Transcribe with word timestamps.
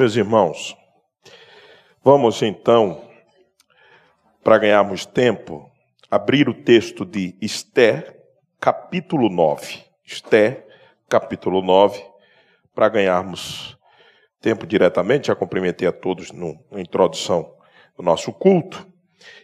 Meus 0.00 0.16
irmãos, 0.16 0.74
vamos 2.02 2.40
então, 2.40 3.02
para 4.42 4.56
ganharmos 4.56 5.04
tempo, 5.04 5.70
abrir 6.10 6.48
o 6.48 6.54
texto 6.54 7.04
de 7.04 7.36
Esther, 7.38 8.18
capítulo 8.58 9.28
9. 9.28 9.84
Esther, 10.02 10.66
capítulo 11.06 11.60
9, 11.60 12.02
para 12.74 12.88
ganharmos 12.88 13.76
tempo 14.40 14.66
diretamente. 14.66 15.26
Já 15.26 15.34
cumprimentei 15.34 15.86
a 15.86 15.92
todos 15.92 16.32
no, 16.32 16.58
na 16.70 16.80
introdução 16.80 17.52
do 17.94 18.02
nosso 18.02 18.32
culto. 18.32 18.88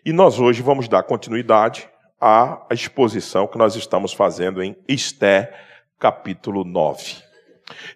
E 0.07 0.11
nós 0.11 0.41
hoje 0.41 0.63
vamos 0.63 0.89
dar 0.89 1.03
continuidade 1.03 1.87
à 2.19 2.65
exposição 2.71 3.47
que 3.47 3.59
nós 3.59 3.77
estamos 3.77 4.15
fazendo 4.15 4.63
em 4.63 4.75
Esther, 4.89 5.53
capítulo 5.99 6.65
9. 6.65 7.17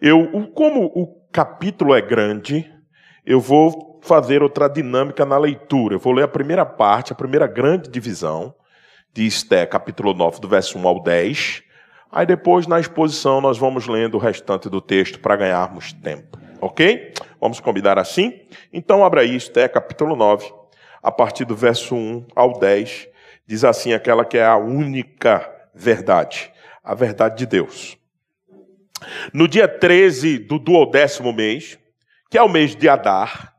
Eu, 0.02 0.50
como 0.52 0.92
o 0.94 1.19
capítulo 1.32 1.94
é 1.94 2.00
grande, 2.00 2.70
eu 3.24 3.40
vou 3.40 4.00
fazer 4.02 4.42
outra 4.42 4.68
dinâmica 4.68 5.24
na 5.24 5.38
leitura. 5.38 5.94
Eu 5.94 5.98
vou 5.98 6.12
ler 6.12 6.24
a 6.24 6.28
primeira 6.28 6.66
parte, 6.66 7.12
a 7.12 7.16
primeira 7.16 7.46
grande 7.46 7.88
divisão 7.88 8.54
de 9.12 9.26
Esté, 9.26 9.66
capítulo 9.66 10.14
9, 10.14 10.40
do 10.40 10.48
verso 10.48 10.78
1 10.78 10.88
ao 10.88 11.02
10. 11.02 11.62
Aí 12.10 12.26
depois, 12.26 12.66
na 12.66 12.80
exposição, 12.80 13.40
nós 13.40 13.58
vamos 13.58 13.86
lendo 13.86 14.14
o 14.14 14.18
restante 14.18 14.68
do 14.68 14.80
texto 14.80 15.20
para 15.20 15.36
ganharmos 15.36 15.92
tempo. 15.92 16.38
Ok? 16.60 17.14
Vamos 17.40 17.60
combinar 17.60 17.98
assim? 17.98 18.40
Então, 18.72 19.04
abra 19.04 19.20
aí, 19.20 19.36
Esté, 19.36 19.68
capítulo 19.68 20.16
9, 20.16 20.52
a 21.02 21.12
partir 21.12 21.44
do 21.44 21.54
verso 21.54 21.94
1 21.94 22.26
ao 22.34 22.58
10. 22.58 23.08
Diz 23.46 23.64
assim 23.64 23.92
aquela 23.92 24.24
que 24.24 24.38
é 24.38 24.44
a 24.44 24.56
única 24.56 25.48
verdade, 25.74 26.52
a 26.82 26.94
verdade 26.94 27.38
de 27.38 27.46
Deus. 27.46 27.99
No 29.32 29.46
dia 29.46 29.66
13 29.66 30.38
do 30.38 30.58
duodécimo 30.58 31.32
mês, 31.32 31.78
que 32.30 32.38
é 32.38 32.42
o 32.42 32.48
mês 32.48 32.76
de 32.76 32.88
Adar, 32.88 33.54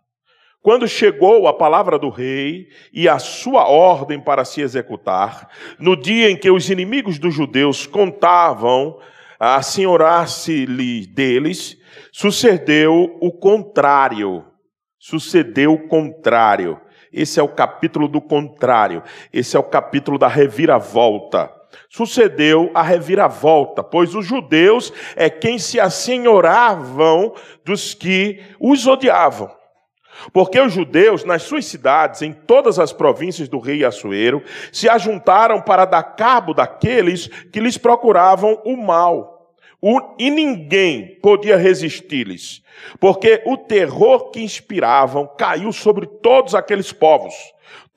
quando 0.61 0.87
chegou 0.87 1.47
a 1.47 1.53
palavra 1.53 1.97
do 1.97 2.09
rei 2.09 2.67
e 2.93 3.09
a 3.09 3.17
sua 3.17 3.67
ordem 3.67 4.19
para 4.19 4.45
se 4.45 4.61
executar, 4.61 5.49
no 5.79 5.95
dia 5.95 6.29
em 6.29 6.37
que 6.37 6.51
os 6.51 6.69
inimigos 6.69 7.17
dos 7.17 7.33
judeus 7.33 7.87
contavam 7.87 8.99
a 9.39 9.59
senhorar-se-lhe 9.63 11.07
deles, 11.07 11.77
sucedeu 12.11 13.17
o 13.19 13.31
contrário. 13.31 14.45
Sucedeu 14.99 15.73
o 15.73 15.87
contrário. 15.87 16.79
Esse 17.11 17.39
é 17.39 17.43
o 17.43 17.49
capítulo 17.49 18.07
do 18.07 18.21
contrário. 18.21 19.01
Esse 19.33 19.57
é 19.57 19.59
o 19.59 19.63
capítulo 19.63 20.19
da 20.19 20.27
reviravolta 20.27 21.51
sucedeu 21.89 22.71
a 22.73 22.81
reviravolta, 22.81 23.83
pois 23.83 24.15
os 24.15 24.25
judeus 24.25 24.91
é 25.15 25.29
quem 25.29 25.59
se 25.59 25.79
assenhoravam 25.79 27.33
dos 27.65 27.93
que 27.93 28.41
os 28.59 28.87
odiavam. 28.87 29.51
Porque 30.33 30.59
os 30.59 30.73
judeus, 30.73 31.23
nas 31.23 31.43
suas 31.43 31.65
cidades, 31.65 32.21
em 32.21 32.31
todas 32.31 32.77
as 32.77 32.93
províncias 32.93 33.47
do 33.47 33.59
rei 33.59 33.83
Assuero, 33.83 34.43
se 34.71 34.87
ajuntaram 34.87 35.61
para 35.61 35.85
dar 35.85 36.03
cabo 36.03 36.53
daqueles 36.53 37.27
que 37.51 37.59
lhes 37.59 37.77
procuravam 37.77 38.61
o 38.65 38.77
mal. 38.77 39.39
e 40.19 40.29
ninguém 40.29 41.19
podia 41.23 41.57
resistir-lhes, 41.57 42.61
porque 42.99 43.41
o 43.47 43.57
terror 43.57 44.29
que 44.29 44.39
inspiravam 44.39 45.27
caiu 45.35 45.73
sobre 45.73 46.05
todos 46.05 46.53
aqueles 46.53 46.91
povos 46.91 47.33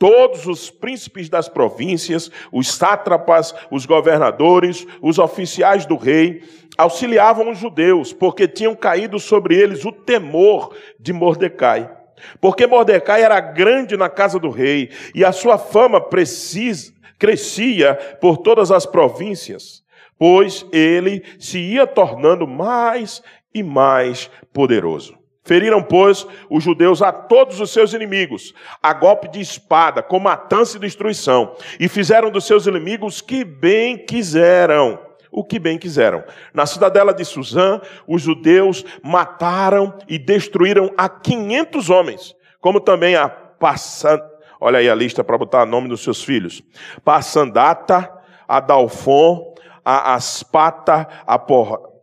Todos 0.04 0.46
os 0.46 0.68
príncipes 0.68 1.30
das 1.30 1.48
províncias, 1.48 2.30
os 2.52 2.68
sátrapas, 2.68 3.54
os 3.70 3.86
governadores, 3.86 4.86
os 5.00 5.18
oficiais 5.18 5.86
do 5.86 5.96
rei, 5.96 6.42
auxiliavam 6.76 7.50
os 7.50 7.56
judeus, 7.56 8.12
porque 8.12 8.46
tinham 8.46 8.76
caído 8.76 9.18
sobre 9.18 9.56
eles 9.56 9.82
o 9.86 9.90
temor 9.90 10.76
de 11.00 11.10
Mordecai. 11.10 11.90
Porque 12.38 12.66
Mordecai 12.66 13.22
era 13.22 13.40
grande 13.40 13.96
na 13.96 14.10
casa 14.10 14.38
do 14.38 14.50
rei, 14.50 14.90
e 15.14 15.24
a 15.24 15.32
sua 15.32 15.56
fama 15.56 15.98
precisa, 15.98 16.92
crescia 17.18 17.94
por 18.20 18.36
todas 18.36 18.70
as 18.70 18.84
províncias, 18.84 19.82
pois 20.18 20.66
ele 20.70 21.24
se 21.38 21.58
ia 21.58 21.86
tornando 21.86 22.46
mais 22.46 23.22
e 23.54 23.62
mais 23.62 24.30
poderoso. 24.52 25.23
Feriram, 25.44 25.82
pois, 25.82 26.26
os 26.48 26.64
judeus 26.64 27.02
a 27.02 27.12
todos 27.12 27.60
os 27.60 27.70
seus 27.70 27.92
inimigos, 27.92 28.54
a 28.82 28.94
golpe 28.94 29.28
de 29.28 29.40
espada, 29.40 30.02
com 30.02 30.18
matança 30.18 30.78
e 30.78 30.80
destruição, 30.80 31.54
e 31.78 31.86
fizeram 31.86 32.30
dos 32.30 32.46
seus 32.46 32.66
inimigos 32.66 33.20
que 33.20 33.44
bem 33.44 33.98
quiseram. 33.98 34.98
O 35.30 35.44
que 35.44 35.58
bem 35.58 35.76
quiseram. 35.76 36.22
Na 36.54 36.64
cidadela 36.64 37.12
de 37.12 37.24
Suzã, 37.24 37.80
os 38.06 38.22
judeus 38.22 38.84
mataram 39.02 39.92
e 40.08 40.16
destruíram 40.16 40.90
a 40.96 41.08
500 41.08 41.90
homens, 41.90 42.36
como 42.60 42.80
também 42.80 43.16
a 43.16 43.28
Passan, 43.28 44.20
olha 44.60 44.78
aí 44.78 44.88
a 44.88 44.94
lista 44.94 45.24
para 45.24 45.36
botar 45.36 45.64
o 45.64 45.66
nome 45.66 45.88
dos 45.88 46.02
seus 46.02 46.22
filhos: 46.22 46.62
Passandata, 47.04 48.10
a 48.46 48.60
Dalfon, 48.60 49.54
a 49.84 50.14
Aspata, 50.14 51.06
a 51.26 51.38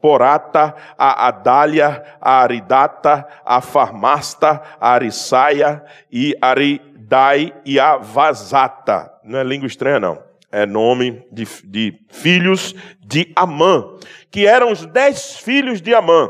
Porata, 0.02 0.76
a 0.98 1.28
Adália, 1.28 2.04
a 2.20 2.42
Aridata, 2.42 3.28
a 3.46 3.62
Farmasta, 3.62 4.62
a 4.80 4.92
Arissaia 4.94 5.84
e 6.12 6.36
Aridai 6.42 7.54
e 7.64 7.80
a 7.80 7.98
Vazata. 7.98 9.14
Não 9.24 9.38
é 9.38 9.44
língua 9.44 9.68
estranha, 9.68 10.00
não. 10.00 10.24
É 10.52 10.66
nome 10.66 11.24
de, 11.32 11.46
de 11.64 12.00
filhos 12.10 12.76
de 13.00 13.32
Amã, 13.36 13.96
que 14.30 14.46
eram 14.46 14.72
os 14.72 14.86
dez 14.86 15.38
filhos 15.38 15.82
de 15.82 15.94
Amã, 15.94 16.30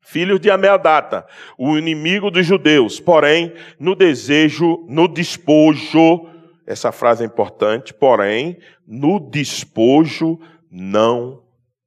filhos 0.00 0.40
de 0.40 0.50
Ameadata, 0.50 1.26
o 1.58 1.76
inimigo 1.76 2.30
dos 2.30 2.46
judeus. 2.46 3.00
Porém, 3.00 3.52
no 3.78 3.94
desejo, 3.94 4.86
no 4.88 5.06
despojo, 5.06 6.26
essa 6.66 6.90
frase 6.90 7.22
é 7.22 7.26
importante, 7.26 7.92
porém, 7.92 8.56
no 8.86 9.20
despojo 9.20 10.40
não 10.70 11.42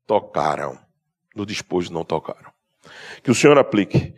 tocaram 0.06 0.87
no 1.38 1.46
despojo 1.46 1.94
não 1.94 2.04
tocaram. 2.04 2.52
Que 3.24 3.32
o 3.32 3.36
Senhor 3.36 3.58
aplique 3.58 4.14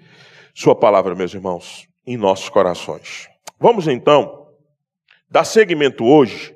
Sua 0.56 0.76
palavra, 0.76 1.14
meus 1.14 1.34
irmãos, 1.34 1.88
em 2.06 2.18
nossos 2.18 2.50
corações. 2.50 3.30
Vamos 3.60 3.88
então 3.88 4.48
dar 5.30 5.44
seguimento 5.44 6.06
hoje 6.06 6.56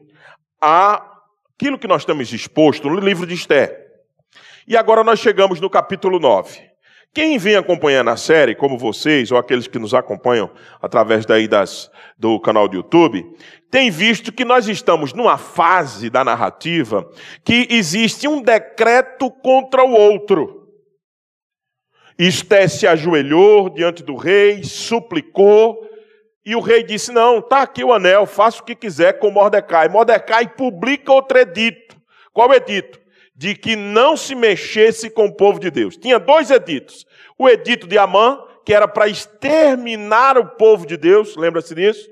àquilo 0.59 1.78
que 1.78 1.88
nós 1.88 2.03
temos 2.03 2.34
exposto 2.34 2.90
no 2.90 3.00
livro 3.00 3.28
de 3.28 3.35
Esté. 3.35 3.79
E 4.68 4.75
agora 4.75 5.03
nós 5.03 5.19
chegamos 5.19 5.59
no 5.59 5.69
capítulo 5.69 6.19
9. 6.19 6.72
Quem 7.13 7.38
vem 7.38 7.56
acompanhando 7.56 8.09
a 8.09 8.18
série, 8.18 8.56
como 8.56 8.75
vocês, 8.75 9.31
ou 9.31 9.38
aqueles 9.38 9.68
que 9.68 9.78
nos 9.78 9.94
acompanham 9.94 10.50
através 10.81 11.28
daí 11.28 11.47
das, 11.47 11.91
do 12.18 12.40
canal 12.40 12.68
do 12.68 12.75
YouTube, 12.75 13.24
tem 13.69 13.91
visto 13.91 14.31
que 14.31 14.44
nós 14.44 14.68
estamos 14.68 15.13
numa 15.13 15.38
fase 15.38 16.09
da 16.09 16.24
narrativa 16.24 17.07
que 17.44 17.68
existe 17.69 18.28
um 18.28 18.41
decreto 18.41 19.29
contra 19.29 19.84
o 19.84 19.91
outro. 19.91 20.68
Esté 22.18 22.68
se 22.68 22.88
ajoelhou 22.88 23.69
diante 23.69 24.01
do 24.01 24.16
rei, 24.16 24.63
suplicou, 24.63 25.88
e 26.44 26.56
o 26.56 26.59
rei 26.59 26.84
disse: 26.84 27.12
Não, 27.12 27.40
está 27.40 27.62
aqui 27.62 27.84
o 27.84 27.94
anel, 27.94 28.25
faça 28.25 28.59
o 28.59 28.66
que 28.66 28.75
quiser 28.75 29.19
com 29.19 29.30
Mordecai. 29.30 29.88
Mordecai 29.88 30.47
publica 30.47 31.12
outro 31.12 31.38
edito. 31.38 31.95
Qual 32.34 32.51
edito? 32.51 33.02
De 33.35 33.55
que 33.55 33.75
não 33.75 34.16
se 34.16 34.35
mexesse 34.35 35.09
com 35.09 35.25
o 35.25 35.35
povo 35.35 35.59
de 35.59 35.71
Deus. 35.71 35.97
Tinha 35.97 36.19
dois 36.19 36.51
editos. 36.51 37.05
O 37.38 37.49
edito 37.49 37.88
de 37.88 37.97
Amã, 37.97 38.44
que 38.66 38.73
era 38.73 38.88
para 38.88 39.07
exterminar 39.07 40.38
o 40.38 40.45
povo 40.45 40.85
de 40.85 40.95
Deus, 40.97 41.35
lembra-se 41.35 41.73
disso? 41.73 42.09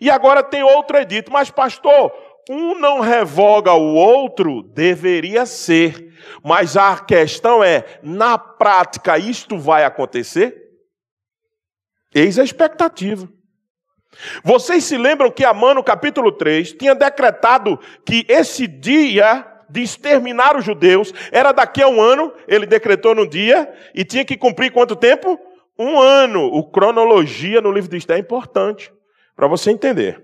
E 0.00 0.10
agora 0.10 0.42
tem 0.42 0.62
outro 0.62 0.96
edito. 0.96 1.32
Mas, 1.32 1.50
pastor, 1.50 2.12
um 2.48 2.78
não 2.78 3.00
revoga 3.00 3.72
o 3.72 3.94
outro, 3.94 4.62
deveria 4.62 5.44
ser. 5.44 6.14
Mas 6.42 6.76
a 6.76 6.98
questão 6.98 7.62
é: 7.62 8.00
na 8.02 8.38
prática, 8.38 9.18
isto 9.18 9.58
vai 9.58 9.84
acontecer? 9.84 10.70
Eis 12.14 12.38
a 12.38 12.44
expectativa. 12.44 13.28
Vocês 14.42 14.84
se 14.84 14.98
lembram 14.98 15.30
que 15.30 15.44
Amã, 15.44 15.72
no 15.74 15.84
capítulo 15.84 16.32
3, 16.32 16.72
tinha 16.72 16.94
decretado 16.94 17.78
que 18.04 18.26
esse 18.28 18.66
dia 18.66 19.46
de 19.70 19.82
exterminar 19.82 20.56
os 20.56 20.64
judeus 20.64 21.12
era 21.30 21.52
daqui 21.52 21.82
a 21.82 21.88
um 21.88 22.00
ano, 22.00 22.32
ele 22.48 22.66
decretou 22.66 23.14
no 23.14 23.28
dia, 23.28 23.72
e 23.94 24.04
tinha 24.04 24.24
que 24.24 24.36
cumprir 24.36 24.72
quanto 24.72 24.96
tempo? 24.96 25.38
Um 25.78 25.98
ano. 25.98 26.44
O 26.44 26.70
cronologia 26.70 27.60
no 27.60 27.72
livro 27.72 27.90
de 27.90 27.96
Esther 27.96 28.16
é 28.16 28.20
importante, 28.20 28.92
para 29.34 29.46
você 29.46 29.70
entender. 29.70 30.22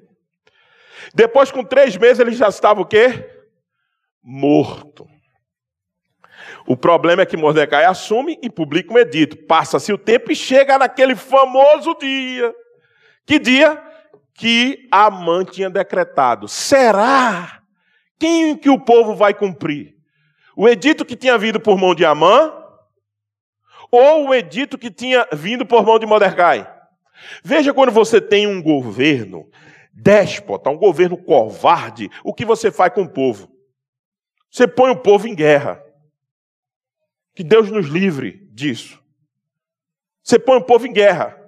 Depois, 1.15 1.51
com 1.51 1.65
três 1.65 1.97
meses, 1.97 2.19
ele 2.19 2.33
já 2.33 2.49
estava 2.49 2.81
o 2.81 2.87
quê? 2.87 3.31
Morto. 4.23 5.07
O 6.67 6.77
problema 6.77 7.23
é 7.23 7.27
que 7.27 7.37
Mordecai 7.37 7.85
assume 7.85 8.39
e 8.43 8.51
publica 8.51 8.93
um 8.93 8.99
edito. 8.99 9.37
Passa-se 9.47 9.93
o 9.93 9.99
tempo 9.99 10.33
e 10.33 10.35
chega 10.35 10.77
naquele 10.77 11.15
famoso 11.15 11.97
dia. 11.99 12.53
Que 13.25 13.39
dia? 13.39 13.81
Que 14.35 14.89
Amã 14.91 15.45
tinha 15.45 15.71
decretado. 15.71 16.49
Será 16.49 17.63
quem 18.19 18.57
que 18.57 18.71
o 18.71 18.81
povo 18.81 19.15
vai 19.15 19.35
cumprir? 19.35 19.97
O 20.57 20.69
edito 20.69 21.05
que 21.05 21.17
tinha 21.17 21.37
vindo 21.37 21.61
por 21.61 21.79
mão 21.79 21.95
de 21.95 22.05
Amã 22.05 22.53
ou 23.91 24.29
o 24.29 24.35
edito 24.35 24.79
que 24.79 24.91
tinha 24.91 25.27
vindo 25.33 25.65
por 25.67 25.85
mão 25.85 25.99
de 25.99 26.07
Mordecai. 26.07 26.71
Veja 27.43 27.73
quando 27.73 27.93
você 27.93 28.21
tem 28.21 28.47
um 28.47 28.63
governo 28.63 29.49
déspota, 29.93 30.69
um 30.69 30.77
governo 30.77 31.17
covarde, 31.17 32.11
o 32.23 32.35
que 32.35 32.45
você 32.45 32.71
faz 32.71 32.93
com 32.93 33.03
o 33.03 33.09
povo? 33.09 33.51
Você 34.51 34.69
põe 34.69 34.91
o 34.91 35.01
povo 35.01 35.27
em 35.27 35.35
guerra. 35.35 35.83
Que 37.35 37.43
Deus 37.43 37.71
nos 37.71 37.87
livre 37.87 38.49
disso. 38.53 39.03
Você 40.23 40.39
põe 40.39 40.59
o 40.59 40.65
povo 40.65 40.87
em 40.87 40.93
guerra. 40.93 41.39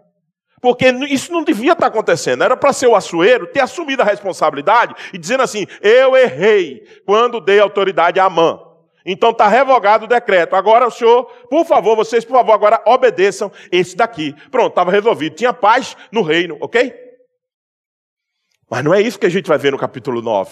Porque 0.61 0.89
isso 1.09 1.33
não 1.33 1.45
devia 1.45 1.73
estar 1.73 1.87
acontecendo. 1.87 2.43
Era 2.43 2.57
para 2.57 2.73
ser 2.73 2.87
o 2.87 2.97
Assuero 2.97 3.47
ter 3.47 3.61
assumido 3.61 4.03
a 4.03 4.05
responsabilidade 4.05 4.95
e 5.13 5.19
dizendo 5.19 5.43
assim: 5.43 5.67
eu 5.81 6.17
errei 6.17 6.85
quando 7.07 7.41
dei 7.41 7.61
autoridade 7.61 8.19
a 8.19 8.25
Amã. 8.25 8.61
Então 9.05 9.31
está 9.31 9.49
revogado 9.49 10.05
o 10.05 10.09
decreto. 10.09 10.55
Agora 10.55 10.87
o 10.87 10.91
senhor, 10.91 11.25
por 11.49 11.65
favor, 11.65 11.97
vocês, 11.97 12.25
por 12.25 12.35
favor, 12.35 12.53
agora 12.53 12.83
obedeçam 12.87 13.51
esse 13.73 13.97
daqui. 13.97 14.35
Pronto, 14.51 14.69
estava 14.69 14.91
resolvido. 14.91 15.35
Tinha 15.35 15.53
paz 15.53 15.97
no 16.13 16.21
reino, 16.23 16.59
ok? 16.61 16.95
Mas 18.71 18.85
não 18.85 18.93
é 18.93 19.01
isso 19.01 19.19
que 19.19 19.25
a 19.25 19.31
gente 19.31 19.49
vai 19.49 19.57
ver 19.57 19.73
no 19.73 19.79
capítulo 19.79 20.21
9. 20.21 20.51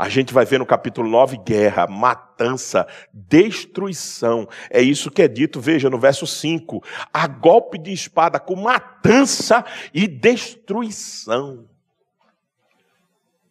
A 0.00 0.08
gente 0.08 0.32
vai 0.32 0.46
ver 0.46 0.58
no 0.58 0.64
capítulo 0.64 1.10
9 1.10 1.36
guerra, 1.44 1.86
matança, 1.86 2.88
destruição. 3.12 4.48
É 4.70 4.80
isso 4.80 5.10
que 5.10 5.20
é 5.20 5.28
dito, 5.28 5.60
veja, 5.60 5.90
no 5.90 6.00
verso 6.00 6.26
5. 6.26 6.82
A 7.12 7.26
golpe 7.26 7.76
de 7.76 7.92
espada 7.92 8.40
com 8.40 8.56
matança 8.56 9.62
e 9.92 10.08
destruição. 10.08 11.68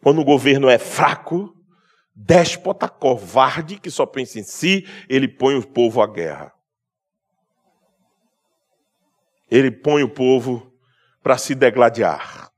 Quando 0.02 0.22
o 0.22 0.26
governo 0.26 0.68
é 0.68 0.80
fraco, 0.80 1.56
déspota, 2.16 2.90
covarde, 2.90 3.80
que 3.80 3.92
só 3.92 4.08
pensa 4.08 4.40
em 4.40 4.44
si, 4.44 4.88
ele 5.08 5.28
põe 5.28 5.56
o 5.56 5.68
povo 5.68 6.02
à 6.02 6.08
guerra. 6.08 6.52
Ele 9.52 9.70
põe 9.70 10.02
o 10.02 10.10
povo 10.10 10.74
para 11.22 11.38
se 11.38 11.54
degladiar. 11.54 12.49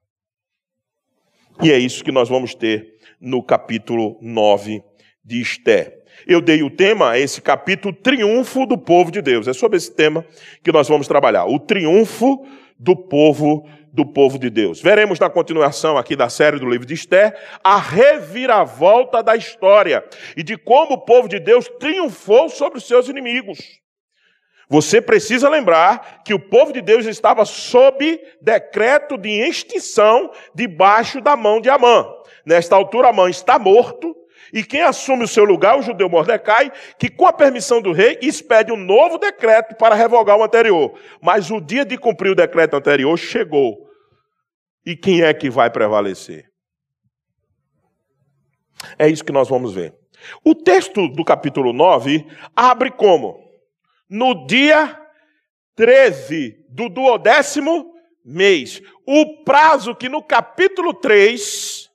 E 1.64 1.72
é 1.72 1.78
isso 1.78 2.04
que 2.04 2.12
nós 2.12 2.28
vamos 2.28 2.56
ter 2.56 2.96
no 3.20 3.44
capítulo 3.44 4.18
9 4.20 4.84
de 5.24 5.42
Esté. 5.42 5.96
Eu 6.26 6.42
dei 6.42 6.64
o 6.64 6.72
tema 6.72 7.12
a 7.12 7.20
esse 7.20 7.40
capítulo 7.40 7.94
Triunfo 7.94 8.66
do 8.66 8.80
Povo 8.80 9.12
de 9.12 9.22
Deus. 9.22 9.48
É 9.48 9.54
sobre 9.54 9.78
esse 9.78 9.96
tema 9.96 10.26
que 10.64 10.72
nós 10.72 10.88
vamos 10.88 11.08
trabalhar. 11.08 11.46
O 11.46 11.60
triunfo 11.60 12.44
do 12.80 12.96
povo 12.96 13.70
do 13.94 14.06
povo 14.06 14.40
de 14.40 14.50
Deus. 14.50 14.82
Veremos 14.82 15.20
na 15.20 15.30
continuação 15.30 15.98
aqui 15.98 16.16
da 16.16 16.30
série 16.30 16.58
do 16.58 16.68
livro 16.68 16.88
de 16.88 16.96
Esté 16.96 17.38
a 17.64 17.78
reviravolta 17.78 19.22
da 19.22 19.36
história 19.36 20.04
e 20.36 20.42
de 20.42 20.58
como 20.58 20.94
o 20.94 21.02
povo 21.02 21.28
de 21.28 21.40
Deus 21.40 21.70
triunfou 21.80 22.50
sobre 22.50 22.80
os 22.80 22.88
seus 22.88 23.08
inimigos. 23.08 23.81
Você 24.72 25.02
precisa 25.02 25.50
lembrar 25.50 26.24
que 26.24 26.34
o 26.34 26.40
povo 26.40 26.72
de 26.72 26.82
Deus 26.82 27.06
estava 27.06 27.44
sob 27.44 28.18
decreto 28.42 29.18
de 29.18 29.30
extinção 29.30 30.32
debaixo 30.56 31.20
da 31.20 31.36
mão 31.36 31.60
de 31.60 31.70
Amã. 31.70 32.08
Nesta 32.46 32.74
altura, 32.74 33.10
Amã 33.10 33.30
está 33.30 33.60
morto, 33.60 34.16
e 34.54 34.64
quem 34.64 34.82
assume 34.82 35.26
o 35.26 35.28
seu 35.28 35.44
lugar, 35.44 35.78
o 35.78 35.82
judeu 35.82 36.08
Mordecai, 36.08 36.72
que 36.98 37.10
com 37.10 37.26
a 37.28 37.34
permissão 37.34 37.82
do 37.82 37.92
rei, 37.92 38.18
expede 38.22 38.72
um 38.72 38.78
novo 38.78 39.18
decreto 39.18 39.76
para 39.76 39.94
revogar 39.94 40.38
o 40.38 40.44
anterior. 40.44 40.98
Mas 41.22 41.52
o 41.52 41.60
dia 41.60 41.84
de 41.84 41.98
cumprir 41.98 42.32
o 42.32 42.36
decreto 42.36 42.78
anterior 42.78 43.18
chegou. 43.18 43.90
E 44.86 44.96
quem 44.96 45.22
é 45.22 45.34
que 45.34 45.50
vai 45.50 45.70
prevalecer? 45.70 46.46
É 48.98 49.10
isso 49.10 49.26
que 49.26 49.34
nós 49.34 49.50
vamos 49.50 49.74
ver. 49.74 49.94
O 50.46 50.56
texto 50.56 51.10
do 51.10 51.26
capítulo 51.26 51.74
9 51.74 52.26
abre 52.56 52.90
como? 52.90 53.41
No 54.12 54.46
dia 54.46 55.02
13 55.76 56.68
do 56.70 56.88
duodécimo 56.88 57.96
mês. 58.24 58.80
O 59.08 59.44
prazo 59.44 59.96
que 59.96 60.08
no 60.08 60.22
capítulo 60.22 60.94
3 60.94 61.90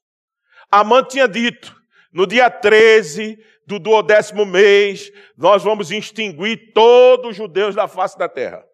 Amã 0.70 1.04
tinha 1.04 1.28
dito 1.28 1.74
no 2.12 2.26
dia 2.26 2.50
13 2.50 3.38
do 3.66 3.78
duodécimo 3.78 4.46
mês, 4.46 5.12
nós 5.36 5.62
vamos 5.62 5.90
extinguir 5.90 6.72
todos 6.72 7.30
os 7.30 7.36
judeus 7.36 7.74
da 7.74 7.86
face 7.86 8.16
da 8.16 8.28
terra. 8.28 8.64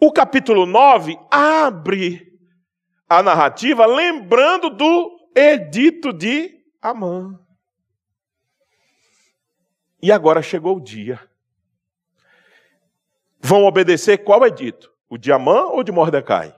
O 0.00 0.12
capítulo 0.12 0.64
9 0.64 1.18
abre 1.30 2.38
a 3.08 3.22
narrativa 3.22 3.84
lembrando 3.84 4.70
do 4.70 5.30
edito 5.34 6.12
de 6.12 6.56
Amã. 6.80 7.36
E 10.00 10.12
agora 10.12 10.40
chegou 10.40 10.76
o 10.76 10.80
dia. 10.80 11.20
Vão 13.40 13.64
obedecer 13.64 14.18
qual 14.18 14.46
edito? 14.46 14.90
O 15.08 15.16
de 15.16 15.32
Amã 15.32 15.66
ou 15.66 15.82
de 15.82 15.92
Mordecai? 15.92 16.54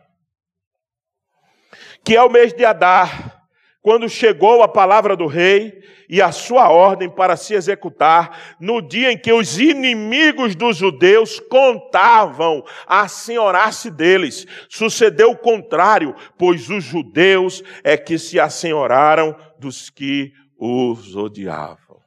Que 2.05 2.17
é 2.17 2.23
o 2.23 2.31
mês 2.31 2.53
de 2.53 2.65
Adar 2.65 3.41
quando 3.83 4.09
chegou 4.09 4.63
a 4.63 4.69
palavra 4.69 5.17
do 5.17 5.27
rei 5.27 5.83
e 6.09 6.21
a 6.21 6.33
sua 6.33 6.69
ordem 6.69 7.09
para 7.09 7.37
se 7.37 7.55
executar, 7.55 8.57
no 8.61 8.83
dia 8.83 9.13
em 9.13 9.17
que 9.17 9.33
os 9.33 9.59
inimigos 9.59 10.55
dos 10.55 10.77
judeus 10.77 11.39
contavam 11.39 12.65
a 12.87 13.07
senhorar-se 13.09 13.91
deles. 13.91 14.47
Sucedeu 14.69 15.31
o 15.31 15.39
contrário, 15.39 16.15
pois 16.37 16.69
os 16.69 16.85
judeus 16.85 17.63
é 17.85 17.97
que 17.97 18.19
se 18.19 18.41
assenhoraram 18.41 19.37
dos 19.59 19.89
que 19.89 20.33
os 20.59 21.15
odiavam. 21.17 22.01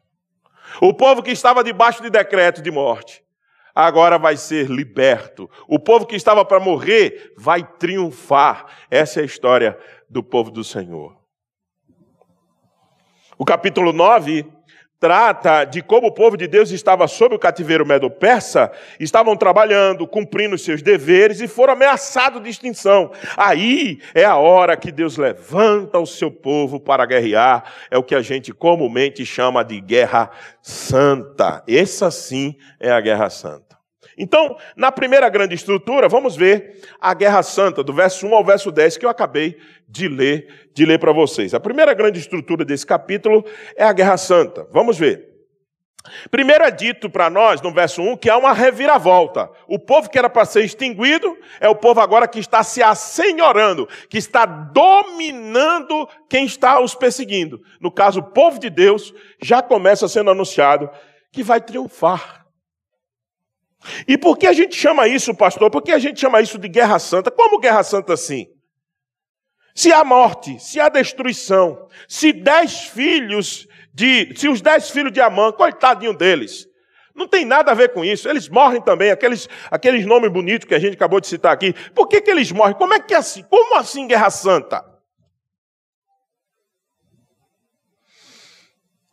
O 0.82 0.94
povo 0.94 1.24
que 1.24 1.32
estava 1.32 1.64
debaixo 1.64 2.04
de 2.04 2.10
decreto 2.10 2.62
de 2.62 2.70
morte, 2.70 3.23
agora 3.74 4.18
vai 4.18 4.38
ser 4.38 4.70
liberto. 4.70 5.50
O 5.68 5.80
povo 5.80 6.06
que 6.06 6.16
estava 6.16 6.44
para 6.46 6.60
morrer 6.60 7.34
vai 7.38 7.64
triunfar. 7.64 8.66
Essa 8.90 9.20
é 9.20 9.24
a 9.24 9.26
história 9.26 9.78
do 10.10 10.24
povo 10.24 10.52
do 10.52 10.64
Senhor. 10.64 11.18
O 13.38 13.46
capítulo 13.46 13.92
9 13.92 14.46
trata 15.04 15.66
de 15.66 15.82
como 15.82 16.08
o 16.08 16.14
povo 16.14 16.38
de 16.38 16.48
Deus 16.48 16.72
estava 16.72 17.10
sob 17.10 17.36
o 17.36 17.40
cativeiro 17.40 17.86
medo-persa, 17.86 18.72
estavam 18.98 19.36
trabalhando, 19.36 20.08
cumprindo 20.08 20.58
seus 20.58 20.82
deveres 20.82 21.42
e 21.42 21.48
foram 21.50 21.74
ameaçados 21.74 22.42
de 22.42 22.50
extinção. 22.50 23.12
Aí 23.36 24.00
é 24.16 24.24
a 24.24 24.38
hora 24.38 24.78
que 24.78 24.94
Deus 24.94 25.18
levanta 25.18 26.00
o 26.00 26.06
seu 26.06 26.32
povo 26.32 26.80
para 26.80 27.06
guerrear, 27.06 27.66
é 27.92 27.98
o 27.98 28.04
que 28.04 28.16
a 28.16 28.22
gente 28.22 28.54
comumente 28.54 29.26
chama 29.26 29.62
de 29.62 29.82
guerra 29.82 30.32
santa. 30.62 31.62
Essa 31.68 32.10
sim 32.10 32.56
é 32.80 32.90
a 32.90 33.02
guerra 33.02 33.30
santa. 33.30 33.73
Então, 34.18 34.56
na 34.76 34.92
primeira 34.92 35.28
grande 35.30 35.56
estrutura, 35.56 36.08
vamos 36.08 36.36
ver 36.36 36.82
a 37.00 37.14
Guerra 37.14 37.44
Santa, 37.44 37.84
do 37.84 37.94
verso 37.94 38.28
1 38.28 38.36
ao 38.36 38.44
verso 38.44 38.72
10, 38.72 38.98
que 38.98 39.06
eu 39.06 39.10
acabei 39.10 39.58
de 39.88 40.08
ler, 40.08 40.70
de 40.74 40.86
ler 40.86 41.00
para 41.00 41.12
vocês. 41.12 41.54
A 41.54 41.60
primeira 41.60 41.94
grande 41.94 42.20
estrutura 42.20 42.64
desse 42.64 42.86
capítulo 42.86 43.46
é 43.76 43.84
a 43.84 43.94
Guerra 43.94 44.18
Santa. 44.18 44.68
Vamos 44.72 44.98
ver. 44.98 45.34
Primeiro 46.30 46.66
é 46.66 46.72
dito 46.72 47.10
para 47.10 47.30
nós, 47.30 47.62
no 47.62 47.74
verso 47.74 48.02
1, 48.02 48.18
que 48.18 48.30
há 48.30 48.38
uma 48.38 48.52
reviravolta. 48.52 49.50
O 49.68 49.80
povo 49.80 50.10
que 50.10 50.18
era 50.18 50.30
para 50.30 50.44
ser 50.44 50.64
extinguido 50.64 51.38
é 51.62 51.70
o 51.70 51.76
povo 51.76 52.02
agora 52.02 52.28
que 52.28 52.40
está 52.40 52.62
se 52.62 52.84
assenhorando, 52.84 53.88
que 54.10 54.18
está 54.18 54.46
dominando 54.46 56.08
quem 56.30 56.46
está 56.46 56.82
os 56.82 56.94
perseguindo. 56.94 57.62
No 57.80 57.90
caso, 57.90 58.20
o 58.20 58.24
povo 58.24 58.60
de 58.60 58.70
Deus 58.70 59.14
já 59.42 59.62
começa 59.62 60.08
sendo 60.08 60.30
anunciado 60.30 60.90
que 61.32 61.42
vai 61.42 61.62
triunfar. 61.62 62.43
E 64.08 64.18
por 64.18 64.38
que 64.38 64.48
a 64.48 64.54
gente 64.54 64.76
chama 64.76 65.08
isso, 65.08 65.34
pastor? 65.36 65.70
Por 65.70 65.82
que 65.82 65.92
a 65.92 66.00
gente 66.00 66.20
chama 66.20 66.42
isso 66.42 66.58
de 66.58 66.68
guerra 66.68 67.00
santa? 67.00 67.30
Como 67.30 67.60
guerra 67.60 67.84
santa 67.84 68.14
assim? 68.14 68.48
Se 69.76 69.92
há 69.92 70.04
morte, 70.04 70.60
se 70.60 70.80
há 70.80 70.88
destruição, 70.88 71.88
se 72.08 72.32
dez 72.32 72.84
filhos 72.84 73.68
de. 73.94 74.34
Se 74.36 74.48
os 74.48 74.62
dez 74.62 74.90
filhos 74.90 75.12
de 75.12 75.20
Amã, 75.20 75.52
coitadinho 75.52 76.14
deles. 76.14 76.68
Não 77.16 77.28
tem 77.28 77.46
nada 77.46 77.72
a 77.72 77.76
ver 77.76 77.94
com 77.94 78.04
isso. 78.04 78.28
Eles 78.28 78.50
morrem 78.50 78.82
também, 78.82 79.12
aqueles, 79.12 79.48
aqueles 79.70 80.06
nomes 80.06 80.32
bonitos 80.32 80.68
que 80.68 80.74
a 80.74 80.80
gente 80.80 80.96
acabou 80.96 81.20
de 81.20 81.28
citar 81.28 81.54
aqui. 81.54 81.74
Por 81.94 82.08
que, 82.08 82.20
que 82.22 82.32
eles 82.32 82.52
morrem? 82.52 82.76
Como 82.76 82.94
é 82.94 83.00
que 83.00 83.14
é 83.14 83.18
assim? 83.18 83.44
Como 83.44 83.76
assim 83.78 84.08
guerra 84.08 84.30
santa? 84.32 84.84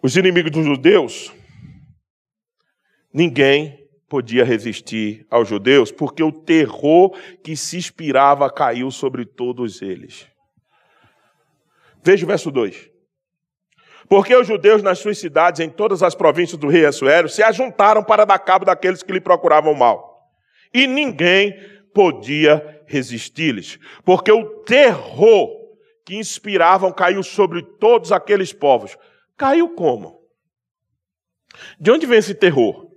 Os 0.02 0.16
inimigos 0.16 0.50
dos 0.50 0.64
judeus, 0.64 1.30
ninguém 3.12 3.79
podia 4.10 4.44
resistir 4.44 5.24
aos 5.30 5.48
judeus, 5.48 5.92
porque 5.92 6.20
o 6.20 6.32
terror 6.32 7.16
que 7.44 7.56
se 7.56 7.76
inspirava 7.76 8.50
caiu 8.50 8.90
sobre 8.90 9.24
todos 9.24 9.80
eles. 9.80 10.26
Veja 12.02 12.24
o 12.24 12.28
verso 12.28 12.50
2. 12.50 12.90
Porque 14.08 14.34
os 14.34 14.48
judeus 14.48 14.82
nas 14.82 14.98
suas 14.98 15.16
cidades, 15.16 15.60
em 15.60 15.70
todas 15.70 16.02
as 16.02 16.16
províncias 16.16 16.58
do 16.58 16.66
rei 16.66 16.84
Assuero, 16.84 17.28
se 17.28 17.40
ajuntaram 17.40 18.02
para 18.02 18.24
dar 18.24 18.40
cabo 18.40 18.64
daqueles 18.64 19.00
que 19.00 19.12
lhe 19.12 19.20
procuravam 19.20 19.74
mal. 19.74 20.28
E 20.74 20.88
ninguém 20.88 21.54
podia 21.94 22.82
resistir-lhes, 22.86 23.78
porque 24.04 24.32
o 24.32 24.62
terror 24.64 25.50
que 26.04 26.16
inspiravam 26.16 26.92
caiu 26.92 27.22
sobre 27.22 27.62
todos 27.62 28.10
aqueles 28.10 28.52
povos. 28.52 28.98
Caiu 29.36 29.68
como? 29.76 30.20
De 31.78 31.92
onde 31.92 32.06
vem 32.06 32.18
esse 32.18 32.34
terror? 32.34 32.89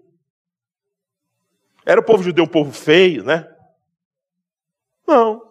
Era 1.85 1.99
o 1.99 2.03
povo 2.03 2.23
judeu 2.23 2.43
um 2.43 2.47
povo 2.47 2.71
feio, 2.71 3.23
né? 3.23 3.47
Não. 5.07 5.41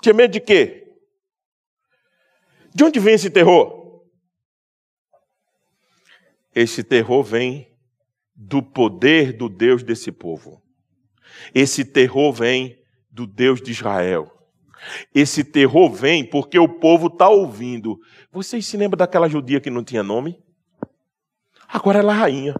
Tinha 0.00 0.14
medo 0.14 0.32
de 0.32 0.40
quê? 0.40 0.94
De 2.74 2.84
onde 2.84 3.00
vem 3.00 3.14
esse 3.14 3.30
terror? 3.30 4.04
Esse 6.54 6.82
terror 6.82 7.22
vem 7.22 7.74
do 8.34 8.62
poder 8.62 9.32
do 9.32 9.48
Deus 9.48 9.82
desse 9.82 10.10
povo. 10.12 10.62
Esse 11.54 11.84
terror 11.84 12.32
vem 12.32 12.82
do 13.10 13.26
Deus 13.26 13.60
de 13.60 13.70
Israel. 13.70 14.32
Esse 15.14 15.42
terror 15.42 15.90
vem 15.90 16.24
porque 16.24 16.58
o 16.58 16.68
povo 16.68 17.08
está 17.08 17.28
ouvindo. 17.28 17.98
Vocês 18.30 18.66
se 18.66 18.76
lembram 18.76 18.98
daquela 18.98 19.28
judia 19.28 19.60
que 19.60 19.70
não 19.70 19.82
tinha 19.82 20.02
nome? 20.02 20.42
Agora 21.68 21.98
ela 21.98 22.14
é 22.14 22.16
rainha. 22.16 22.54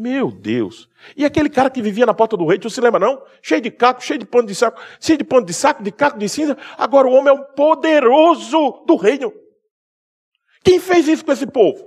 Meu 0.00 0.30
Deus. 0.30 0.88
E 1.16 1.24
aquele 1.24 1.50
cara 1.50 1.68
que 1.68 1.82
vivia 1.82 2.06
na 2.06 2.14
porta 2.14 2.36
do 2.36 2.46
rei, 2.46 2.56
tu 2.56 2.70
se 2.70 2.80
lembra 2.80 3.00
não? 3.00 3.20
Cheio 3.42 3.60
de 3.60 3.68
caco, 3.68 4.00
cheio 4.00 4.20
de 4.20 4.24
pano 4.24 4.46
de 4.46 4.54
saco, 4.54 4.80
cheio 5.00 5.18
de 5.18 5.24
pano 5.24 5.44
de 5.44 5.52
saco, 5.52 5.82
de 5.82 5.90
caco 5.90 6.16
de 6.16 6.28
cinza. 6.28 6.56
Agora 6.76 7.08
o 7.08 7.10
homem 7.10 7.34
é 7.34 7.36
o 7.36 7.44
poderoso 7.46 8.84
do 8.86 8.94
reino. 8.94 9.34
Quem 10.62 10.78
fez 10.78 11.08
isso 11.08 11.24
com 11.24 11.32
esse 11.32 11.48
povo? 11.48 11.84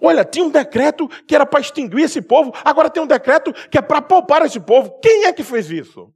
Olha, 0.00 0.24
tinha 0.24 0.46
um 0.46 0.48
decreto 0.48 1.06
que 1.28 1.34
era 1.34 1.44
para 1.44 1.60
extinguir 1.60 2.04
esse 2.04 2.22
povo, 2.22 2.50
agora 2.64 2.88
tem 2.88 3.02
um 3.02 3.06
decreto 3.06 3.52
que 3.68 3.76
é 3.76 3.82
para 3.82 4.00
poupar 4.00 4.40
esse 4.40 4.58
povo. 4.58 4.98
Quem 5.02 5.26
é 5.26 5.34
que 5.34 5.44
fez 5.44 5.70
isso? 5.70 6.14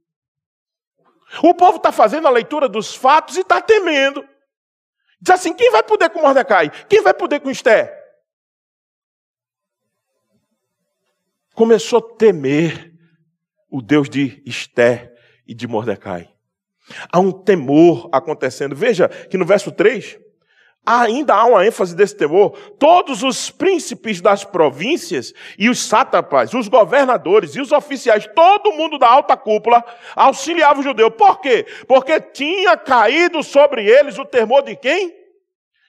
O 1.43 1.53
povo 1.53 1.77
está 1.77 1.91
fazendo 1.91 2.27
a 2.27 2.31
leitura 2.31 2.67
dos 2.67 2.95
fatos 2.95 3.37
e 3.37 3.41
está 3.41 3.61
temendo. 3.61 4.27
Diz 5.21 5.35
assim: 5.35 5.53
quem 5.53 5.69
vai 5.69 5.83
poder 5.83 6.09
com 6.09 6.21
Mordecai? 6.21 6.71
Quem 6.89 7.03
vai 7.03 7.13
poder 7.13 7.39
com 7.39 7.51
Esther? 7.51 7.96
Começou 11.57 11.97
a 11.97 12.17
temer 12.17 12.93
o 13.67 13.81
Deus 13.81 14.07
de 14.07 14.43
Esther 14.45 15.11
e 15.47 15.55
de 15.55 15.67
Mordecai. 15.67 16.29
Há 17.11 17.19
um 17.19 17.31
temor 17.31 18.07
acontecendo. 18.11 18.75
Veja 18.75 19.09
que 19.09 19.39
no 19.39 19.45
verso 19.45 19.71
3, 19.71 20.19
ainda 20.85 21.33
há 21.33 21.45
uma 21.45 21.65
ênfase 21.65 21.95
desse 21.95 22.15
temor. 22.15 22.51
Todos 22.77 23.23
os 23.23 23.49
príncipes 23.49 24.21
das 24.21 24.43
províncias 24.43 25.33
e 25.57 25.67
os 25.67 25.79
sátrapas, 25.79 26.53
os 26.53 26.67
governadores 26.67 27.55
e 27.55 27.59
os 27.59 27.71
oficiais, 27.71 28.29
todo 28.35 28.73
mundo 28.73 28.99
da 28.99 29.09
alta 29.09 29.35
cúpula 29.35 29.83
auxiliava 30.15 30.79
o 30.79 30.83
judeu. 30.83 31.09
Por 31.09 31.41
quê? 31.41 31.65
Porque 31.87 32.21
tinha 32.21 32.77
caído 32.77 33.41
sobre 33.41 33.83
eles 33.83 34.19
o 34.19 34.25
temor 34.25 34.61
de 34.61 34.75
quem? 34.75 35.11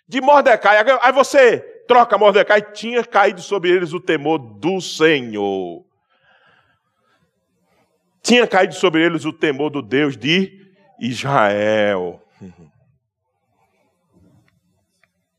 De 0.09 0.19
Mordecai. 0.23 0.79
Aí 1.03 1.13
você 1.13 1.78
troca 1.89 2.17
Mordecai, 2.19 2.61
tinha 2.61 3.03
caído 3.03 3.41
sobre 3.41 3.71
eles 3.71 3.93
o 3.95 3.99
temor 3.99 4.39
do 4.39 4.81
Senhor. 4.81 5.85
Tinha 8.23 8.47
caído 8.47 8.75
sobre 8.75 9.03
eles 9.03 9.25
o 9.25 9.33
temor 9.33 9.71
do 9.71 9.81
Deus 9.81 10.17
de 10.17 10.71
Israel. 11.01 12.23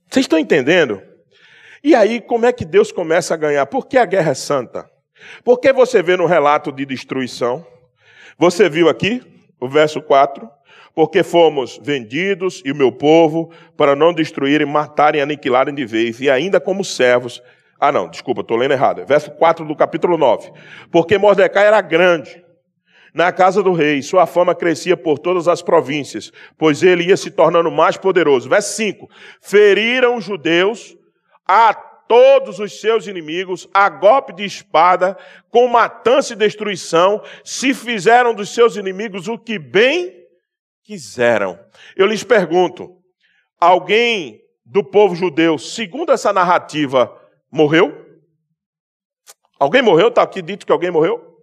Vocês 0.10 0.24
estão 0.24 0.39
entendendo? 0.39 1.01
E 1.84 1.94
aí, 1.94 2.20
como 2.20 2.48
é 2.48 2.51
que 2.51 2.65
Deus 2.65 2.91
começa 2.91 3.36
a 3.36 3.38
ganhar? 3.38 3.68
Por 3.68 3.86
que 3.86 3.96
a 3.98 4.06
guerra 4.06 4.32
é 4.32 4.34
santa? 4.36 4.89
Porque 5.44 5.72
você 5.72 6.01
vê 6.01 6.18
no 6.18 6.25
relato 6.25 6.72
de 6.72 6.84
destruição, 6.84 7.65
você 8.38 8.68
viu 8.68 8.89
aqui, 8.89 9.22
o 9.60 9.70
verso 9.70 10.01
4, 10.01 10.50
porque 11.00 11.24
fomos 11.24 11.79
vendidos 11.82 12.62
e 12.65 12.74
o 12.74 12.75
meu 12.75 12.91
povo 12.91 13.53
para 13.77 13.96
não 13.96 14.12
destruírem, 14.12 14.68
matarem, 14.68 15.22
aniquilarem 15.22 15.74
de 15.74 15.86
vez, 15.86 16.20
e 16.20 16.29
ainda 16.29 16.60
como 16.60 16.84
servos. 16.84 17.41
Ah, 17.79 17.89
não, 17.89 18.10
desculpa, 18.10 18.41
estou 18.41 18.58
lendo 18.58 18.74
errado. 18.74 19.06
Verso 19.06 19.32
4 19.32 19.65
do 19.65 19.74
capítulo 19.77 20.18
9. 20.18 20.51
Porque 20.91 21.18
Mordecai 21.18 21.68
era 21.68 21.79
grande 21.79 22.44
na 23.13 23.32
casa 23.32 23.63
do 23.63 23.72
rei, 23.72 24.01
sua 24.01 24.25
fama 24.25 24.53
crescia 24.53 24.98
por 24.98 25.18
todas 25.20 25.48
as 25.48 25.62
províncias, 25.62 26.34
pois 26.58 26.84
ele 26.84 27.06
ia 27.06 27.15
se 27.15 27.32
tornando 27.32 27.72
mais 27.72 27.96
poderoso. 27.96 28.50
Verso 28.50 28.75
5: 28.75 29.08
Feriram 29.41 30.18
os 30.18 30.25
judeus 30.25 30.98
a 31.48 31.74
todos 32.10 32.60
os 32.60 32.82
seus 32.82 33.08
inimigos 33.08 33.70
a 33.74 33.88
golpe 33.88 34.34
de 34.34 34.44
espada, 34.44 35.15
com 35.50 35.65
matança 35.70 36.34
e 36.34 36.36
destruição, 36.36 37.24
se 37.41 37.74
fizeram 37.74 38.34
dos 38.34 38.53
seus 38.53 38.75
inimigos 38.75 39.29
o 39.29 39.38
que 39.38 39.58
bem 39.58 40.19
quiseram. 40.89 41.60
Eu 41.96 42.08
lhes 42.08 42.24
pergunto: 42.24 42.98
alguém 43.60 44.41
do 44.65 44.84
povo 44.84 45.15
judeu, 45.15 45.60
segundo 45.60 46.12
essa 46.12 46.34
narrativa, 46.34 47.15
morreu? 47.51 48.08
Alguém 49.60 49.84
morreu? 49.84 50.08
Está 50.08 50.24
aqui 50.24 50.41
dito 50.41 50.65
que 50.65 50.72
alguém 50.72 50.89
morreu? 50.89 51.38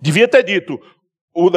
Devia 0.00 0.26
ter 0.26 0.42
dito, 0.42 0.80
o, 1.34 1.50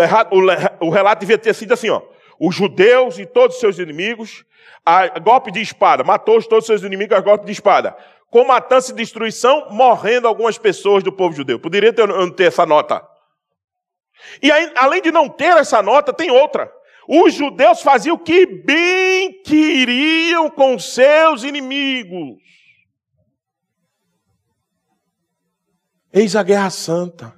o 0.81 0.89
relato 0.89 1.21
devia 1.21 1.37
ter 1.37 1.55
sido 1.55 1.73
assim: 1.73 1.89
ó, 1.89 2.01
os 2.37 2.53
judeus 2.53 3.17
e 3.17 3.25
todos 3.25 3.55
os 3.55 3.61
seus 3.61 3.79
inimigos, 3.79 4.43
a 4.85 5.17
golpe 5.17 5.49
de 5.49 5.61
espada, 5.61 6.03
matou 6.03 6.43
todos 6.43 6.63
os 6.63 6.67
seus 6.67 6.83
inimigos 6.83 7.17
a 7.17 7.21
golpe 7.21 7.45
de 7.45 7.53
espada. 7.53 7.95
Com 8.29 8.43
matança 8.43 8.91
e 8.91 8.95
destruição, 8.95 9.69
morrendo 9.71 10.27
algumas 10.27 10.57
pessoas 10.57 11.01
do 11.01 11.13
povo 11.13 11.33
judeu. 11.33 11.57
Poderia 11.57 11.93
ter, 11.93 12.05
ter 12.33 12.43
essa 12.43 12.65
nota. 12.65 13.01
E 14.41 14.51
aí, 14.51 14.71
além 14.75 15.01
de 15.01 15.11
não 15.11 15.29
ter 15.29 15.57
essa 15.57 15.81
nota, 15.81 16.13
tem 16.13 16.29
outra. 16.29 16.71
Os 17.07 17.33
judeus 17.33 17.81
faziam 17.81 18.15
o 18.15 18.19
que 18.19 18.45
bem 18.45 19.41
queriam 19.41 20.49
com 20.49 20.77
seus 20.77 21.43
inimigos. 21.43 22.37
Eis 26.11 26.35
a 26.35 26.43
guerra 26.43 26.69
santa. 26.69 27.33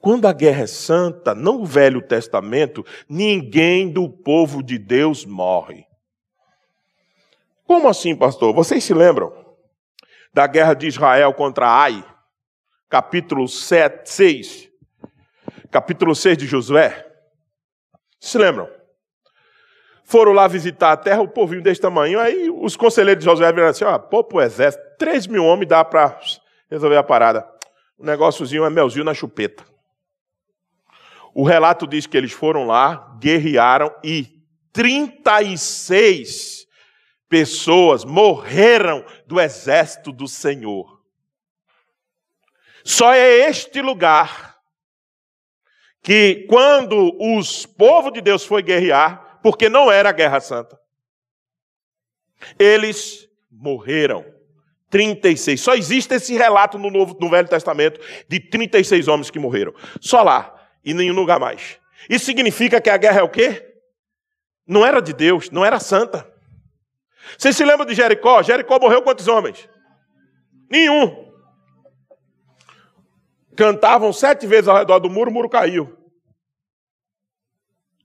Quando 0.00 0.26
a 0.26 0.32
guerra 0.32 0.62
é 0.62 0.66
santa, 0.66 1.34
no 1.34 1.64
Velho 1.64 2.00
Testamento, 2.00 2.84
ninguém 3.08 3.90
do 3.90 4.08
povo 4.08 4.62
de 4.62 4.78
Deus 4.78 5.24
morre. 5.24 5.84
Como 7.64 7.88
assim, 7.88 8.14
pastor? 8.14 8.54
Vocês 8.54 8.84
se 8.84 8.94
lembram 8.94 9.32
da 10.32 10.46
guerra 10.46 10.74
de 10.74 10.86
Israel 10.86 11.34
contra 11.34 11.68
Ai? 11.68 12.04
Capítulo 12.88 13.48
7, 13.48 14.08
6 14.08 14.65
capítulo 15.76 16.14
6 16.14 16.38
de 16.38 16.46
Josué. 16.46 17.06
Se 18.18 18.38
lembram? 18.38 18.66
Foram 20.04 20.32
lá 20.32 20.48
visitar 20.48 20.92
a 20.92 20.96
terra, 20.96 21.20
o 21.20 21.28
povinho 21.28 21.60
desse 21.60 21.82
tamanho. 21.82 22.18
Aí 22.18 22.48
os 22.48 22.74
conselheiros 22.76 23.22
de 23.22 23.30
Josué 23.30 23.52
viram 23.52 23.66
assim: 23.66 23.84
ó, 23.84 23.98
pô, 23.98 24.24
pro 24.24 24.40
exército, 24.40 24.82
3 24.98 25.26
mil 25.26 25.44
homens 25.44 25.68
dá 25.68 25.84
para 25.84 26.18
resolver 26.70 26.96
a 26.96 27.02
parada. 27.02 27.46
O 27.98 28.06
negóciozinho 28.06 28.64
é 28.64 28.70
melzinho 28.70 29.04
na 29.04 29.12
chupeta. 29.12 29.66
O 31.34 31.44
relato 31.44 31.86
diz 31.86 32.06
que 32.06 32.16
eles 32.16 32.32
foram 32.32 32.66
lá, 32.66 33.14
guerrearam 33.20 33.94
e 34.02 34.26
36 34.72 36.66
pessoas 37.28 38.02
morreram 38.02 39.04
do 39.26 39.38
exército 39.38 40.10
do 40.10 40.26
Senhor. 40.26 41.02
Só 42.82 43.12
é 43.12 43.46
este 43.46 43.82
lugar 43.82 44.55
que 46.06 46.46
quando 46.48 47.16
os 47.20 47.66
povos 47.66 48.12
de 48.12 48.20
Deus 48.20 48.44
foi 48.44 48.62
guerrear, 48.62 49.40
porque 49.42 49.68
não 49.68 49.90
era 49.90 50.10
a 50.10 50.12
guerra 50.12 50.38
santa, 50.38 50.78
eles 52.56 53.28
morreram. 53.50 54.24
36. 54.88 55.60
Só 55.60 55.74
existe 55.74 56.14
esse 56.14 56.34
relato 56.34 56.78
no, 56.78 56.92
Novo, 56.92 57.18
no 57.20 57.28
Velho 57.28 57.48
Testamento 57.48 58.00
de 58.28 58.38
36 58.38 59.08
homens 59.08 59.30
que 59.30 59.38
morreram. 59.40 59.74
Só 60.00 60.22
lá 60.22 60.54
e 60.84 60.94
nenhum 60.94 61.12
lugar 61.12 61.40
mais. 61.40 61.80
Isso 62.08 62.24
significa 62.24 62.80
que 62.80 62.88
a 62.88 62.96
guerra 62.96 63.18
é 63.18 63.24
o 63.24 63.28
quê? 63.28 63.66
Não 64.64 64.86
era 64.86 65.02
de 65.02 65.12
Deus, 65.12 65.50
não 65.50 65.64
era 65.64 65.80
santa. 65.80 66.32
Vocês 67.36 67.56
se 67.56 67.64
lembram 67.64 67.84
de 67.84 67.96
Jericó? 67.96 68.44
Jericó 68.44 68.78
morreu 68.78 69.02
quantos 69.02 69.26
homens? 69.26 69.68
Nenhum. 70.70 71.26
Cantavam 73.56 74.12
sete 74.12 74.46
vezes 74.46 74.68
ao 74.68 74.76
redor 74.76 75.00
do 75.00 75.10
muro, 75.10 75.30
o 75.30 75.34
muro 75.34 75.48
caiu. 75.48 75.95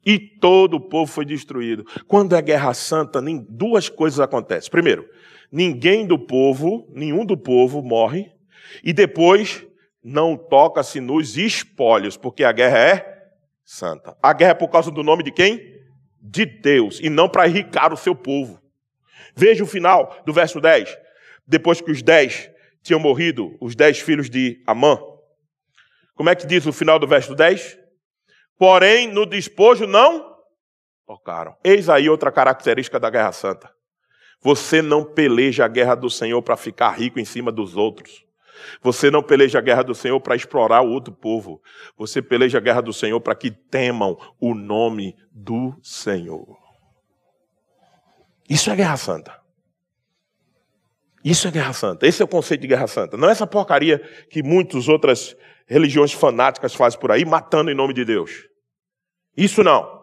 E 0.06 0.18
todo 0.18 0.76
o 0.76 0.82
povo 0.82 1.12
foi 1.12 1.26
destruído. 1.26 1.86
Quando 2.08 2.36
é 2.36 2.42
guerra 2.42 2.74
santa, 2.74 3.22
duas 3.48 3.88
coisas 3.88 4.20
acontecem. 4.20 4.72
Primeiro, 4.72 5.08
ninguém 5.52 6.06
do 6.06 6.18
povo, 6.18 6.88
nenhum 6.94 7.26
do 7.26 7.38
povo 7.38 7.82
morre. 7.84 8.32
E 8.84 8.94
depois, 8.94 9.66
não 10.04 10.36
toca-se 10.36 11.00
nos 11.00 11.38
espólios, 11.38 12.18
porque 12.18 12.44
a 12.44 12.52
guerra 12.52 12.78
é 12.78 13.22
santa. 13.64 14.18
A 14.22 14.34
guerra 14.34 14.52
é 14.52 14.56
por 14.56 14.70
causa 14.70 14.90
do 14.90 15.04
nome 15.04 15.24
de 15.24 15.32
quem? 15.32 15.80
De 16.20 16.46
Deus, 16.46 17.00
e 17.02 17.10
não 17.10 17.30
para 17.30 17.48
enricar 17.48 17.94
o 17.94 17.98
seu 17.98 18.16
povo. 18.16 18.60
Veja 19.36 19.64
o 19.64 19.68
final 19.68 20.22
do 20.26 20.34
verso 20.34 20.60
10. 20.60 20.98
Depois 21.48 21.82
que 21.82 21.92
os 21.92 22.02
dez 22.02 22.50
tinham 22.82 23.00
morrido, 23.00 23.56
os 23.60 23.76
dez 23.76 24.00
filhos 24.00 24.30
de 24.30 24.62
Amã. 24.66 25.00
Como 26.16 26.30
é 26.30 26.36
que 26.36 26.46
diz 26.46 26.66
o 26.66 26.74
final 26.74 27.00
do 27.00 27.08
verso 27.08 27.36
10? 27.36 27.81
Porém 28.62 29.08
no 29.08 29.26
despojo 29.26 29.88
não 29.88 30.36
tocaram. 31.08 31.56
Eis 31.64 31.90
aí 31.90 32.08
outra 32.08 32.32
característica 32.32 33.00
da 33.00 33.10
Guerra 33.10 33.32
Santa. 33.32 33.74
Você 34.40 34.84
não 34.84 35.04
peleja 35.04 35.66
a 35.66 35.68
guerra 35.68 35.96
do 35.96 36.12
Senhor 36.12 36.40
para 36.44 36.56
ficar 36.56 36.92
rico 36.92 37.20
em 37.20 37.26
cima 37.26 37.52
dos 37.52 37.76
outros. 37.76 38.24
Você 38.84 39.10
não 39.10 39.24
peleja 39.24 39.58
a 39.58 39.62
guerra 39.62 39.82
do 39.82 39.96
Senhor 39.96 40.20
para 40.22 40.36
explorar 40.36 40.82
o 40.82 40.92
outro 40.92 41.12
povo. 41.12 41.60
Você 41.98 42.22
peleja 42.22 42.60
a 42.60 42.62
guerra 42.62 42.82
do 42.82 42.94
Senhor 42.94 43.20
para 43.20 43.34
que 43.34 43.50
temam 43.50 44.16
o 44.40 44.54
nome 44.54 45.16
do 45.32 45.76
Senhor. 45.82 46.56
Isso 48.48 48.70
é 48.70 48.76
guerra 48.76 48.98
santa. 48.98 49.42
Isso 51.26 51.48
é 51.48 51.52
guerra 51.52 51.74
santa. 51.74 52.06
Esse 52.06 52.22
é 52.22 52.26
o 52.26 52.28
conceito 52.28 52.62
de 52.62 52.68
guerra 52.68 52.86
santa. 52.86 53.18
Não 53.18 53.28
é 53.28 53.32
essa 53.32 53.48
porcaria 53.48 53.98
que 54.30 54.44
muitas 54.44 54.88
outras 54.88 55.36
religiões 55.66 56.14
fanáticas 56.14 56.76
fazem 56.76 57.00
por 57.00 57.12
aí, 57.12 57.26
matando 57.26 57.72
em 57.72 57.76
nome 57.76 57.96
de 57.96 58.06
Deus. 58.06 58.51
Isso 59.36 59.64
não. 59.64 60.02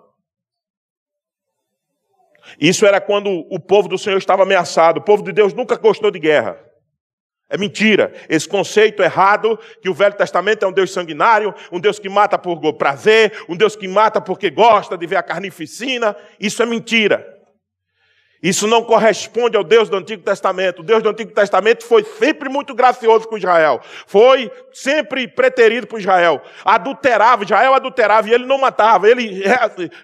Isso 2.61 2.87
era 2.87 3.01
quando 3.01 3.31
o 3.51 3.61
povo 3.61 3.89
do 3.89 3.99
Senhor 3.99 4.17
estava 4.17 4.43
ameaçado. 4.43 4.99
O 4.99 5.05
povo 5.05 5.23
de 5.23 5.33
Deus 5.33 5.53
nunca 5.53 5.77
gostou 5.77 6.11
de 6.11 6.19
guerra. 6.19 6.59
É 7.51 7.57
mentira. 7.57 8.13
Esse 8.29 8.49
conceito 8.49 9.03
errado 9.03 9.59
que 9.81 9.89
o 9.89 9.95
Velho 9.95 10.15
Testamento 10.15 10.65
é 10.65 10.69
um 10.69 10.73
Deus 10.73 10.93
sanguinário, 10.93 11.55
um 11.73 11.81
Deus 11.81 11.99
que 11.99 12.09
mata 12.09 12.39
por 12.39 12.75
prazer, 12.75 13.45
um 13.49 13.57
Deus 13.57 13.75
que 13.75 13.89
mata 13.89 14.21
porque 14.21 14.51
gosta 14.51 14.99
de 14.99 15.07
ver 15.07 15.17
a 15.17 15.23
carnificina. 15.23 16.15
Isso 16.39 16.63
é 16.63 16.67
mentira. 16.67 17.38
Isso 18.43 18.69
não 18.69 18.85
corresponde 18.85 19.57
ao 19.57 19.65
Deus 19.65 19.89
do 19.89 19.97
Antigo 19.97 20.23
Testamento. 20.23 20.81
O 20.81 20.85
Deus 20.85 21.03
do 21.03 21.09
Antigo 21.09 21.33
Testamento 21.33 21.85
foi 21.85 22.05
sempre 22.05 22.49
muito 22.49 22.75
gracioso 22.75 23.27
com 23.27 23.37
Israel. 23.37 23.81
Foi 24.07 24.51
sempre 24.73 25.27
preterido 25.27 25.87
por 25.87 25.99
Israel. 25.99 26.41
Adulterava, 26.65 27.43
Israel 27.43 27.75
adulterava 27.75 28.29
e 28.29 28.33
ele 28.33 28.47
não 28.47 28.59
matava, 28.59 29.09
ele 29.09 29.43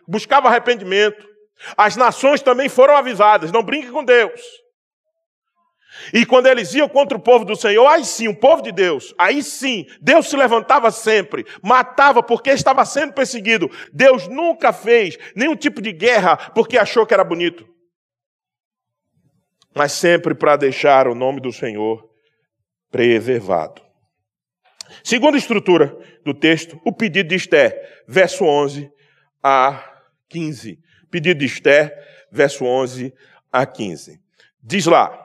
buscava 0.07 0.49
arrependimento. 0.49 1.25
As 1.77 1.97
nações 1.97 2.43
também 2.43 2.69
foram 2.69 2.97
avisadas, 2.97 3.53
não 3.53 3.63
brinque 3.63 3.91
com 3.91 4.05
Deus. 4.05 4.41
E 6.13 6.27
quando 6.27 6.47
eles 6.47 6.75
iam 6.75 6.89
contra 6.89 7.17
o 7.17 7.21
povo 7.21 7.45
do 7.45 7.55
Senhor, 7.55 7.87
aí 7.87 8.05
sim, 8.05 8.27
o 8.27 8.35
povo 8.35 8.61
de 8.61 8.73
Deus, 8.73 9.15
aí 9.17 9.45
sim, 9.45 9.87
Deus 10.01 10.29
se 10.29 10.37
levantava 10.37 10.91
sempre, 10.91 11.47
matava 11.63 12.21
porque 12.21 12.51
estava 12.51 12.85
sendo 12.85 13.13
perseguido. 13.13 13.71
Deus 13.93 14.27
nunca 14.27 14.73
fez 14.73 15.17
nenhum 15.37 15.55
tipo 15.55 15.81
de 15.81 15.93
guerra 15.93 16.37
porque 16.37 16.77
achou 16.77 17.07
que 17.07 17.15
era 17.15 17.23
bonito. 17.23 17.74
Mas 19.75 19.93
sempre 19.93 20.35
para 20.35 20.57
deixar 20.57 21.09
o 21.09 21.15
nome 21.15 21.41
do 21.41 21.53
Senhor 21.53 22.09
preservado. 22.91 23.83
Segunda 25.03 25.37
estrutura 25.37 25.97
do 26.25 26.33
texto, 26.33 26.81
o 26.85 26.93
pedido 26.93 27.31
de 27.31 27.35
Esther, 27.35 28.05
verso 28.07 28.45
11 28.45 28.91
a 29.43 29.83
15. 30.29 30.79
Pedido 31.11 31.41
de 31.41 31.47
Esther, 31.47 31.93
verso 32.31 32.65
11 32.65 33.13
a 33.53 33.67
15. 33.67 34.21
Diz 34.63 34.87
lá: 34.87 35.25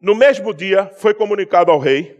no 0.00 0.14
mesmo 0.14 0.54
dia 0.54 0.90
foi 0.96 1.12
comunicado 1.12 1.72
ao 1.72 1.78
rei 1.78 2.18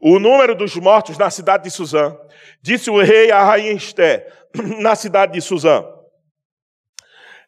o 0.00 0.18
número 0.18 0.54
dos 0.54 0.74
mortos 0.74 1.16
na 1.16 1.30
cidade 1.30 1.64
de 1.64 1.70
Suzã. 1.70 2.16
Disse 2.60 2.90
o 2.90 3.00
rei 3.00 3.30
a 3.30 3.44
rainha 3.44 3.72
Esté, 3.72 4.26
na 4.80 4.96
cidade 4.96 5.34
de 5.34 5.40
Suzã. 5.40 5.84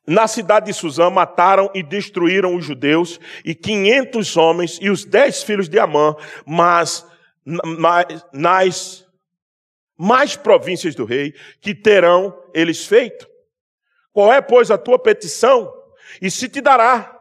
Na 0.07 0.29
cidade 0.29 0.67
de 0.67 0.75
Suzã 0.75 1.09
mataram 1.09 1.71
e 1.75 1.83
destruíram 1.83 2.55
os 2.55 2.65
judeus 2.65 3.19
e 3.45 3.55
quinhentos 3.55 4.37
homens 4.37 4.79
e 4.81 4.91
os 4.91 5.05
dez 5.05 5.43
filhos 5.43 5.69
de 5.69 5.79
Amã, 5.79 6.15
mas 6.45 7.07
nas 8.33 9.07
mais 9.97 10.37
províncias 10.37 10.95
do 10.95 11.05
rei, 11.05 11.35
que 11.61 11.75
terão 11.75 12.37
eles 12.53 12.85
feito? 12.85 13.29
Qual 14.13 14.33
é, 14.33 14.41
pois, 14.41 14.71
a 14.71 14.79
tua 14.79 14.99
petição? 14.99 15.73
E 16.21 16.31
se 16.31 16.49
te 16.49 16.61
dará 16.61 17.15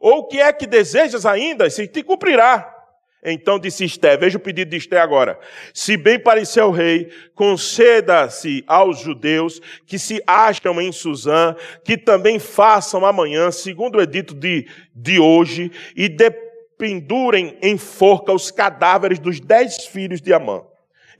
ou 0.00 0.20
o 0.20 0.26
que 0.26 0.40
é 0.40 0.52
que 0.52 0.66
desejas 0.66 1.26
ainda, 1.26 1.68
se 1.68 1.86
te 1.86 2.02
cumprirá. 2.02 2.79
Então 3.22 3.58
disse 3.58 3.84
Esté, 3.84 4.16
veja 4.16 4.38
o 4.38 4.40
pedido 4.40 4.70
de 4.70 4.78
Esté 4.78 4.98
agora. 4.98 5.38
Se 5.74 5.96
bem 5.96 6.18
parecer 6.18 6.60
ao 6.60 6.70
rei, 6.70 7.10
conceda-se 7.34 8.64
aos 8.66 9.00
judeus 9.00 9.60
que 9.86 9.98
se 9.98 10.22
acham 10.26 10.80
em 10.80 10.90
Suzã, 10.90 11.54
que 11.84 11.98
também 11.98 12.38
façam 12.38 13.04
amanhã, 13.04 13.50
segundo 13.50 13.98
o 13.98 14.02
edito 14.02 14.34
de, 14.34 14.66
de 14.94 15.18
hoje, 15.18 15.70
e 15.94 16.08
dependurem 16.08 17.58
em 17.60 17.76
forca 17.76 18.32
os 18.32 18.50
cadáveres 18.50 19.18
dos 19.18 19.38
dez 19.38 19.84
filhos 19.84 20.22
de 20.22 20.32
Amã. 20.32 20.62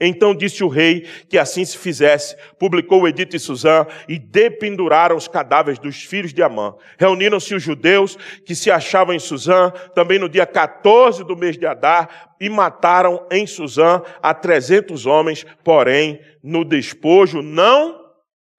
Então 0.03 0.33
disse 0.33 0.63
o 0.63 0.67
rei 0.67 1.07
que 1.29 1.37
assim 1.37 1.63
se 1.63 1.77
fizesse. 1.77 2.35
Publicou 2.57 3.03
o 3.03 3.07
edito 3.07 3.37
de 3.37 3.39
Suzã 3.39 3.85
e 4.09 4.17
dependuraram 4.17 5.15
os 5.15 5.27
cadáveres 5.27 5.77
dos 5.77 6.01
filhos 6.01 6.33
de 6.33 6.41
Amã. 6.41 6.73
Reuniram-se 6.97 7.53
os 7.53 7.61
judeus 7.61 8.17
que 8.43 8.55
se 8.55 8.71
achavam 8.71 9.13
em 9.13 9.19
Suzã, 9.19 9.71
também 9.93 10.17
no 10.17 10.27
dia 10.27 10.47
14 10.47 11.23
do 11.23 11.37
mês 11.37 11.55
de 11.55 11.67
Adar, 11.67 12.31
e 12.39 12.49
mataram 12.49 13.27
em 13.29 13.45
Suzã 13.45 14.01
a 14.23 14.33
trezentos 14.33 15.05
homens, 15.05 15.45
porém 15.63 16.19
no 16.43 16.65
despojo 16.65 17.43
não 17.43 18.01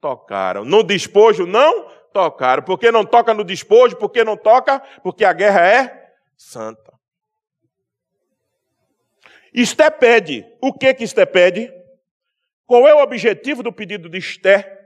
tocaram. 0.01 0.65
No 0.65 0.85
despojo 0.85 1.45
não 1.45 1.89
tocaram. 2.13 2.63
Por 2.63 2.79
que 2.79 2.93
não 2.93 3.05
toca 3.05 3.35
no 3.35 3.43
despojo? 3.43 3.97
Por 3.97 4.11
que 4.11 4.23
não 4.23 4.37
toca? 4.37 4.81
Porque 5.03 5.25
a 5.25 5.33
guerra 5.33 5.67
é 5.67 6.13
santa. 6.37 6.92
Esté 9.53 9.91
pede. 9.91 10.47
O 10.61 10.73
que 10.73 10.95
que 10.95 11.05
Esté 11.05 11.27
pede? 11.27 11.73
Qual 12.67 12.88
é 12.88 12.95
o 12.95 13.03
objetivo 13.03 13.62
do 13.62 13.73
pedido 13.73 14.09
de 14.09 14.19
Esté? 14.19 14.81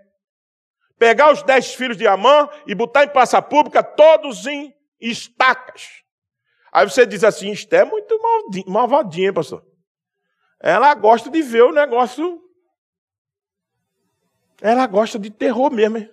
Pegar 0.98 1.30
os 1.30 1.42
dez 1.42 1.74
filhos 1.74 1.96
de 1.96 2.06
Amã 2.06 2.48
e 2.66 2.74
botar 2.74 3.04
em 3.04 3.08
praça 3.08 3.40
pública, 3.40 3.82
todos 3.82 4.46
em 4.46 4.74
estacas. 5.00 6.02
Aí 6.72 6.88
você 6.88 7.06
diz 7.06 7.22
assim, 7.22 7.50
Esté 7.50 7.78
é 7.78 7.84
muito 7.84 8.18
malvadinha, 8.66 9.32
pastor. 9.32 9.64
Ela 10.60 10.94
gosta 10.94 11.30
de 11.30 11.42
ver 11.42 11.62
o 11.62 11.72
negócio. 11.72 12.42
Ela 14.60 14.86
gosta 14.86 15.18
de 15.18 15.30
terror 15.30 15.70
mesmo. 15.70 15.98
Hein? 15.98 16.10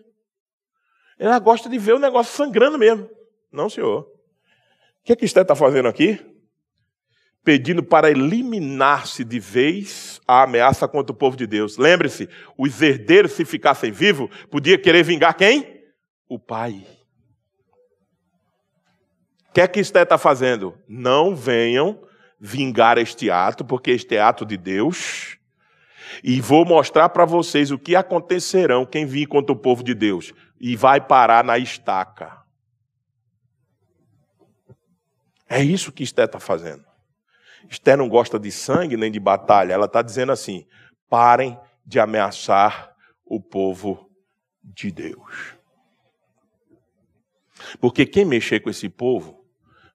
Ela 1.17 1.39
gosta 1.39 1.69
de 1.69 1.77
ver 1.77 1.93
o 1.93 1.99
negócio 1.99 2.35
sangrando 2.35 2.77
mesmo. 2.77 3.09
Não, 3.51 3.69
senhor. 3.69 4.01
O 4.01 5.03
que, 5.03 5.15
que 5.15 5.25
Esté 5.25 5.41
está 5.41 5.55
fazendo 5.55 5.87
aqui? 5.87 6.32
Pedindo 7.43 7.83
para 7.83 8.09
eliminar-se 8.09 9.23
de 9.23 9.39
vez 9.39 10.21
a 10.27 10.43
ameaça 10.43 10.87
contra 10.87 11.11
o 11.11 11.15
povo 11.15 11.35
de 11.35 11.45
Deus. 11.45 11.77
Lembre-se, 11.77 12.29
os 12.57 12.81
herdeiros, 12.81 13.33
se 13.33 13.43
ficassem 13.43 13.91
vivos, 13.91 14.29
podia 14.49 14.77
querer 14.77 15.03
vingar 15.03 15.35
quem? 15.35 15.83
O 16.27 16.39
pai. 16.39 16.85
O 19.49 19.53
que 19.53 19.61
é 19.61 19.67
que 19.67 19.79
Esté 19.79 20.01
está 20.03 20.17
fazendo? 20.17 20.75
Não 20.87 21.35
venham 21.35 22.01
vingar 22.39 22.97
este 22.97 23.29
ato, 23.29 23.63
porque 23.63 23.91
este 23.91 24.15
é 24.15 24.21
ato 24.21 24.45
de 24.45 24.57
Deus. 24.57 25.37
E 26.23 26.39
vou 26.39 26.65
mostrar 26.65 27.09
para 27.09 27.25
vocês 27.25 27.71
o 27.71 27.77
que 27.77 27.95
acontecerão 27.95 28.85
quem 28.85 29.05
vir 29.05 29.27
contra 29.27 29.53
o 29.53 29.59
povo 29.59 29.83
de 29.83 29.93
Deus. 29.93 30.33
E 30.59 30.75
vai 30.75 31.01
parar 31.01 31.43
na 31.43 31.57
estaca. 31.57 32.41
É 35.47 35.61
isso 35.61 35.91
que 35.91 36.03
Esté 36.03 36.23
está 36.23 36.39
fazendo. 36.39 36.92
Esther 37.73 37.97
não 37.97 38.07
gosta 38.07 38.39
de 38.39 38.51
sangue 38.51 38.95
nem 38.95 39.11
de 39.11 39.19
batalha. 39.19 39.73
Ela 39.73 39.85
está 39.85 40.01
dizendo 40.01 40.31
assim: 40.31 40.65
parem 41.09 41.59
de 41.85 41.99
ameaçar 41.99 42.95
o 43.25 43.41
povo 43.41 44.09
de 44.63 44.91
Deus. 44.91 45.55
Porque 47.79 48.05
quem 48.05 48.25
mexer 48.25 48.59
com 48.59 48.69
esse 48.69 48.87
povo 48.87 49.43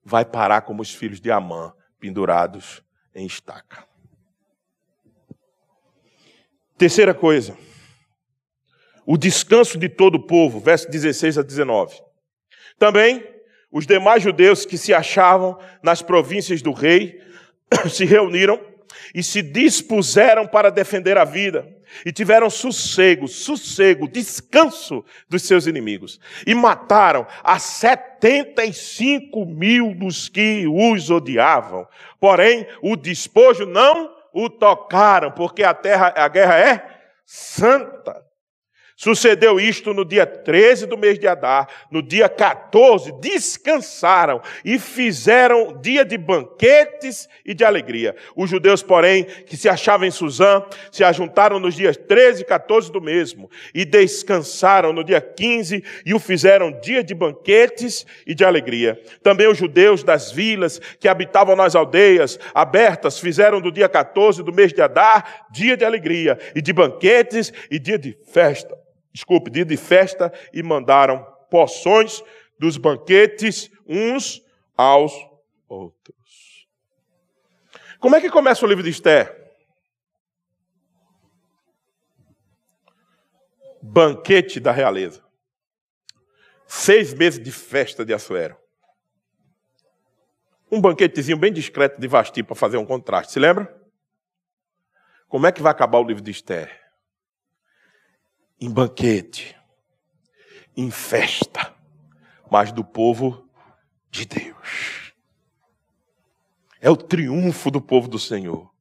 vai 0.05 0.25
parar 0.25 0.63
como 0.63 0.83
os 0.83 0.93
filhos 0.93 1.21
de 1.21 1.31
Amã, 1.31 1.73
pendurados 2.01 2.83
em 3.15 3.27
estaca. 3.27 3.87
Terceira 6.77 7.13
coisa, 7.13 7.57
o 9.05 9.17
descanso 9.17 9.79
de 9.79 9.89
todo 9.89 10.17
o 10.17 10.27
povo, 10.27 10.61
verso 10.61 10.91
16 10.91 11.39
a 11.39 11.43
19. 11.43 12.01
Também 12.79 13.25
os 13.71 13.87
demais 13.87 14.23
judeus 14.23 14.65
que 14.65 14.79
se 14.79 14.95
achavam 14.95 15.59
nas 15.83 16.03
províncias 16.03 16.63
do 16.63 16.73
rei 16.73 17.21
se 17.91 18.05
reuniram 18.05 18.61
e 19.15 19.23
se 19.23 19.43
dispuseram 19.43 20.47
para 20.47 20.71
defender 20.71 21.17
a 21.17 21.25
vida 21.25 21.69
e 22.05 22.13
tiveram 22.13 22.51
sossego, 22.51 23.27
sossego, 23.27 24.09
descanso 24.09 25.05
dos 25.29 25.43
seus 25.43 25.67
inimigos 25.67 26.21
e 26.47 26.55
mataram 26.55 27.27
a 27.43 27.59
75 27.59 29.47
mil 29.47 29.95
dos 29.95 30.29
que 30.29 30.67
os 30.67 31.11
odiavam. 31.11 31.87
Porém, 32.21 32.67
o 32.83 32.97
despojo 32.97 33.65
não 33.65 34.15
o 34.33 34.51
tocaram, 34.51 35.31
porque 35.33 35.65
a 35.65 35.75
terra, 35.75 36.13
a 36.17 36.29
guerra 36.29 36.59
é 36.59 37.01
santa. 37.25 38.28
Sucedeu 38.99 39.61
isto 39.61 39.95
no 39.95 40.05
dia 40.05 40.27
13 40.27 40.85
do 40.87 40.99
mês 40.99 41.21
de 41.21 41.29
Adar, 41.29 41.69
no 41.89 42.03
dia 42.03 42.29
14, 42.29 43.13
descansaram 43.21 44.43
e 44.65 44.77
fizeram 44.77 45.81
dia 45.81 46.05
de 46.05 46.19
banquetes 46.19 47.29
e 47.47 47.55
de 47.55 47.65
alegria. 47.65 48.17
Os 48.35 48.51
judeus, 48.51 48.83
porém, 48.83 49.23
que 49.23 49.57
se 49.57 49.69
achavam 49.69 50.05
em 50.05 50.11
Suzã, 50.11 50.65
se 50.91 51.05
ajuntaram 51.05 51.61
nos 51.61 51.77
dias 51.77 51.97
13 51.97 52.43
e 52.43 52.45
14 52.45 52.91
do 52.91 53.01
mesmo 53.01 53.49
e 53.73 53.85
descansaram 53.85 54.93
no 54.93 55.05
dia 55.05 55.21
15 55.21 55.85
e 56.05 56.13
o 56.13 56.19
fizeram 56.19 56.73
dia 56.81 57.05
de 57.05 57.15
banquetes 57.15 58.05
e 58.27 58.35
de 58.35 58.45
alegria. 58.45 59.01
Também 59.23 59.47
os 59.47 59.57
judeus 59.57 60.03
das 60.03 60.33
vilas 60.33 60.81
que 60.99 61.07
habitavam 61.07 61.55
nas 61.55 61.77
aldeias 61.77 62.37
abertas 62.53 63.21
fizeram 63.21 63.61
do 63.61 63.71
dia 63.71 63.89
14 63.89 64.43
do 64.43 64.53
mês 64.53 64.73
de 64.73 64.83
Adar 64.83 65.47
dia 65.53 65.77
de 65.77 65.85
alegria 65.85 66.37
e 66.53 66.61
de 66.61 66.73
banquetes 66.73 67.53
e 67.71 67.79
dia 67.79 67.97
de 67.97 68.19
festa 68.33 68.88
desculpe, 69.19 69.51
dia 69.51 69.65
de 69.65 69.77
festa 69.77 70.33
e 70.53 70.63
mandaram 70.63 71.25
porções 71.51 72.23
dos 72.59 72.77
banquetes 72.77 73.69
uns 73.87 74.41
aos 74.77 75.13
outros. 75.69 76.69
Como 77.99 78.15
é 78.15 78.21
que 78.21 78.31
começa 78.31 78.65
o 78.65 78.69
livro 78.69 78.85
de 78.85 78.91
Esther? 78.91 79.37
Banquete 83.83 84.61
da 84.61 84.71
realeza. 84.71 85.25
Seis 86.67 87.13
meses 87.13 87.43
de 87.43 87.51
festa 87.51 88.05
de 88.05 88.15
Assuero. 88.15 88.57
Um 90.71 90.81
banquetezinho 90.81 91.39
bem 91.39 91.53
discreto 91.53 92.01
de 92.01 92.07
Vasti 92.07 92.43
para 92.43 92.55
fazer 92.55 92.77
um 92.77 92.87
contraste. 92.87 93.33
Se 93.33 93.41
lembra? 93.41 93.75
Como 95.27 95.47
é 95.47 95.53
que 95.53 95.63
vai 95.63 95.73
acabar 95.73 95.99
o 95.99 96.05
livro 96.05 96.23
de 96.23 96.31
Esther? 96.31 96.88
Em 98.61 98.71
banquete, 98.71 99.57
em 100.77 100.91
festa, 100.91 101.75
mas 102.51 102.73
do 102.73 102.85
povo 102.85 103.49
de 104.11 104.25
Deus. 104.25 105.13
É 106.81 106.91
o 106.91 106.97
triunfo 106.97 107.71
do 107.71 107.81
povo 107.81 108.09
do 108.09 108.19
Senhor. 108.19 108.73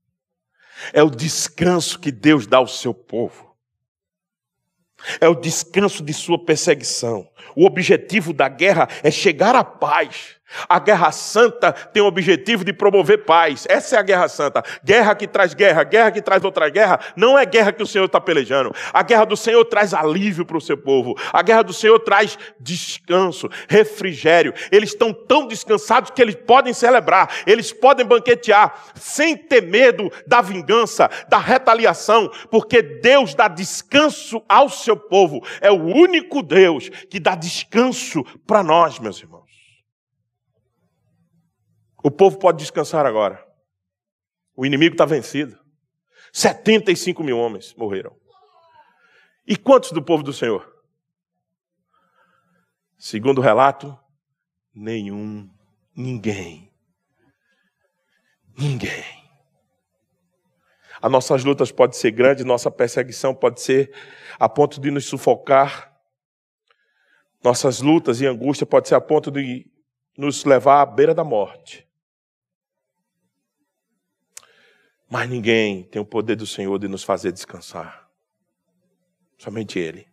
É 0.94 1.02
o 1.02 1.10
descanso 1.10 2.00
que 2.00 2.12
Deus 2.12 2.46
dá 2.46 2.58
ao 2.58 2.68
seu 2.68 2.94
povo. 2.94 3.56
É 5.20 5.28
o 5.28 5.36
descanso 5.36 6.04
de 6.04 6.14
sua 6.14 6.44
perseguição. 6.44 7.30
O 7.56 7.66
objetivo 7.66 8.34
da 8.34 8.48
guerra 8.48 8.88
é 9.04 9.12
chegar 9.12 9.56
à 9.56 9.64
paz. 9.64 10.38
A 10.68 10.80
guerra 10.80 11.12
santa 11.12 11.74
tem 11.74 12.02
o 12.02 12.06
objetivo 12.06 12.64
de 12.64 12.72
promover 12.72 13.26
paz. 13.26 13.66
Essa 13.70 13.98
é 13.98 14.00
a 14.00 14.02
guerra 14.02 14.30
santa. 14.30 14.64
Guerra 14.84 15.14
que 15.14 15.28
traz 15.28 15.54
guerra, 15.54 15.84
guerra 15.84 16.12
que 16.12 16.22
traz 16.22 16.44
outra 16.44 16.70
guerra, 16.70 17.00
não 17.16 17.38
é 17.38 17.46
guerra 17.46 17.74
que 17.74 17.84
o 17.84 17.88
Senhor 17.88 18.06
está 18.06 18.20
pelejando. 18.20 18.74
A 18.94 19.04
guerra 19.04 19.26
do 19.26 19.36
Senhor 19.36 19.64
traz 19.66 19.94
alívio 19.94 20.46
para 20.46 20.58
o 20.58 20.62
seu 20.62 20.78
povo. 20.78 21.16
A 21.34 21.42
guerra 21.42 21.64
do 21.64 21.74
Senhor 21.74 22.00
traz 22.00 22.40
descanso, 22.60 23.50
refrigério. 23.68 24.54
Eles 24.72 24.92
estão 24.92 25.12
tão 25.12 25.48
descansados 25.48 26.12
que 26.12 26.22
eles 26.22 26.36
podem 26.36 26.74
celebrar, 26.74 27.30
eles 27.46 27.74
podem 27.74 28.06
banquetear, 28.06 28.74
sem 28.96 29.36
ter 29.36 29.62
medo 29.62 30.10
da 30.26 30.42
vingança, 30.42 31.10
da 31.28 31.38
retaliação, 31.38 32.32
porque 32.50 32.82
Deus 32.82 33.36
dá 33.36 33.50
descanso 33.50 34.42
ao 34.48 34.70
seu 34.70 34.96
povo. 34.96 35.46
É 35.60 35.70
o 35.70 35.84
único 35.84 36.42
Deus 36.42 36.90
que 37.10 37.20
dá 37.28 37.36
descanso 37.36 38.24
para 38.46 38.64
nós, 38.64 39.00
meus 39.00 39.20
irmãos. 39.20 39.52
O 42.02 42.10
povo 42.10 42.40
pode 42.40 42.60
descansar 42.60 43.06
agora. 43.06 43.46
O 44.56 44.66
inimigo 44.66 44.94
está 44.94 45.04
vencido. 45.04 45.60
75 46.32 47.22
mil 47.22 47.38
homens 47.38 47.74
morreram. 47.76 48.16
E 49.46 49.58
quantos 49.58 49.92
do 49.92 50.02
povo 50.02 50.24
do 50.24 50.32
Senhor? 50.32 50.74
Segundo 52.98 53.40
o 53.40 53.42
relato, 53.42 54.00
nenhum, 54.74 55.54
ninguém. 55.94 56.72
Ninguém. 58.58 59.04
As 61.02 61.12
nossas 61.12 61.44
lutas 61.44 61.74
podem 61.74 62.00
ser 62.00 62.12
grandes, 62.12 62.46
nossa 62.46 62.72
perseguição 62.72 63.36
pode 63.36 63.60
ser 63.60 63.94
a 64.40 64.48
ponto 64.48 64.80
de 64.80 64.90
nos 64.90 65.04
sufocar. 65.04 65.97
Nossas 67.44 67.82
lutas 67.82 68.20
e 68.22 68.26
angústia 68.26 68.66
pode 68.66 68.88
ser 68.88 68.96
a 68.96 69.02
ponto 69.02 69.32
de 69.32 69.70
nos 70.18 70.44
levar 70.44 70.82
à 70.82 70.86
beira 70.86 71.14
da 71.14 71.24
morte. 71.24 71.88
Mas 75.10 75.30
ninguém 75.30 75.84
tem 75.84 76.02
o 76.02 76.06
poder 76.06 76.36
do 76.36 76.46
Senhor 76.46 76.78
de 76.78 76.88
nos 76.88 77.04
fazer 77.04 77.32
descansar. 77.32 78.10
Somente 79.38 79.80
Ele. 79.80 80.08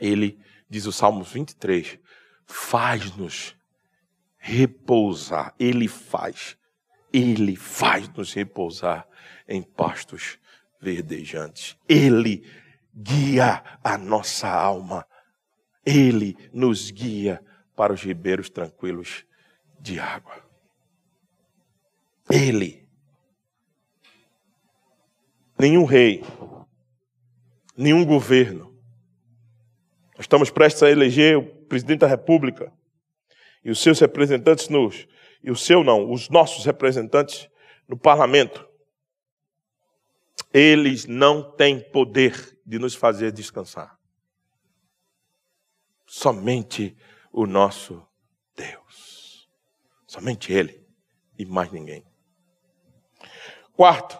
Ele, 0.00 0.38
diz 0.68 0.86
o 0.86 0.92
Salmo 0.92 1.22
23, 1.22 1.98
faz-nos 2.44 3.56
repousar. 4.36 5.54
Ele 5.58 5.86
faz. 5.86 6.56
Ele 7.12 7.54
faz 7.54 8.08
nos 8.08 8.32
repousar 8.32 9.06
em 9.48 9.62
pastos 9.62 10.38
verdejantes. 10.80 11.76
Ele 11.88 12.44
guia 12.94 13.62
a 13.82 13.96
nossa 13.96 14.48
alma. 14.48 15.06
Ele 15.86 16.36
nos 16.52 16.90
guia 16.90 17.40
para 17.76 17.92
os 17.92 18.02
ribeiros 18.02 18.50
tranquilos 18.50 19.24
de 19.78 20.00
água. 20.00 20.44
Ele 22.28 22.86
nenhum 25.58 25.84
rei, 25.84 26.22
nenhum 27.76 28.04
governo. 28.04 28.76
Estamos 30.18 30.50
prestes 30.50 30.82
a 30.82 30.90
eleger 30.90 31.38
o 31.38 31.44
presidente 31.66 32.00
da 32.00 32.06
República 32.06 32.72
e 33.64 33.70
os 33.70 33.80
seus 33.80 33.98
representantes 34.00 34.68
nos 34.68 35.06
e 35.42 35.50
o 35.50 35.56
seu 35.56 35.84
não, 35.84 36.10
os 36.10 36.28
nossos 36.28 36.64
representantes 36.64 37.48
no 37.86 37.96
parlamento. 37.96 38.66
Eles 40.52 41.06
não 41.06 41.52
têm 41.52 41.80
poder 41.90 42.58
de 42.64 42.78
nos 42.78 42.94
fazer 42.94 43.30
descansar. 43.30 43.96
Somente 46.06 46.96
o 47.32 47.46
nosso 47.46 48.06
Deus. 48.56 49.48
Somente 50.06 50.52
Ele 50.52 50.86
e 51.38 51.44
mais 51.44 51.70
ninguém. 51.70 52.04
Quarto, 53.76 54.18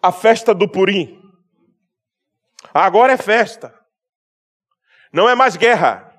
a 0.00 0.12
festa 0.12 0.54
do 0.54 0.68
Purim. 0.68 1.20
Agora 2.72 3.12
é 3.12 3.16
festa. 3.16 3.74
Não 5.12 5.28
é 5.28 5.34
mais 5.34 5.56
guerra. 5.56 6.10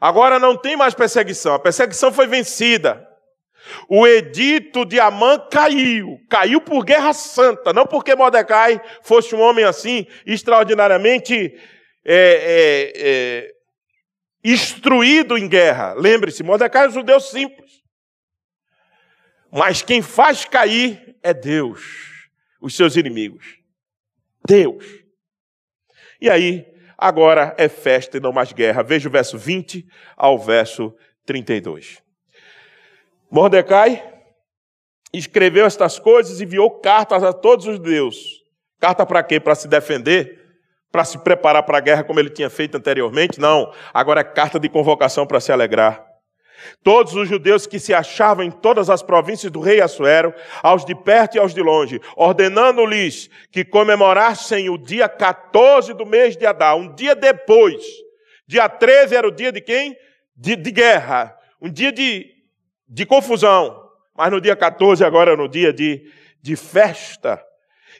Agora 0.00 0.38
não 0.38 0.56
tem 0.56 0.76
mais 0.76 0.94
perseguição. 0.94 1.54
A 1.54 1.58
perseguição 1.58 2.12
foi 2.12 2.26
vencida. 2.26 3.06
O 3.88 4.06
edito 4.06 4.84
de 4.86 4.98
Amã 4.98 5.38
caiu. 5.50 6.18
Caiu 6.28 6.60
por 6.60 6.84
guerra 6.84 7.12
santa. 7.12 7.72
Não 7.72 7.86
porque 7.86 8.16
Mordecai 8.16 8.80
fosse 9.02 9.34
um 9.34 9.40
homem 9.40 9.64
assim, 9.64 10.06
extraordinariamente 10.24 11.54
é, 12.04 12.14
é, 12.14 12.92
é, 12.96 13.54
instruído 14.44 15.36
em 15.36 15.48
guerra. 15.48 15.94
Lembre-se, 15.94 16.42
Mordecai 16.42 16.86
é 16.86 16.88
um 16.88 16.92
judeu 16.92 17.20
simples. 17.20 17.80
Mas 19.50 19.82
quem 19.82 20.00
faz 20.00 20.44
cair 20.44 21.16
é 21.22 21.34
Deus 21.34 21.82
os 22.60 22.76
seus 22.76 22.96
inimigos. 22.96 23.58
Deus. 24.46 24.84
E 26.20 26.28
aí, 26.28 26.66
agora 26.96 27.54
é 27.58 27.68
festa 27.68 28.16
e 28.16 28.20
não 28.20 28.32
mais 28.32 28.52
guerra. 28.52 28.82
Veja 28.82 29.08
o 29.08 29.12
verso 29.12 29.38
20 29.38 29.86
ao 30.16 30.38
verso 30.38 30.94
32. 31.24 32.02
Mordecai 33.30 34.06
escreveu 35.12 35.66
estas 35.66 35.98
coisas 35.98 36.40
e 36.40 36.44
enviou 36.44 36.70
cartas 36.80 37.22
a 37.22 37.32
todos 37.32 37.66
os 37.66 37.76
judeus. 37.76 38.40
Carta 38.78 39.04
para 39.04 39.22
quê? 39.22 39.40
Para 39.40 39.54
se 39.54 39.66
defender? 39.66 40.39
Para 40.90 41.04
se 41.04 41.18
preparar 41.18 41.62
para 41.62 41.78
a 41.78 41.80
guerra 41.80 42.04
como 42.04 42.18
ele 42.18 42.30
tinha 42.30 42.50
feito 42.50 42.76
anteriormente? 42.76 43.38
Não. 43.38 43.72
Agora 43.94 44.20
é 44.20 44.24
carta 44.24 44.58
de 44.58 44.68
convocação 44.68 45.26
para 45.26 45.40
se 45.40 45.52
alegrar. 45.52 46.10
Todos 46.82 47.14
os 47.14 47.28
judeus 47.28 47.66
que 47.66 47.78
se 47.78 47.94
achavam 47.94 48.44
em 48.44 48.50
todas 48.50 48.90
as 48.90 49.02
províncias 49.02 49.50
do 49.50 49.60
rei 49.60 49.80
Assuero, 49.80 50.34
aos 50.62 50.84
de 50.84 50.94
perto 50.94 51.36
e 51.36 51.38
aos 51.38 51.54
de 51.54 51.62
longe, 51.62 52.00
ordenando-lhes 52.16 53.30
que 53.50 53.64
comemorassem 53.64 54.68
o 54.68 54.76
dia 54.76 55.08
14 55.08 55.94
do 55.94 56.06
mês 56.06 56.36
de 56.36 56.46
Adá, 56.46 56.74
um 56.74 56.94
dia 56.94 57.14
depois. 57.14 57.82
Dia 58.46 58.68
13 58.68 59.14
era 59.14 59.28
o 59.28 59.30
dia 59.30 59.52
de 59.52 59.60
quem? 59.60 59.96
De, 60.36 60.56
de 60.56 60.70
guerra, 60.70 61.36
um 61.60 61.70
dia 61.70 61.92
de, 61.92 62.26
de 62.88 63.06
confusão. 63.06 63.88
Mas 64.16 64.30
no 64.30 64.40
dia 64.40 64.56
14 64.56 65.04
agora 65.04 65.32
é 65.32 65.36
no 65.36 65.48
dia 65.48 65.72
de, 65.72 66.02
de 66.42 66.56
festa. 66.56 67.42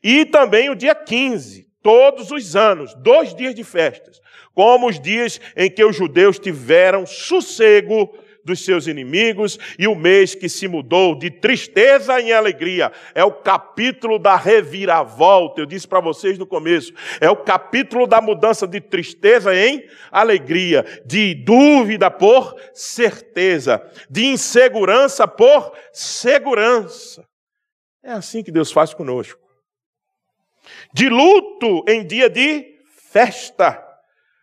E 0.03 0.25
também 0.25 0.71
o 0.71 0.75
dia 0.75 0.95
15, 0.95 1.70
todos 1.83 2.31
os 2.31 2.57
anos, 2.57 2.95
dois 2.95 3.35
dias 3.35 3.55
de 3.55 3.65
festas, 3.65 4.21
como 4.55 4.89
os 4.89 5.01
dias 5.01 5.41
em 5.57 5.71
que 5.71 5.85
os 5.85 5.97
judeus 5.97 6.39
tiveram 6.39 7.07
sossego 7.07 8.11
dos 8.45 8.65
seus 8.65 8.87
inimigos 8.87 9.59
e 9.79 9.87
o 9.87 9.95
mês 9.95 10.35
que 10.35 10.49
se 10.49 10.67
mudou 10.67 11.15
de 11.15 11.31
tristeza 11.31 12.21
em 12.21 12.33
alegria. 12.33 12.93
É 13.15 13.25
o 13.25 13.33
capítulo 13.33 14.19
da 14.19 14.37
reviravolta. 14.37 15.61
Eu 15.61 15.67
disse 15.67 15.87
para 15.87 16.01
vocês 16.01 16.39
no 16.39 16.47
começo, 16.47 16.93
é 17.21 17.31
o 17.31 17.37
capítulo 17.37 18.07
da 18.07 18.21
mudança 18.21 18.67
de 18.67 18.81
tristeza 18.81 19.55
em 19.55 19.85
alegria, 20.11 20.85
de 21.05 21.35
dúvida 21.35 22.11
por 22.11 22.55
certeza, 22.73 23.83
de 24.09 24.27
insegurança 24.27 25.27
por 25.27 25.73
segurança. 25.93 27.25
É 28.03 28.13
assim 28.13 28.43
que 28.43 28.51
Deus 28.51 28.73
faz 28.73 28.95
conosco. 28.95 29.39
De 30.93 31.09
luto 31.61 31.85
em 31.87 32.07
dia 32.07 32.31
de 32.31 32.79
festa 33.11 33.87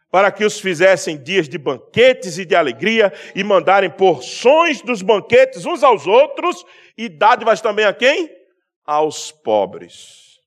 para 0.10 0.32
que 0.32 0.46
os 0.46 0.60
fizessem 0.60 1.22
dias 1.22 1.50
de 1.50 1.58
banquetes 1.58 2.38
e 2.38 2.46
de 2.46 2.56
alegria, 2.56 3.12
e 3.36 3.44
mandarem 3.44 3.90
porções 3.90 4.82
dos 4.82 5.02
banquetes 5.02 5.66
uns 5.66 5.84
aos 5.84 6.08
outros, 6.08 6.66
e 6.98 7.10
dádivas 7.10 7.60
também 7.60 7.84
a 7.84 7.94
quem? 7.94 8.32
Aos 8.86 9.32
pobres. 9.32 10.40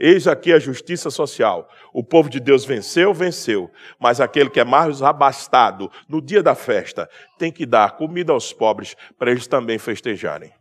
Eis 0.00 0.26
aqui 0.26 0.52
a 0.52 0.58
justiça 0.58 1.10
social. 1.10 1.70
O 1.92 2.02
povo 2.02 2.28
de 2.28 2.40
Deus 2.40 2.64
venceu, 2.64 3.14
venceu. 3.14 3.70
Mas 4.00 4.20
aquele 4.20 4.50
que 4.50 4.58
é 4.58 4.64
mais 4.64 5.00
abastado 5.00 5.88
no 6.08 6.20
dia 6.20 6.42
da 6.42 6.56
festa 6.56 7.08
tem 7.38 7.52
que 7.52 7.64
dar 7.64 7.96
comida 7.96 8.32
aos 8.32 8.52
pobres 8.52 8.96
para 9.16 9.30
eles 9.30 9.46
também 9.46 9.78
festejarem. 9.78 10.52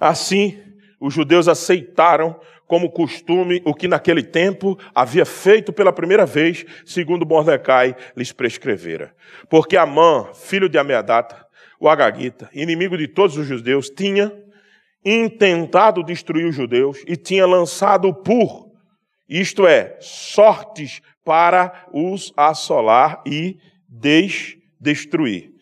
Assim, 0.00 0.63
os 1.04 1.12
judeus 1.12 1.48
aceitaram 1.48 2.34
como 2.66 2.90
costume 2.90 3.60
o 3.66 3.74
que 3.74 3.86
naquele 3.86 4.22
tempo 4.22 4.78
havia 4.94 5.26
feito 5.26 5.70
pela 5.70 5.92
primeira 5.92 6.24
vez, 6.24 6.64
segundo 6.86 7.26
Mordecai 7.26 7.94
lhes 8.16 8.32
prescrevera. 8.32 9.14
Porque 9.50 9.76
Amã, 9.76 10.30
filho 10.32 10.66
de 10.66 10.78
Ameadata, 10.78 11.44
o 11.78 11.90
Agagita, 11.90 12.48
inimigo 12.54 12.96
de 12.96 13.06
todos 13.06 13.36
os 13.36 13.46
judeus, 13.46 13.90
tinha 13.90 14.32
intentado 15.04 16.02
destruir 16.02 16.46
os 16.46 16.54
judeus 16.54 17.04
e 17.06 17.18
tinha 17.18 17.46
lançado 17.46 18.14
pur, 18.14 18.70
isto 19.28 19.66
é, 19.66 19.98
sortes 20.00 21.02
para 21.22 21.86
os 21.92 22.32
assolar 22.34 23.22
e 23.26 23.58
destruir. 24.80 25.53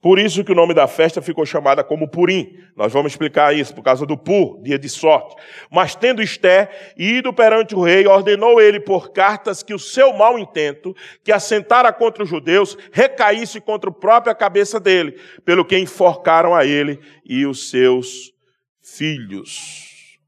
Por 0.00 0.18
isso 0.18 0.44
que 0.44 0.52
o 0.52 0.54
nome 0.54 0.74
da 0.74 0.86
festa 0.86 1.20
ficou 1.20 1.44
chamada 1.44 1.82
como 1.82 2.08
Purim. 2.08 2.56
Nós 2.76 2.92
vamos 2.92 3.12
explicar 3.12 3.54
isso, 3.54 3.74
por 3.74 3.82
causa 3.82 4.06
do 4.06 4.16
Pur, 4.16 4.62
dia 4.62 4.78
de 4.78 4.88
sorte. 4.88 5.34
Mas 5.70 5.96
tendo 5.96 6.22
Esté 6.22 6.92
ido 6.96 7.32
perante 7.32 7.74
o 7.74 7.82
rei, 7.82 8.06
ordenou 8.06 8.60
ele 8.60 8.78
por 8.78 9.10
cartas 9.10 9.62
que 9.62 9.74
o 9.74 9.78
seu 9.78 10.12
mau 10.12 10.38
intento, 10.38 10.94
que 11.24 11.32
assentara 11.32 11.92
contra 11.92 12.22
os 12.22 12.28
judeus, 12.28 12.78
recaísse 12.92 13.60
contra 13.60 13.90
a 13.90 13.92
própria 13.92 14.34
cabeça 14.34 14.78
dele, 14.78 15.18
pelo 15.44 15.64
que 15.64 15.76
enforcaram 15.76 16.54
a 16.54 16.64
ele 16.64 17.00
e 17.24 17.44
os 17.44 17.68
seus 17.68 18.32
filhos. 18.80 20.18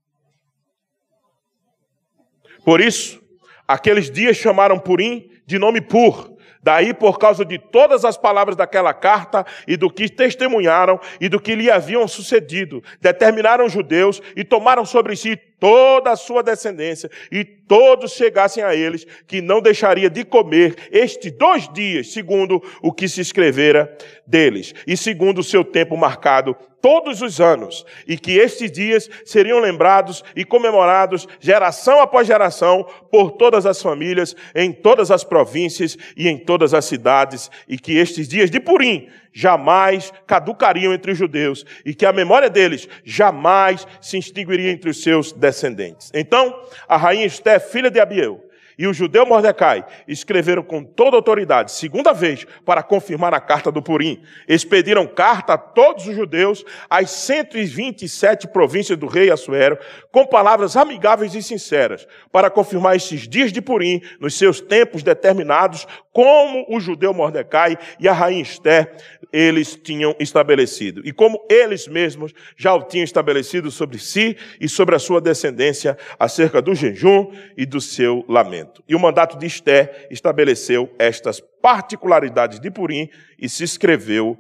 Por 2.65 2.81
isso, 2.81 3.23
aqueles 3.69 4.11
dias 4.11 4.37
chamaram 4.37 4.79
Purim 4.81 5.31
de 5.47 5.59
nome 5.59 5.81
Pur, 5.81 6.37
Daí, 6.63 6.93
por 6.93 7.19
causa 7.19 7.45
de 7.45 7.59
todas 7.59 8.05
as 8.05 8.17
palavras 8.17 8.55
daquela 8.55 8.93
carta 8.93 9.47
e 9.67 9.77
do 9.77 9.91
que 9.91 10.09
testemunharam 10.09 11.01
e 11.21 11.29
do 11.29 11.41
que 11.41 11.55
lhe 11.55 11.71
haviam 11.71 12.07
sucedido, 12.07 12.83
determinaram 13.01 13.65
os 13.65 13.73
judeus 13.73 14.21
e 14.37 14.45
tomaram 14.45 14.85
sobre 14.85 15.17
si 15.17 15.41
toda 15.61 16.11
a 16.11 16.17
sua 16.17 16.43
descendência 16.43 17.11
e 17.31 17.45
todos 17.45 18.13
chegassem 18.13 18.65
a 18.65 18.75
eles, 18.75 19.07
que 19.29 19.41
não 19.41 19.61
deixaria 19.61 20.11
de 20.11 20.25
comer 20.25 20.75
estes 20.91 21.31
dois 21.31 21.73
dias, 21.73 22.13
segundo 22.13 22.61
o 22.83 22.91
que 22.93 23.07
se 23.07 23.21
escrevera 23.21 23.97
deles, 24.27 24.75
e 24.87 24.97
segundo 24.97 25.39
o 25.39 25.45
seu 25.45 25.63
tempo 25.63 25.97
marcado 25.97 26.57
todos 26.81 27.21
os 27.21 27.41
anos, 27.41 27.85
e 28.09 28.17
que 28.17 28.39
estes 28.39 28.73
dias 28.73 29.09
seriam 29.25 29.61
lembrados 29.61 30.25
e 30.35 30.45
comemorados 30.45 31.29
geração 31.39 32.01
após 32.01 32.27
geração 32.27 32.87
por 33.11 33.33
todas 33.33 33.67
as 33.67 33.83
famílias, 33.83 34.35
em 34.55 34.73
todas 34.73 35.11
as 35.11 35.23
províncias 35.23 35.97
e 36.17 36.27
em 36.27 36.39
todas 36.39 36.73
as 36.73 36.87
cidades, 36.87 37.51
e 37.69 37.79
que 37.79 37.99
estes 37.99 38.27
dias 38.27 38.51
de 38.51 38.59
Purim 38.59 39.09
jamais 39.33 40.13
caducariam 40.27 40.93
entre 40.93 41.13
os 41.13 41.19
judeus 41.19 41.65
e 41.85 41.95
que 41.95 42.07
a 42.07 42.13
memória 42.13 42.51
deles 42.51 42.89
jamais 43.05 43.87
se 44.01 44.19
extinguiria 44.19 44.71
entre 44.71 44.91
os 44.91 45.03
seus 45.03 45.33
descendentes. 45.33 46.11
Então, 46.15 46.63
a 46.89 46.97
rainha 46.97 47.27
Esté, 47.27 47.59
filha 47.59 47.91
de 47.91 48.01
Abiel, 48.01 48.51
e 48.81 48.87
o 48.87 48.95
judeu 48.95 49.27
Mordecai 49.27 49.85
escreveram 50.09 50.63
com 50.63 50.83
toda 50.83 51.15
autoridade, 51.15 51.71
segunda 51.71 52.15
vez, 52.15 52.47
para 52.65 52.83
confirmar 52.83 53.35
a 53.35 53.39
carta 53.39 53.71
do 53.71 53.83
Purim. 53.83 54.23
Expediram 54.49 55.07
carta 55.07 55.53
a 55.53 55.59
todos 55.59 56.07
os 56.07 56.17
judeus, 56.17 56.65
às 56.89 57.11
127 57.11 58.49
províncias 58.49 58.97
do 58.97 59.07
rei 59.07 59.31
Assuero, 59.31 59.79
com 60.11 60.27
palavras 60.27 60.79
amigáveis 60.79 61.35
e 61.35 61.43
sinceras, 61.43 62.09
para 62.33 62.49
confirmar 62.49 62.97
esses 62.97 63.29
dias 63.29 63.53
de 63.53 63.61
Purim, 63.61 64.01
nos 64.19 64.39
seus 64.39 64.63
tempos 64.63 65.03
determinados, 65.03 65.87
como 66.13 66.67
o 66.69 66.81
judeu 66.81 67.15
Mordecai 67.15 67.79
e 67.99 68.09
a 68.09 68.13
rainha 68.13 68.43
Esther 68.43 68.97
eles 69.33 69.77
tinham 69.77 70.15
estabelecido. 70.19 71.03
E 71.05 71.13
como 71.13 71.39
eles 71.49 71.87
mesmos 71.87 72.33
já 72.57 72.75
o 72.75 72.83
tinham 72.83 73.05
estabelecido 73.05 73.71
sobre 73.71 73.99
si 73.99 74.37
e 74.61 74.69
sobre 74.69 74.97
a 74.97 74.99
sua 74.99 75.21
descendência, 75.21 75.97
acerca 76.19 76.61
do 76.61 76.75
jejum 76.75 77.31
e 77.57 77.65
do 77.65 77.81
seu 77.81 78.25
lamento. 78.29 78.83
E 78.89 78.95
o 78.95 79.01
mandato 79.01 79.39
de 79.39 79.47
Esther 79.47 80.09
estabeleceu 80.11 80.93
estas 80.99 81.41
particularidades 81.41 82.59
de 82.59 82.71
Purim 82.71 83.09
e 83.39 83.49
se 83.49 83.63
escreveu 83.63 84.39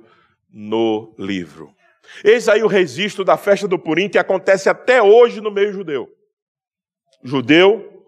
no 0.52 1.14
livro. 1.18 1.72
Eis 2.24 2.48
aí 2.48 2.62
o 2.62 2.66
registro 2.66 3.24
da 3.24 3.36
festa 3.36 3.68
do 3.68 3.78
Purim 3.78 4.08
que 4.08 4.18
acontece 4.18 4.68
até 4.68 5.00
hoje 5.00 5.40
no 5.40 5.50
meio 5.50 5.72
judeu. 5.72 6.08
Judeu 7.22 7.99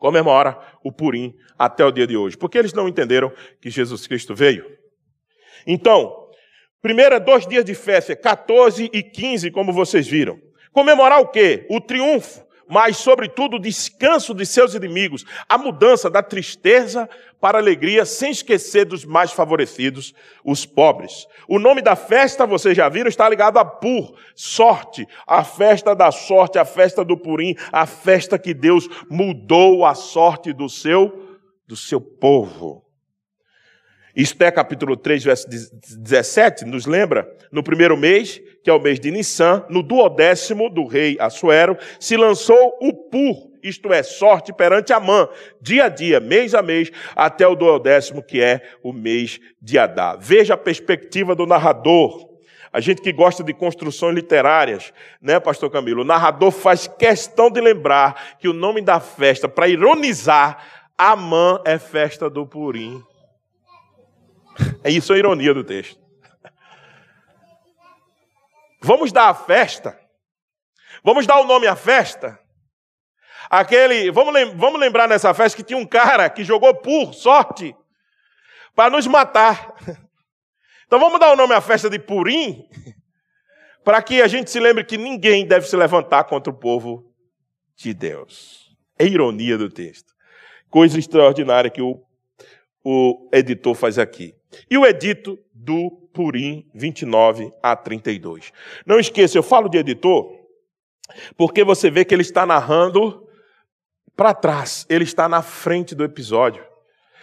comemora 0.00 0.58
o 0.82 0.90
Purim 0.90 1.36
até 1.56 1.84
o 1.84 1.92
dia 1.92 2.06
de 2.06 2.16
hoje, 2.16 2.36
porque 2.36 2.58
eles 2.58 2.72
não 2.72 2.88
entenderam 2.88 3.30
que 3.60 3.70
Jesus 3.70 4.06
Cristo 4.06 4.34
veio. 4.34 4.64
Então, 5.66 6.26
primeiro 6.80 7.14
é 7.14 7.20
dois 7.20 7.46
dias 7.46 7.64
de 7.64 7.74
festa, 7.74 8.16
14 8.16 8.90
e 8.92 9.02
15, 9.02 9.50
como 9.52 9.72
vocês 9.72 10.08
viram. 10.08 10.40
Comemorar 10.72 11.20
o 11.20 11.28
quê? 11.28 11.66
O 11.68 11.80
triunfo, 11.80 12.42
mas, 12.70 12.98
sobretudo, 12.98 13.56
o 13.56 13.60
descanso 13.60 14.32
de 14.32 14.46
seus 14.46 14.74
inimigos, 14.74 15.24
a 15.48 15.58
mudança 15.58 16.08
da 16.08 16.22
tristeza 16.22 17.08
para 17.40 17.58
a 17.58 17.60
alegria, 17.60 18.04
sem 18.04 18.30
esquecer 18.30 18.84
dos 18.84 19.04
mais 19.04 19.32
favorecidos, 19.32 20.14
os 20.44 20.64
pobres. 20.64 21.26
O 21.48 21.58
nome 21.58 21.82
da 21.82 21.96
festa, 21.96 22.46
vocês 22.46 22.76
já 22.76 22.88
viram, 22.88 23.08
está 23.08 23.28
ligado 23.28 23.58
a 23.58 23.64
Pur, 23.64 24.14
sorte, 24.36 25.06
a 25.26 25.42
festa 25.42 25.94
da 25.94 26.12
sorte, 26.12 26.58
a 26.58 26.64
festa 26.64 27.04
do 27.04 27.16
Purim, 27.16 27.56
a 27.72 27.86
festa 27.86 28.38
que 28.38 28.54
Deus 28.54 28.88
mudou 29.10 29.84
a 29.84 29.94
sorte 29.94 30.52
do 30.52 30.68
seu, 30.68 31.38
do 31.66 31.76
seu 31.76 32.00
povo. 32.00 32.89
Esté 34.14 34.50
capítulo 34.50 34.96
3, 34.96 35.24
verso 35.24 35.48
17, 35.48 36.64
nos 36.64 36.86
lembra, 36.86 37.30
no 37.52 37.62
primeiro 37.62 37.96
mês, 37.96 38.40
que 38.62 38.68
é 38.68 38.72
o 38.72 38.80
mês 38.80 38.98
de 38.98 39.10
Nissan, 39.10 39.64
no 39.68 39.82
duodécimo 39.82 40.68
do 40.68 40.86
rei 40.86 41.16
Assuero, 41.20 41.76
se 41.98 42.16
lançou 42.16 42.76
o 42.80 42.92
Pur, 42.92 43.50
isto 43.62 43.92
é, 43.92 44.02
sorte 44.02 44.52
perante 44.52 44.92
Amã, 44.92 45.28
dia 45.60 45.84
a 45.84 45.88
dia, 45.88 46.18
mês 46.18 46.54
a 46.54 46.62
mês, 46.62 46.90
até 47.14 47.46
o 47.46 47.54
duodécimo, 47.54 48.22
que 48.22 48.40
é 48.40 48.62
o 48.82 48.92
mês 48.92 49.40
de 49.60 49.78
Adá. 49.78 50.16
Veja 50.16 50.54
a 50.54 50.58
perspectiva 50.58 51.34
do 51.34 51.46
narrador. 51.46 52.28
A 52.72 52.80
gente 52.80 53.02
que 53.02 53.12
gosta 53.12 53.42
de 53.42 53.52
construções 53.52 54.14
literárias, 54.14 54.92
né, 55.20 55.40
pastor 55.40 55.70
Camilo? 55.70 56.02
O 56.02 56.04
narrador 56.04 56.52
faz 56.52 56.86
questão 56.86 57.50
de 57.50 57.60
lembrar 57.60 58.38
que 58.38 58.48
o 58.48 58.52
nome 58.52 58.80
da 58.80 59.00
festa, 59.00 59.48
para 59.48 59.68
ironizar, 59.68 60.64
Amã 60.96 61.60
é 61.64 61.78
festa 61.78 62.30
do 62.30 62.46
Purim. 62.46 63.02
É 64.82 64.90
isso 64.90 65.12
a 65.12 65.18
ironia 65.18 65.52
do 65.52 65.64
texto. 65.64 66.00
Vamos 68.82 69.12
dar 69.12 69.28
a 69.28 69.34
festa. 69.34 69.98
Vamos 71.04 71.26
dar 71.26 71.40
o 71.40 71.44
nome 71.44 71.66
à 71.66 71.76
festa. 71.76 72.38
Aquele, 73.48 74.10
vamos, 74.12 74.32
vamos 74.54 74.78
lembrar 74.78 75.08
nessa 75.08 75.34
festa 75.34 75.56
que 75.56 75.64
tinha 75.64 75.78
um 75.78 75.86
cara 75.86 76.30
que 76.30 76.44
jogou 76.44 76.74
por 76.74 77.12
sorte 77.14 77.74
para 78.74 78.90
nos 78.90 79.06
matar. 79.06 79.74
Então 80.86 80.98
vamos 80.98 81.20
dar 81.20 81.32
o 81.32 81.36
nome 81.36 81.54
à 81.54 81.60
festa 81.60 81.88
de 81.88 82.00
Purim, 82.00 82.68
para 83.84 84.02
que 84.02 84.20
a 84.20 84.26
gente 84.26 84.50
se 84.50 84.58
lembre 84.58 84.82
que 84.82 84.98
ninguém 84.98 85.46
deve 85.46 85.64
se 85.68 85.76
levantar 85.76 86.24
contra 86.24 86.52
o 86.52 86.56
povo 86.56 87.14
de 87.76 87.94
Deus. 87.94 88.76
É 88.98 89.06
ironia 89.06 89.56
do 89.56 89.70
texto. 89.70 90.12
Coisa 90.68 90.98
extraordinária 90.98 91.70
que 91.70 91.80
o, 91.80 92.02
o 92.82 93.30
editor 93.32 93.76
faz 93.76 94.00
aqui. 94.00 94.34
E 94.70 94.76
o 94.76 94.86
edito 94.86 95.38
do 95.54 95.90
Purim 96.12 96.68
29 96.74 97.50
a 97.62 97.76
32. 97.76 98.52
Não 98.86 98.98
esqueça, 98.98 99.38
eu 99.38 99.42
falo 99.42 99.68
de 99.68 99.78
editor, 99.78 100.38
porque 101.36 101.64
você 101.64 101.90
vê 101.90 102.04
que 102.04 102.14
ele 102.14 102.22
está 102.22 102.44
narrando 102.44 103.26
para 104.16 104.34
trás, 104.34 104.84
ele 104.88 105.04
está 105.04 105.28
na 105.28 105.42
frente 105.42 105.94
do 105.94 106.04
episódio. 106.04 106.64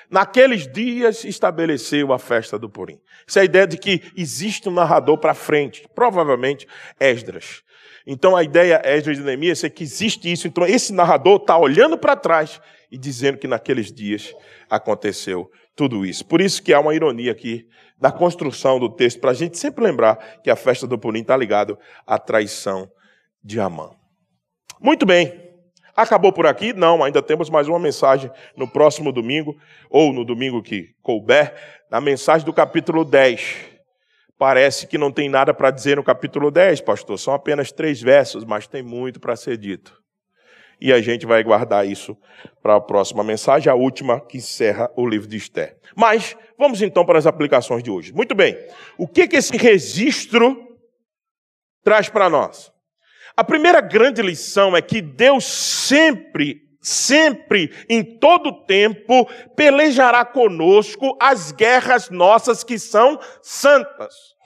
naqueles 0.09 0.71
dias 0.71 1.23
estabeleceu 1.25 2.13
a 2.13 2.19
festa 2.19 2.57
do 2.57 2.69
Purim. 2.69 2.99
Essa 3.27 3.39
é 3.39 3.41
a 3.41 3.45
ideia 3.45 3.67
de 3.67 3.77
que 3.77 4.01
existe 4.15 4.69
um 4.69 4.71
narrador 4.71 5.17
para 5.17 5.33
frente, 5.33 5.85
provavelmente 5.93 6.67
Esdras. 6.99 7.61
Então 8.05 8.35
a 8.35 8.43
ideia 8.43 8.81
Esdras 8.85 9.17
de 9.17 9.23
Neemias 9.23 9.63
é 9.63 9.69
que 9.69 9.83
existe 9.83 10.31
isso. 10.31 10.47
Então 10.47 10.65
esse 10.65 10.93
narrador 10.93 11.37
está 11.41 11.57
olhando 11.57 11.97
para 11.97 12.15
trás 12.15 12.61
e 12.91 12.97
dizendo 12.97 13.37
que 13.37 13.47
naqueles 13.47 13.91
dias 13.91 14.33
aconteceu 14.69 15.51
tudo 15.75 16.05
isso. 16.05 16.25
Por 16.25 16.41
isso 16.41 16.61
que 16.61 16.73
há 16.73 16.79
uma 16.79 16.95
ironia 16.95 17.31
aqui 17.31 17.67
da 17.99 18.11
construção 18.11 18.79
do 18.79 18.89
texto, 18.89 19.19
para 19.19 19.31
a 19.31 19.33
gente 19.33 19.57
sempre 19.57 19.83
lembrar 19.83 20.41
que 20.41 20.49
a 20.49 20.55
festa 20.55 20.87
do 20.87 20.97
Purim 20.97 21.21
está 21.21 21.35
ligado 21.35 21.77
à 22.05 22.17
traição 22.17 22.89
de 23.43 23.59
Amã. 23.59 23.91
Muito 24.79 25.05
bem. 25.05 25.47
Acabou 25.95 26.31
por 26.31 26.45
aqui? 26.45 26.73
Não, 26.73 27.03
ainda 27.03 27.23
temos 27.23 27.49
mais 27.49 27.67
uma 27.67 27.79
mensagem 27.79 28.29
no 28.55 28.67
próximo 28.67 29.11
domingo, 29.11 29.57
ou 29.89 30.13
no 30.13 30.23
domingo 30.23 30.61
que 30.61 30.93
couber, 31.01 31.55
na 31.89 31.99
mensagem 31.99 32.45
do 32.45 32.53
capítulo 32.53 33.03
10. 33.03 33.55
Parece 34.37 34.85
que 34.85 34.99
não 34.99 35.11
tem 35.11 35.27
nada 35.27 35.55
para 35.55 35.71
dizer 35.71 35.95
no 35.95 36.03
capítulo 36.03 36.51
10, 36.51 36.81
pastor. 36.81 37.17
São 37.17 37.33
apenas 37.33 37.71
três 37.71 37.99
versos, 37.99 38.45
mas 38.45 38.67
tem 38.67 38.83
muito 38.83 39.19
para 39.19 39.35
ser 39.35 39.57
dito. 39.57 39.99
E 40.79 40.93
a 40.93 41.01
gente 41.01 41.25
vai 41.25 41.43
guardar 41.43 41.87
isso 41.87 42.15
para 42.61 42.75
a 42.75 42.81
próxima 42.81 43.23
mensagem, 43.23 43.71
a 43.71 43.75
última 43.75 44.19
que 44.19 44.37
encerra 44.37 44.91
o 44.95 45.07
livro 45.07 45.27
de 45.27 45.37
Esther. 45.37 45.77
Mas 45.95 46.35
vamos 46.57 46.81
então 46.81 47.03
para 47.03 47.17
as 47.17 47.25
aplicações 47.25 47.81
de 47.81 47.89
hoje. 47.89 48.13
Muito 48.13 48.35
bem. 48.35 48.55
O 48.97 49.07
que, 49.07 49.27
que 49.27 49.37
esse 49.37 49.57
registro 49.57 50.77
traz 51.83 52.09
para 52.09 52.29
nós? 52.29 52.71
A 53.35 53.43
primeira 53.43 53.81
grande 53.81 54.21
lição 54.21 54.75
é 54.75 54.81
que 54.81 55.01
Deus 55.01 55.45
sempre, 55.45 56.61
sempre, 56.81 57.71
em 57.89 58.03
todo 58.03 58.65
tempo, 58.65 59.27
pelejará 59.55 60.25
conosco 60.25 61.17
as 61.19 61.51
guerras 61.51 62.09
nossas 62.09 62.63
que 62.63 62.77
são 62.79 63.19
santas. 63.41 64.37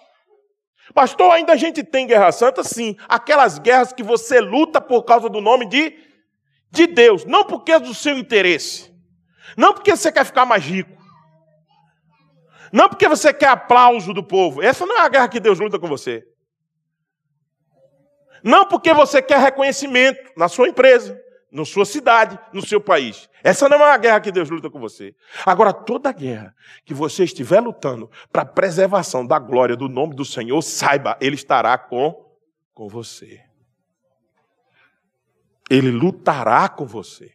Pastor, 0.93 1.31
ainda 1.31 1.53
a 1.53 1.57
gente 1.57 1.83
tem 1.83 2.05
guerra 2.05 2.31
santa? 2.31 2.63
Sim. 2.63 2.95
Aquelas 3.07 3.59
guerras 3.59 3.93
que 3.93 4.03
você 4.03 4.39
luta 4.39 4.81
por 4.81 5.03
causa 5.03 5.29
do 5.29 5.39
nome 5.39 5.65
de, 5.67 5.93
de 6.71 6.87
Deus, 6.87 7.25
não 7.25 7.43
porque 7.43 7.73
é 7.73 7.79
do 7.79 7.93
seu 7.93 8.17
interesse, 8.17 8.91
não 9.57 9.73
porque 9.73 9.95
você 9.95 10.11
quer 10.11 10.25
ficar 10.25 10.45
mais 10.45 10.63
rico, 10.63 11.01
não 12.71 12.87
porque 12.87 13.07
você 13.07 13.33
quer 13.33 13.49
aplauso 13.49 14.13
do 14.13 14.23
povo. 14.23 14.61
Essa 14.61 14.85
não 14.85 14.97
é 14.97 15.01
a 15.01 15.09
guerra 15.09 15.27
que 15.27 15.39
Deus 15.39 15.59
luta 15.59 15.77
com 15.77 15.87
você. 15.87 16.25
Não 18.43 18.65
porque 18.65 18.93
você 18.93 19.21
quer 19.21 19.39
reconhecimento 19.39 20.31
na 20.37 20.47
sua 20.47 20.69
empresa, 20.69 21.19
na 21.51 21.65
sua 21.65 21.85
cidade, 21.85 22.39
no 22.53 22.65
seu 22.65 22.79
país. 22.79 23.29
Essa 23.43 23.67
não 23.67 23.77
é 23.77 23.89
uma 23.89 23.97
guerra 23.97 24.21
que 24.21 24.31
Deus 24.31 24.49
luta 24.49 24.69
com 24.69 24.79
você. 24.79 25.13
Agora, 25.45 25.73
toda 25.73 26.11
guerra 26.13 26.55
que 26.85 26.93
você 26.93 27.25
estiver 27.25 27.59
lutando 27.59 28.09
para 28.31 28.43
a 28.43 28.45
preservação 28.45 29.27
da 29.27 29.37
glória 29.37 29.75
do 29.75 29.89
nome 29.89 30.15
do 30.15 30.23
Senhor, 30.23 30.61
saiba, 30.61 31.17
Ele 31.19 31.35
estará 31.35 31.77
com, 31.77 32.25
com 32.73 32.87
você. 32.87 33.50
Ele 35.71 35.89
lutará 35.89 36.67
com 36.67 36.85
você. 36.85 37.31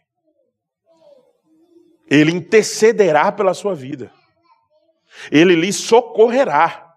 Ele 2.07 2.31
intercederá 2.31 3.33
pela 3.33 3.55
sua 3.55 3.75
vida. 3.75 4.13
Ele 5.33 5.55
lhe 5.55 5.73
socorrerá. 5.73 6.95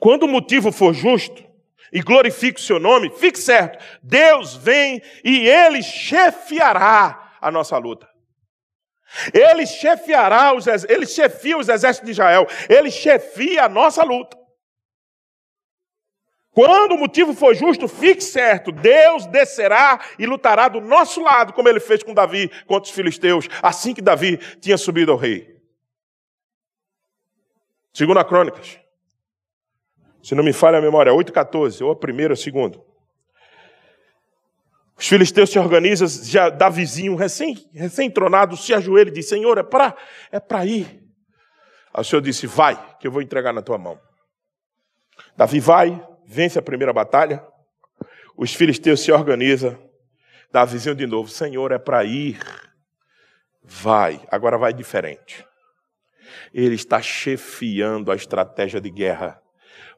Quando 0.00 0.22
o 0.22 0.28
motivo 0.28 0.72
for 0.72 0.94
justo 0.94 1.44
e 1.92 2.00
glorifique 2.00 2.58
o 2.58 2.64
seu 2.64 2.80
nome, 2.80 3.10
fique 3.10 3.38
certo, 3.38 3.84
Deus 4.02 4.56
vem 4.56 5.02
e 5.22 5.46
ele 5.46 5.82
chefiará 5.82 7.36
a 7.38 7.50
nossa 7.50 7.76
luta. 7.76 8.08
Ele 9.34 9.66
chefiará 9.66 10.54
os 10.54 10.66
ele 10.66 11.06
chefia 11.06 11.58
os 11.58 11.68
exércitos 11.68 12.06
de 12.06 12.12
Israel, 12.12 12.46
ele 12.66 12.90
chefia 12.90 13.64
a 13.64 13.68
nossa 13.68 14.02
luta. 14.02 14.37
Quando 16.58 16.96
o 16.96 16.98
motivo 16.98 17.32
for 17.34 17.54
justo, 17.54 17.86
fique 17.86 18.20
certo, 18.20 18.72
Deus 18.72 19.26
descerá 19.26 20.00
e 20.18 20.26
lutará 20.26 20.66
do 20.66 20.80
nosso 20.80 21.22
lado, 21.22 21.52
como 21.52 21.68
ele 21.68 21.78
fez 21.78 22.02
com 22.02 22.12
Davi 22.12 22.50
contra 22.66 22.90
os 22.90 22.90
filisteus, 22.90 23.48
assim 23.62 23.94
que 23.94 24.02
Davi 24.02 24.38
tinha 24.58 24.76
subido 24.76 25.12
ao 25.12 25.16
rei. 25.16 25.56
Segunda 27.92 28.24
Crônicas, 28.24 28.76
se 30.20 30.34
não 30.34 30.42
me 30.42 30.52
falha 30.52 30.78
a 30.78 30.82
memória, 30.82 31.12
8,14, 31.12 31.80
ou 31.80 31.92
a 31.92 31.96
primeira 31.96 32.32
ou 32.32 32.34
a 32.34 32.36
segunda. 32.36 32.82
Os 34.96 35.06
filisteus 35.06 35.50
se 35.50 35.60
organizam, 35.60 36.08
já 36.08 36.50
Davizinho, 36.50 37.14
recém-tronado, 37.14 38.56
recém 38.56 38.66
se 38.66 38.74
ajoelha 38.74 39.10
e 39.10 39.12
diz: 39.12 39.28
Senhor, 39.28 39.58
é 39.58 39.62
para 39.62 39.94
é 40.32 40.66
ir. 40.66 41.08
Aí 41.94 42.00
o 42.00 42.04
Senhor 42.04 42.20
disse: 42.20 42.48
Vai, 42.48 42.96
que 42.98 43.06
eu 43.06 43.12
vou 43.12 43.22
entregar 43.22 43.52
na 43.52 43.62
tua 43.62 43.78
mão. 43.78 43.96
Davi 45.36 45.60
vai, 45.60 46.04
vence 46.28 46.58
a 46.58 46.62
primeira 46.62 46.92
batalha. 46.92 47.42
Os 48.36 48.54
filisteus 48.54 49.00
se 49.00 49.10
organizam. 49.10 49.76
Davizinho 50.52 50.94
de 50.94 51.06
novo: 51.06 51.28
Senhor, 51.28 51.72
é 51.72 51.78
para 51.78 52.04
ir. 52.04 52.38
Vai, 53.62 54.20
agora 54.30 54.56
vai 54.56 54.72
diferente. 54.72 55.44
Ele 56.52 56.74
está 56.74 57.00
chefiando 57.00 58.12
a 58.12 58.14
estratégia 58.14 58.80
de 58.80 58.90
guerra 58.90 59.42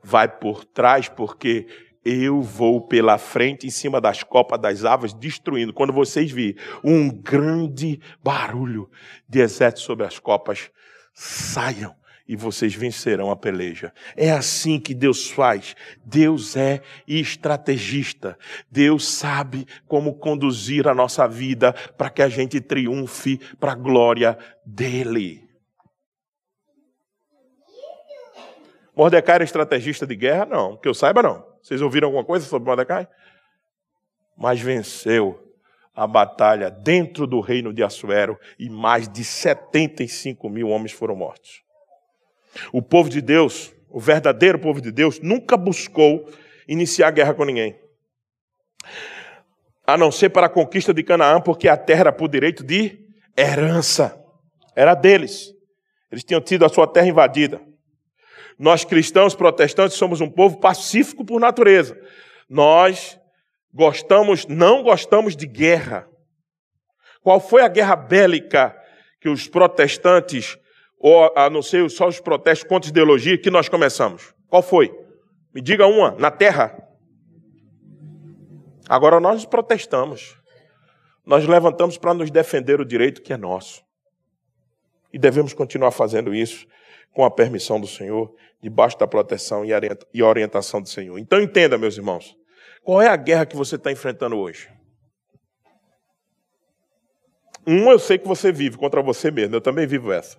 vai 0.02 0.28
por 0.28 0.64
trás, 0.64 1.08
porque 1.08 1.66
eu 2.04 2.40
vou 2.40 2.80
pela 2.80 3.18
frente, 3.18 3.66
em 3.66 3.70
cima 3.70 4.00
das 4.00 4.22
copas 4.22 4.60
das 4.60 4.84
aves, 4.84 5.12
destruindo. 5.12 5.72
Quando 5.72 5.92
vocês 5.92 6.30
virem 6.30 6.56
um 6.82 7.10
grande 7.10 8.00
barulho 8.22 8.90
de 9.28 9.40
exército 9.40 9.82
sobre 9.82 10.06
as 10.06 10.18
copas, 10.18 10.70
saiam 11.12 11.94
e 12.30 12.36
vocês 12.36 12.76
vencerão 12.76 13.28
a 13.28 13.34
peleja. 13.34 13.92
É 14.16 14.30
assim 14.30 14.78
que 14.78 14.94
Deus 14.94 15.28
faz. 15.28 15.74
Deus 16.04 16.56
é 16.56 16.80
estrategista. 17.04 18.38
Deus 18.70 19.04
sabe 19.04 19.66
como 19.88 20.14
conduzir 20.14 20.86
a 20.86 20.94
nossa 20.94 21.26
vida 21.26 21.72
para 21.98 22.08
que 22.08 22.22
a 22.22 22.28
gente 22.28 22.60
triunfe 22.60 23.38
para 23.58 23.72
a 23.72 23.74
glória 23.74 24.38
dele. 24.64 25.42
Mordecai 28.94 29.34
era 29.34 29.44
estrategista 29.44 30.06
de 30.06 30.14
guerra? 30.14 30.46
Não, 30.46 30.76
que 30.76 30.86
eu 30.86 30.94
saiba 30.94 31.24
não. 31.24 31.44
Vocês 31.60 31.82
ouviram 31.82 32.06
alguma 32.06 32.24
coisa 32.24 32.46
sobre 32.46 32.68
Mordecai? 32.68 33.08
Mas 34.38 34.60
venceu 34.60 35.52
a 35.92 36.06
batalha 36.06 36.70
dentro 36.70 37.26
do 37.26 37.40
reino 37.40 37.74
de 37.74 37.82
Assuero 37.82 38.38
e 38.56 38.70
mais 38.70 39.08
de 39.08 39.24
75 39.24 40.48
mil 40.48 40.68
homens 40.68 40.92
foram 40.92 41.16
mortos. 41.16 41.68
O 42.72 42.82
povo 42.82 43.08
de 43.08 43.20
Deus, 43.20 43.72
o 43.88 44.00
verdadeiro 44.00 44.58
povo 44.58 44.80
de 44.80 44.90
Deus, 44.90 45.20
nunca 45.20 45.56
buscou 45.56 46.28
iniciar 46.66 47.10
guerra 47.10 47.34
com 47.34 47.44
ninguém. 47.44 47.78
A 49.86 49.96
não 49.96 50.12
ser 50.12 50.30
para 50.30 50.46
a 50.46 50.50
conquista 50.50 50.94
de 50.94 51.02
Canaã, 51.02 51.40
porque 51.40 51.68
a 51.68 51.76
terra 51.76 52.00
era 52.00 52.12
por 52.12 52.28
direito 52.28 52.62
de 52.62 52.98
herança. 53.36 54.16
Era 54.76 54.94
deles. 54.94 55.52
Eles 56.10 56.24
tinham 56.24 56.40
tido 56.40 56.64
a 56.64 56.68
sua 56.68 56.86
terra 56.86 57.06
invadida. 57.06 57.60
Nós 58.58 58.84
cristãos 58.84 59.34
protestantes 59.34 59.96
somos 59.96 60.20
um 60.20 60.28
povo 60.28 60.60
pacífico 60.60 61.24
por 61.24 61.40
natureza. 61.40 61.98
Nós 62.48 63.18
gostamos, 63.72 64.46
não 64.46 64.82
gostamos 64.82 65.34
de 65.34 65.46
guerra. 65.46 66.06
Qual 67.22 67.40
foi 67.40 67.62
a 67.62 67.68
guerra 67.68 67.96
bélica 67.96 68.76
que 69.20 69.28
os 69.28 69.46
protestantes, 69.46 70.58
ou 71.00 71.32
a 71.34 71.48
não 71.48 71.62
ser 71.62 71.88
só 71.90 72.06
os 72.06 72.20
protestos 72.20 72.68
contra 72.68 72.88
a 72.88 72.92
ideologia, 72.92 73.38
que 73.38 73.50
nós 73.50 73.70
começamos? 73.70 74.34
Qual 74.48 74.62
foi? 74.62 74.94
Me 75.54 75.62
diga 75.62 75.86
uma, 75.86 76.10
na 76.12 76.30
terra. 76.30 76.86
Agora 78.86 79.18
nós 79.18 79.46
protestamos. 79.46 80.36
Nós 81.24 81.46
levantamos 81.46 81.96
para 81.96 82.12
nos 82.12 82.30
defender 82.30 82.80
o 82.80 82.84
direito 82.84 83.22
que 83.22 83.32
é 83.32 83.36
nosso. 83.38 83.82
E 85.10 85.18
devemos 85.18 85.54
continuar 85.54 85.90
fazendo 85.90 86.34
isso 86.34 86.66
com 87.12 87.24
a 87.24 87.30
permissão 87.30 87.80
do 87.80 87.86
Senhor 87.86 88.32
debaixo 88.62 88.98
da 88.98 89.06
proteção 89.06 89.64
e 90.12 90.22
orientação 90.22 90.82
do 90.82 90.88
Senhor. 90.88 91.18
Então 91.18 91.40
entenda, 91.40 91.78
meus 91.78 91.96
irmãos, 91.96 92.36
qual 92.84 93.00
é 93.00 93.08
a 93.08 93.16
guerra 93.16 93.46
que 93.46 93.56
você 93.56 93.76
está 93.76 93.90
enfrentando 93.90 94.36
hoje? 94.36 94.68
Um 97.66 97.90
eu 97.90 97.98
sei 97.98 98.18
que 98.18 98.28
você 98.28 98.52
vive 98.52 98.76
contra 98.76 99.02
você 99.02 99.30
mesmo, 99.30 99.56
eu 99.56 99.60
também 99.60 99.86
vivo 99.86 100.12
essa. 100.12 100.38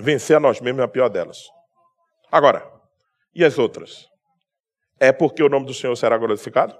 Vencer 0.00 0.38
a 0.38 0.40
nós 0.40 0.60
mesmos 0.62 0.80
é 0.80 0.84
a 0.84 0.88
pior 0.88 1.10
delas. 1.10 1.50
Agora, 2.32 2.66
e 3.34 3.44
as 3.44 3.58
outras? 3.58 4.08
É 4.98 5.12
porque 5.12 5.42
o 5.42 5.48
nome 5.48 5.66
do 5.66 5.74
Senhor 5.74 5.94
será 5.94 6.16
glorificado? 6.16 6.74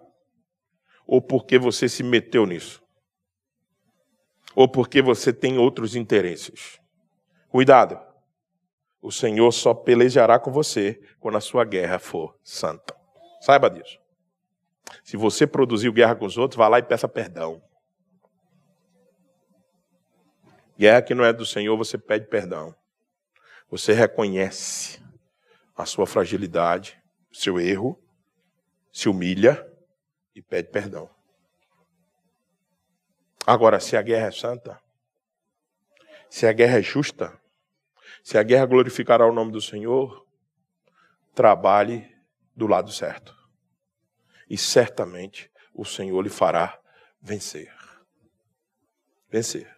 Ou 1.06 1.20
porque 1.20 1.58
você 1.58 1.86
se 1.86 2.02
meteu 2.02 2.46
nisso? 2.46 2.82
Ou 4.54 4.66
porque 4.66 5.02
você 5.02 5.34
tem 5.34 5.58
outros 5.58 5.94
interesses? 5.94 6.80
Cuidado. 7.50 8.00
O 9.02 9.12
Senhor 9.12 9.52
só 9.52 9.74
pelejará 9.74 10.38
com 10.38 10.50
você 10.50 11.02
quando 11.18 11.36
a 11.36 11.42
sua 11.42 11.64
guerra 11.64 11.98
for 11.98 12.34
santa. 12.42 12.96
Saiba 13.40 13.68
disso. 13.68 13.98
Se 15.04 15.18
você 15.18 15.46
produziu 15.46 15.92
guerra 15.92 16.14
com 16.14 16.24
os 16.24 16.38
outros, 16.38 16.56
vá 16.56 16.68
lá 16.68 16.78
e 16.78 16.82
peça 16.82 17.06
perdão. 17.06 17.62
Guerra 20.78 21.02
que 21.02 21.14
não 21.14 21.24
é 21.24 21.32
do 21.34 21.44
Senhor, 21.44 21.76
você 21.76 21.98
pede 21.98 22.26
perdão. 22.26 22.74
Você 23.70 23.92
reconhece 23.92 25.00
a 25.76 25.86
sua 25.86 26.06
fragilidade, 26.06 27.00
o 27.30 27.36
seu 27.36 27.60
erro, 27.60 27.96
se 28.92 29.08
humilha 29.08 29.64
e 30.34 30.42
pede 30.42 30.68
perdão. 30.68 31.08
Agora, 33.46 33.78
se 33.78 33.96
a 33.96 34.02
guerra 34.02 34.26
é 34.26 34.30
santa, 34.32 34.80
se 36.28 36.46
a 36.46 36.52
guerra 36.52 36.78
é 36.78 36.82
justa, 36.82 37.40
se 38.22 38.36
a 38.36 38.42
guerra 38.42 38.66
glorificará 38.66 39.26
o 39.26 39.32
nome 39.32 39.52
do 39.52 39.60
Senhor, 39.60 40.26
trabalhe 41.34 42.12
do 42.54 42.66
lado 42.66 42.90
certo. 42.90 43.36
E 44.48 44.58
certamente 44.58 45.50
o 45.72 45.84
Senhor 45.84 46.20
lhe 46.20 46.28
fará 46.28 46.78
vencer. 47.22 47.72
Vencer. 49.30 49.74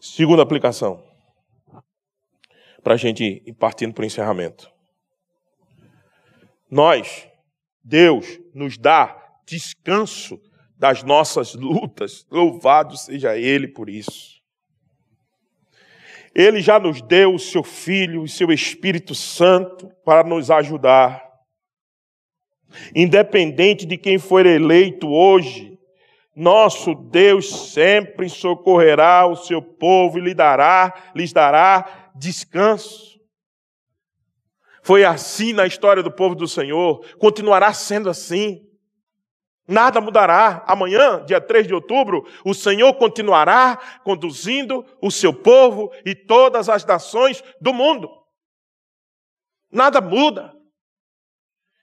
Segunda 0.00 0.42
aplicação. 0.42 1.11
Para 2.82 2.94
a 2.94 2.96
gente 2.96 3.42
ir 3.46 3.52
partindo 3.54 3.94
para 3.94 4.02
o 4.02 4.06
encerramento. 4.06 4.70
Nós, 6.70 7.28
Deus, 7.84 8.40
nos 8.54 8.78
dá 8.78 9.16
descanso 9.46 10.40
das 10.76 11.02
nossas 11.02 11.54
lutas. 11.54 12.26
Louvado 12.30 12.96
seja 12.96 13.36
Ele 13.36 13.68
por 13.68 13.88
isso. 13.88 14.42
Ele 16.34 16.60
já 16.60 16.80
nos 16.80 17.02
deu 17.02 17.34
o 17.34 17.38
seu 17.38 17.62
Filho 17.62 18.24
e 18.24 18.28
seu 18.28 18.50
Espírito 18.50 19.14
Santo 19.14 19.90
para 20.04 20.24
nos 20.24 20.50
ajudar. 20.50 21.22
Independente 22.94 23.84
de 23.84 23.98
quem 23.98 24.18
for 24.18 24.46
eleito 24.46 25.08
hoje, 25.08 25.78
nosso 26.34 26.94
Deus 26.94 27.70
sempre 27.72 28.30
socorrerá 28.30 29.26
o 29.26 29.36
seu 29.36 29.60
povo 29.60 30.18
e 30.18 30.22
lhe 30.22 30.34
dará, 30.34 31.12
lhes 31.14 31.32
dará 31.32 32.01
descanso. 32.14 33.20
Foi 34.82 35.04
assim 35.04 35.52
na 35.52 35.66
história 35.66 36.02
do 36.02 36.10
povo 36.10 36.34
do 36.34 36.48
Senhor, 36.48 37.06
continuará 37.18 37.72
sendo 37.72 38.10
assim. 38.10 38.68
Nada 39.66 40.00
mudará. 40.00 40.64
Amanhã, 40.66 41.24
dia 41.24 41.40
3 41.40 41.68
de 41.68 41.74
outubro, 41.74 42.26
o 42.44 42.52
Senhor 42.52 42.92
continuará 42.94 44.00
conduzindo 44.02 44.84
o 45.00 45.10
seu 45.10 45.32
povo 45.32 45.92
e 46.04 46.14
todas 46.14 46.68
as 46.68 46.84
nações 46.84 47.42
do 47.60 47.72
mundo. 47.72 48.10
Nada 49.70 50.00
muda. 50.00 50.52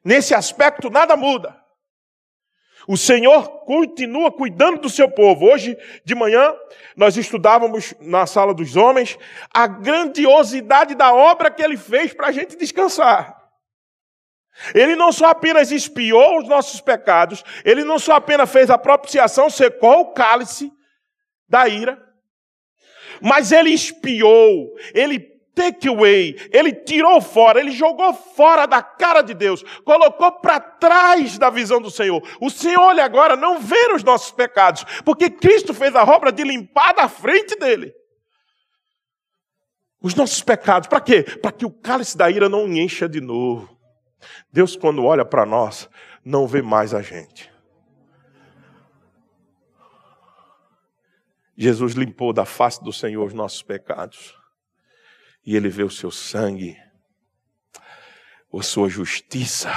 Nesse 0.03 0.35
aspecto, 0.35 0.89
nada 0.89 1.15
muda. 1.15 1.58
O 2.91 2.97
Senhor 2.97 3.47
continua 3.65 4.31
cuidando 4.31 4.81
do 4.81 4.89
seu 4.89 5.07
povo. 5.07 5.45
Hoje 5.45 5.77
de 6.03 6.15
manhã, 6.15 6.55
nós 6.97 7.17
estudávamos 7.17 7.93
na 7.99 8.25
sala 8.25 8.51
dos 8.51 8.75
homens 8.75 9.15
a 9.53 9.67
grandiosidade 9.67 10.95
da 10.95 11.13
obra 11.13 11.51
que 11.51 11.61
ele 11.61 11.77
fez 11.77 12.15
para 12.15 12.29
a 12.29 12.31
gente 12.31 12.57
descansar. 12.57 13.39
Ele 14.73 14.95
não 14.95 15.11
só 15.11 15.27
apenas 15.27 15.71
espiou 15.71 16.39
os 16.39 16.49
nossos 16.49 16.81
pecados, 16.81 17.43
ele 17.63 17.83
não 17.83 17.99
só 17.99 18.13
apenas 18.13 18.51
fez 18.51 18.71
a 18.71 18.77
propiciação, 18.79 19.51
secou 19.51 19.99
o 19.99 20.11
cálice 20.11 20.71
da 21.47 21.67
ira, 21.67 22.03
mas 23.21 23.51
ele 23.51 23.69
espiou, 23.69 24.73
ele 24.95 25.38
take 25.59 25.89
away, 25.89 26.37
ele 26.53 26.71
tirou 26.71 27.19
fora, 27.19 27.59
ele 27.59 27.71
jogou 27.71 28.13
fora 28.13 28.65
da 28.65 28.81
cara 28.81 29.21
de 29.21 29.33
Deus, 29.33 29.61
colocou 29.83 30.31
para 30.31 30.57
trás 30.57 31.37
da 31.37 31.49
visão 31.49 31.81
do 31.81 31.91
Senhor. 31.91 32.23
O 32.39 32.49
Senhor 32.49 32.81
olha 32.81 33.03
agora 33.03 33.35
não 33.35 33.59
vê 33.59 33.91
os 33.93 34.01
nossos 34.01 34.31
pecados, 34.31 34.85
porque 35.03 35.29
Cristo 35.29 35.73
fez 35.73 35.93
a 35.95 36.03
obra 36.03 36.31
de 36.31 36.43
limpar 36.43 36.93
da 36.93 37.09
frente 37.09 37.57
dele. 37.57 37.93
Os 40.01 40.15
nossos 40.15 40.41
pecados, 40.41 40.87
para 40.87 41.01
quê? 41.01 41.23
Para 41.23 41.51
que 41.51 41.65
o 41.65 41.71
cálice 41.71 42.17
da 42.17 42.31
ira 42.31 42.47
não 42.47 42.65
encha 42.69 43.09
de 43.09 43.19
novo. 43.19 43.77
Deus, 44.51 44.77
quando 44.77 45.03
olha 45.03 45.25
para 45.25 45.45
nós, 45.45 45.89
não 46.23 46.47
vê 46.47 46.61
mais 46.61 46.93
a 46.93 47.01
gente. 47.01 47.51
Jesus 51.57 51.95
limpou 51.95 52.31
da 52.31 52.45
face 52.45 52.81
do 52.81 52.93
Senhor 52.93 53.25
os 53.25 53.33
nossos 53.33 53.61
pecados. 53.61 54.38
E 55.45 55.55
ele 55.55 55.69
vê 55.69 55.83
o 55.83 55.89
seu 55.89 56.11
sangue, 56.11 56.77
a 58.53 58.63
sua 58.63 58.89
justiça. 58.89 59.69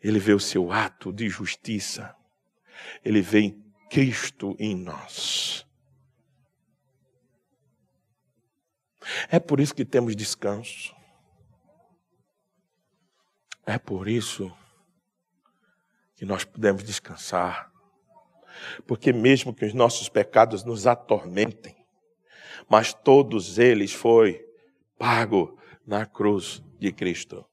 Ele 0.00 0.18
vê 0.18 0.32
o 0.32 0.40
seu 0.40 0.70
ato 0.70 1.12
de 1.12 1.28
justiça. 1.28 2.14
Ele 3.04 3.22
vê 3.22 3.56
Cristo 3.90 4.56
em 4.58 4.74
nós. 4.76 5.66
É 9.28 9.38
por 9.38 9.60
isso 9.60 9.74
que 9.74 9.84
temos 9.84 10.16
descanso. 10.16 10.94
É 13.66 13.78
por 13.78 14.08
isso 14.08 14.54
que 16.14 16.24
nós 16.24 16.44
podemos 16.44 16.84
descansar. 16.84 17.72
Porque 18.86 19.12
mesmo 19.12 19.54
que 19.54 19.64
os 19.64 19.74
nossos 19.74 20.08
pecados 20.08 20.64
nos 20.64 20.86
atormentem, 20.86 21.73
mas 22.68 22.92
todos 22.92 23.58
eles 23.58 23.92
foi 23.92 24.44
pago 24.98 25.58
na 25.86 26.06
cruz 26.06 26.62
de 26.78 26.92
Cristo. 26.92 27.44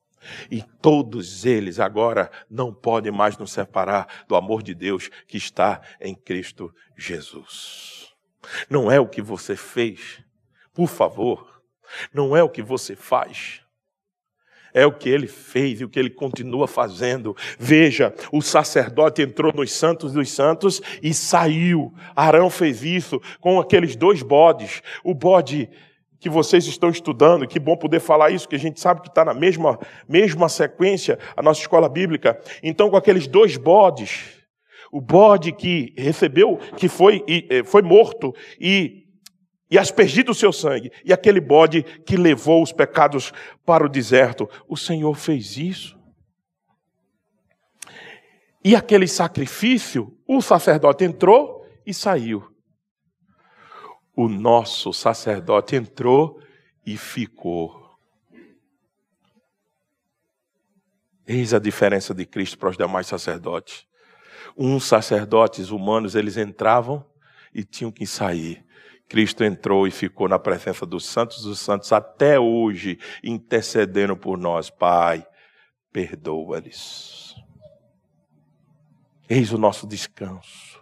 E 0.50 0.62
todos 0.82 1.46
eles 1.46 1.80
agora 1.80 2.30
não 2.50 2.74
podem 2.74 3.12
mais 3.12 3.38
nos 3.38 3.52
separar 3.52 4.26
do 4.28 4.36
amor 4.36 4.62
de 4.62 4.76
Deus 4.76 5.10
que 5.28 5.38
está 5.38 5.82
em 6.00 6.14
Cristo 6.14 6.74
Jesus. 6.96 8.14
Não 8.70 8.92
é 8.92 9.00
o 9.00 9.08
que 9.08 9.22
você 9.22 9.56
fez, 9.56 10.24
por 10.74 10.88
favor, 10.88 11.62
não 12.14 12.36
é 12.36 12.44
o 12.44 12.50
que 12.50 12.62
você 12.62 12.96
faz, 12.96 13.62
é 14.74 14.86
o 14.86 14.92
que 14.92 15.10
ele 15.10 15.28
fez 15.28 15.82
e 15.82 15.86
o 15.86 15.90
que 15.90 16.00
ele 16.00 16.10
continua 16.10 16.68
fazendo. 16.68 17.36
Veja, 17.58 18.14
o 18.32 18.42
sacerdote 18.42 19.22
entrou 19.22 19.54
nos 19.54 19.72
santos 19.72 20.14
dos 20.14 20.32
santos 20.32 20.82
e 21.02 21.14
saiu. 21.14 21.94
Arão 22.16 22.50
fez 22.50 22.84
isso 22.84 23.22
com 23.40 23.60
aqueles 23.60 23.96
dois 23.96 24.22
bodes. 24.22 24.82
O 25.04 25.14
bode 25.14 25.70
que 26.20 26.30
vocês 26.30 26.68
estão 26.68 26.90
estudando, 26.92 27.48
que 27.48 27.60
bom 27.60 27.76
poder 27.76 28.00
falar 28.00 28.30
isso, 28.30 28.48
que 28.48 28.56
a 28.56 28.60
gente 28.60 28.80
sabe 28.80 29.02
que 29.02 29.08
está 29.08 29.26
na 29.26 29.34
mesma, 29.34 29.80
mesma 30.08 30.48
sequência, 30.48 31.18
a 31.36 31.42
nossa 31.42 31.62
escola 31.62 31.90
bíblica. 31.90 32.40
Então, 32.62 32.92
com 32.92 32.96
aqueles 32.96 33.26
dois 33.26 33.58
bodes, 33.58 34.42
o 34.92 35.02
bode 35.02 35.52
que 35.52 35.94
recebeu, 35.98 36.60
que 36.78 36.88
foi, 36.88 37.24
eh, 37.28 37.64
foi 37.64 37.82
morto 37.82 38.36
e 38.60 39.01
e 39.72 39.80
aspergido 39.80 40.34
o 40.34 40.36
seu 40.36 40.52
sangue, 40.52 40.92
e 41.06 41.14
aquele 41.14 41.40
bode 41.40 41.82
que 42.06 42.18
levou 42.18 42.62
os 42.62 42.74
pecados 42.74 43.32
para 43.66 43.86
o 43.86 43.90
deserto. 43.90 44.50
O 44.68 44.76
Senhor 44.76 45.16
fez 45.16 45.56
isso. 45.56 45.98
E 48.62 48.76
aquele 48.76 49.08
sacrifício, 49.08 50.16
o 50.28 50.42
sacerdote 50.42 51.06
entrou 51.06 51.66
e 51.86 51.94
saiu. 51.94 52.54
O 54.14 54.28
nosso 54.28 54.92
sacerdote 54.92 55.78
entrou 55.78 56.42
e 56.86 56.98
ficou. 56.98 57.98
Eis 61.26 61.54
a 61.54 61.60
diferença 61.60 62.14
de 62.14 62.26
Cristo 62.26 62.58
para 62.58 62.70
os 62.70 62.78
demais 62.78 63.08
sacerdotes. 63.08 63.88
Uns 64.58 64.84
sacerdotes 64.84 65.70
humanos, 65.70 66.14
eles 66.14 66.36
entravam 66.36 67.06
e 67.54 67.64
tinham 67.64 67.90
que 67.90 68.06
sair. 68.06 68.66
Cristo 69.12 69.44
entrou 69.44 69.86
e 69.86 69.92
ficou 69.92 70.30
na 70.30 70.40
presença 70.40 70.86
dos 70.86 71.06
santos 71.06 71.44
dos 71.44 71.60
santos 71.60 71.92
até 71.92 72.40
hoje, 72.40 72.98
intercedendo 73.22 74.16
por 74.16 74.38
nós. 74.38 74.70
Pai, 74.70 75.28
perdoa-lhes. 75.92 77.36
Eis 79.30 79.52
o 79.52 79.58
nosso 79.58 79.86
descanso. 79.86 80.82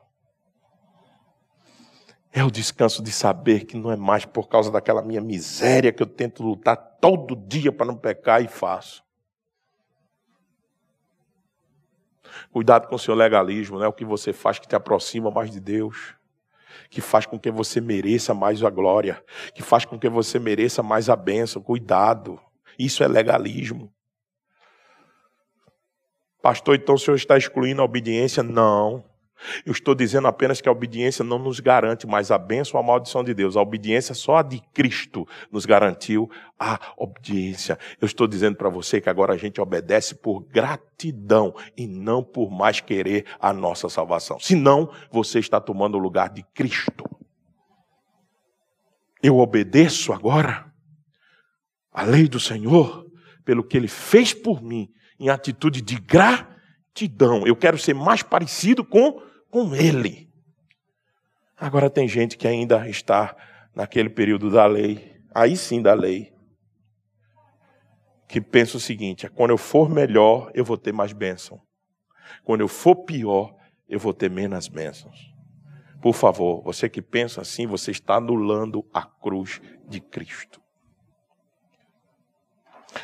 É 2.31 2.43
o 2.43 2.51
descanso 2.51 3.01
de 3.01 3.11
saber 3.11 3.65
que 3.65 3.75
não 3.75 3.91
é 3.91 3.95
mais 3.95 4.25
por 4.25 4.47
causa 4.47 4.69
daquela 4.69 5.01
minha 5.01 5.21
miséria 5.21 5.91
que 5.91 6.03
eu 6.03 6.07
tento 6.07 6.43
lutar 6.43 6.77
todo 7.01 7.35
dia 7.35 7.71
para 7.71 7.87
não 7.87 7.97
pecar 7.97 8.43
e 8.43 8.47
faço. 8.47 9.03
Cuidado 12.51 12.87
com 12.87 12.93
o 12.93 12.99
seu 12.99 13.15
legalismo, 13.15 13.79
não 13.79 13.85
é 13.85 13.87
o 13.87 13.93
que 13.93 14.05
você 14.05 14.31
faz 14.31 14.59
que 14.59 14.67
te 14.67 14.75
aproxima 14.75 15.31
mais 15.31 15.49
de 15.49 15.59
Deus 15.59 16.18
que 16.89 17.01
faz 17.01 17.25
com 17.25 17.39
que 17.39 17.49
você 17.49 17.81
mereça 17.81 18.33
mais 18.33 18.63
a 18.63 18.69
glória, 18.69 19.23
que 19.53 19.63
faz 19.63 19.85
com 19.85 19.97
que 19.97 20.09
você 20.09 20.37
mereça 20.37 20.83
mais 20.83 21.09
a 21.09 21.15
bênção. 21.15 21.61
Cuidado, 21.61 22.39
isso 22.77 23.03
é 23.03 23.07
legalismo. 23.07 23.91
Pastor, 26.41 26.75
então 26.75 26.95
o 26.95 26.99
senhor 26.99 27.17
está 27.17 27.37
excluindo 27.37 27.81
a 27.81 27.85
obediência? 27.85 28.41
Não. 28.41 29.03
Eu 29.65 29.71
estou 29.71 29.95
dizendo 29.95 30.27
apenas 30.27 30.59
que 30.59 30.67
a 30.67 30.71
obediência 30.71 31.23
não 31.23 31.39
nos 31.39 31.59
garante 31.59 32.05
mais 32.05 32.31
a 32.31 32.37
bênção 32.37 32.77
ou 32.77 32.83
a 32.83 32.87
maldição 32.87 33.23
de 33.23 33.33
Deus. 33.33 33.55
A 33.55 33.61
obediência 33.61 34.13
só 34.13 34.37
a 34.37 34.41
de 34.41 34.61
Cristo 34.73 35.27
nos 35.51 35.65
garantiu 35.65 36.29
a 36.59 36.79
obediência. 36.97 37.77
Eu 38.01 38.05
estou 38.05 38.27
dizendo 38.27 38.57
para 38.57 38.69
você 38.69 38.99
que 38.99 39.09
agora 39.09 39.33
a 39.33 39.37
gente 39.37 39.61
obedece 39.61 40.15
por 40.15 40.41
gratidão 40.41 41.53
e 41.77 41.87
não 41.87 42.23
por 42.23 42.51
mais 42.51 42.79
querer 42.81 43.25
a 43.39 43.53
nossa 43.53 43.89
salvação. 43.89 44.39
Senão, 44.39 44.91
você 45.11 45.39
está 45.39 45.59
tomando 45.59 45.95
o 45.95 46.01
lugar 46.01 46.29
de 46.29 46.43
Cristo. 46.53 47.05
Eu 49.21 49.37
obedeço 49.37 50.13
agora 50.13 50.71
a 51.91 52.03
lei 52.03 52.27
do 52.27 52.39
Senhor 52.39 53.05
pelo 53.43 53.63
que 53.63 53.75
ele 53.75 53.87
fez 53.87 54.33
por 54.33 54.61
mim 54.61 54.89
em 55.19 55.29
atitude 55.29 55.81
de 55.81 55.95
gratidão. 55.99 57.45
Eu 57.45 57.55
quero 57.55 57.77
ser 57.77 57.93
mais 57.93 58.23
parecido 58.23 58.85
com 58.85 59.21
com 59.49 59.75
Ele. 59.75 60.29
Agora 61.57 61.89
tem 61.89 62.07
gente 62.07 62.37
que 62.37 62.47
ainda 62.47 62.87
está 62.87 63.35
naquele 63.75 64.09
período 64.09 64.49
da 64.49 64.65
lei, 64.65 65.21
aí 65.33 65.57
sim 65.57 65.81
da 65.81 65.93
lei, 65.93 66.33
que 68.27 68.39
pensa 68.39 68.77
o 68.77 68.79
seguinte: 68.79 69.25
é 69.25 69.29
quando 69.29 69.51
eu 69.51 69.57
for 69.57 69.89
melhor, 69.89 70.51
eu 70.53 70.63
vou 70.63 70.77
ter 70.77 70.93
mais 70.93 71.11
bênção. 71.11 71.61
Quando 72.43 72.61
eu 72.61 72.67
for 72.67 72.95
pior, 72.95 73.55
eu 73.87 73.99
vou 73.99 74.13
ter 74.13 74.29
menos 74.29 74.67
bênçãos. 74.67 75.33
Por 76.01 76.13
favor, 76.13 76.61
você 76.63 76.87
que 76.87 77.01
pensa 77.01 77.41
assim, 77.41 77.67
você 77.67 77.91
está 77.91 78.15
anulando 78.15 78.85
a 78.93 79.03
cruz 79.03 79.59
de 79.87 79.99
Cristo. 79.99 80.61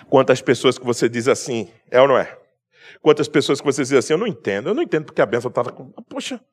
Quantas 0.09 0.41
pessoas 0.41 0.79
que 0.79 0.85
você 0.85 1.09
diz 1.09 1.27
assim, 1.27 1.69
é 1.91 1.99
ou 1.99 2.07
não 2.07 2.17
é? 2.17 2.37
Quantas 3.05 3.27
pessoas 3.27 3.61
que 3.61 3.65
você 3.67 3.83
diz 3.83 3.93
assim, 3.93 4.13
eu 4.13 4.17
não 4.17 4.25
entendo, 4.25 4.69
eu 4.69 4.73
não 4.73 4.81
entendo 4.81 5.05
porque 5.05 5.21
a 5.21 5.27
benção 5.27 5.49
está. 5.49 5.63
Poxa, 6.09 6.43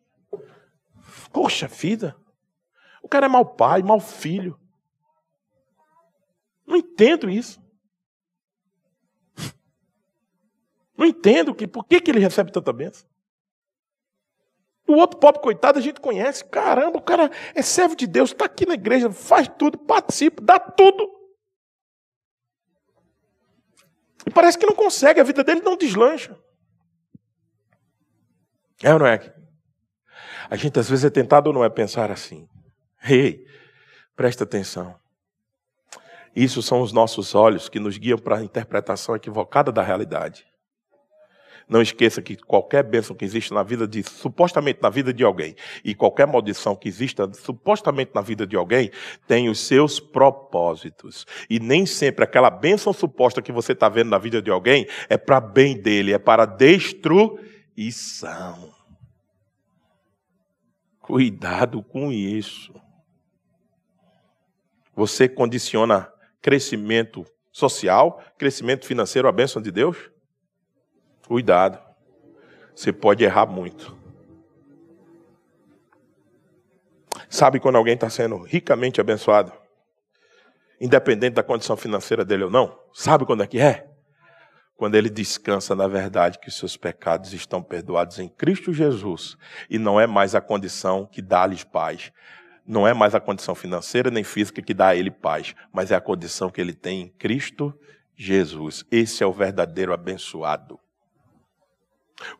poxa 1.32 1.66
vida. 1.66 2.14
O 3.02 3.08
cara 3.08 3.24
é 3.24 3.28
mau 3.30 3.42
pai, 3.42 3.82
mau 3.82 3.98
filho. 3.98 4.60
Não 6.66 6.76
entendo 6.76 7.30
isso. 7.30 7.58
Não 10.94 11.06
entendo 11.06 11.54
que, 11.54 11.66
por 11.66 11.86
que, 11.86 12.02
que 12.02 12.10
ele 12.10 12.20
recebe 12.20 12.52
tanta 12.52 12.70
benção. 12.70 13.08
O 14.86 14.92
outro 14.92 15.18
pobre 15.18 15.40
coitado 15.40 15.78
a 15.78 15.82
gente 15.82 16.02
conhece. 16.02 16.44
Caramba, 16.44 16.98
o 16.98 17.02
cara 17.02 17.30
é 17.54 17.62
servo 17.62 17.96
de 17.96 18.06
Deus, 18.06 18.30
está 18.30 18.44
aqui 18.44 18.66
na 18.66 18.74
igreja, 18.74 19.10
faz 19.10 19.48
tudo, 19.48 19.78
participa, 19.78 20.42
dá 20.42 20.60
tudo. 20.60 21.21
E 24.26 24.30
parece 24.30 24.58
que 24.58 24.66
não 24.66 24.74
consegue, 24.74 25.20
a 25.20 25.24
vida 25.24 25.42
dele 25.42 25.60
não 25.60 25.76
deslancha. 25.76 26.38
É 28.82 28.92
ou 28.92 28.98
não 28.98 29.06
é? 29.06 29.34
A 30.50 30.56
gente 30.56 30.78
às 30.78 30.88
vezes 30.88 31.04
é 31.04 31.10
tentado 31.10 31.48
ou 31.48 31.54
não 31.54 31.64
é 31.64 31.70
pensar 31.70 32.10
assim. 32.10 32.48
Ei, 33.04 33.46
presta 34.14 34.44
atenção. 34.44 35.00
Isso 36.34 36.62
são 36.62 36.80
os 36.80 36.92
nossos 36.92 37.34
olhos 37.34 37.68
que 37.68 37.78
nos 37.78 37.98
guiam 37.98 38.18
para 38.18 38.38
a 38.38 38.42
interpretação 38.42 39.14
equivocada 39.14 39.70
da 39.70 39.82
realidade. 39.82 40.46
Não 41.68 41.80
esqueça 41.82 42.20
que 42.20 42.36
qualquer 42.36 42.82
bênção 42.82 43.14
que 43.16 43.24
existe 43.24 43.52
na 43.52 43.62
vida 43.62 43.86
de, 43.86 44.02
supostamente 44.02 44.80
na 44.82 44.90
vida 44.90 45.12
de 45.12 45.24
alguém, 45.24 45.54
e 45.84 45.94
qualquer 45.94 46.26
maldição 46.26 46.74
que 46.74 46.88
exista 46.88 47.30
supostamente 47.34 48.12
na 48.14 48.20
vida 48.20 48.46
de 48.46 48.56
alguém, 48.56 48.90
tem 49.26 49.48
os 49.48 49.60
seus 49.60 49.98
propósitos. 50.00 51.26
E 51.48 51.58
nem 51.58 51.86
sempre 51.86 52.24
aquela 52.24 52.50
bênção 52.50 52.92
suposta 52.92 53.40
que 53.40 53.52
você 53.52 53.72
está 53.72 53.88
vendo 53.88 54.10
na 54.10 54.18
vida 54.18 54.42
de 54.42 54.50
alguém 54.50 54.86
é 55.08 55.16
para 55.16 55.40
bem 55.40 55.80
dele, 55.80 56.12
é 56.12 56.18
para 56.18 56.44
destruição. 56.44 57.40
Cuidado 61.00 61.82
com 61.82 62.12
isso. 62.12 62.72
Você 64.94 65.28
condiciona 65.28 66.12
crescimento 66.40 67.24
social, 67.50 68.22
crescimento 68.38 68.86
financeiro 68.86 69.28
à 69.28 69.32
bênção 69.32 69.60
de 69.60 69.70
Deus? 69.70 70.11
Cuidado. 71.26 71.78
Você 72.74 72.92
pode 72.92 73.24
errar 73.24 73.46
muito. 73.46 73.96
Sabe 77.28 77.60
quando 77.60 77.76
alguém 77.76 77.94
está 77.94 78.10
sendo 78.10 78.36
ricamente 78.38 79.00
abençoado? 79.00 79.52
Independente 80.80 81.34
da 81.34 81.42
condição 81.42 81.76
financeira 81.76 82.24
dele 82.24 82.44
ou 82.44 82.50
não? 82.50 82.78
Sabe 82.92 83.24
quando 83.24 83.42
é 83.42 83.46
que 83.46 83.58
é? 83.58 83.88
Quando 84.76 84.96
ele 84.96 85.08
descansa 85.08 85.74
na 85.74 85.86
verdade 85.86 86.38
que 86.38 86.50
seus 86.50 86.76
pecados 86.76 87.32
estão 87.32 87.62
perdoados 87.62 88.18
em 88.18 88.28
Cristo 88.28 88.72
Jesus 88.72 89.36
e 89.70 89.78
não 89.78 90.00
é 90.00 90.06
mais 90.06 90.34
a 90.34 90.40
condição 90.40 91.06
que 91.06 91.22
dá-lhes 91.22 91.62
paz. 91.62 92.12
Não 92.66 92.86
é 92.86 92.92
mais 92.92 93.14
a 93.14 93.20
condição 93.20 93.54
financeira 93.54 94.10
nem 94.10 94.24
física 94.24 94.60
que 94.60 94.74
dá 94.74 94.88
a 94.88 94.96
ele 94.96 95.10
paz, 95.10 95.54
mas 95.72 95.90
é 95.90 95.94
a 95.94 96.00
condição 96.00 96.50
que 96.50 96.60
ele 96.60 96.74
tem 96.74 97.02
em 97.02 97.08
Cristo 97.08 97.72
Jesus. 98.14 98.84
Esse 98.90 99.22
é 99.22 99.26
o 99.26 99.32
verdadeiro 99.32 99.92
abençoado. 99.92 100.78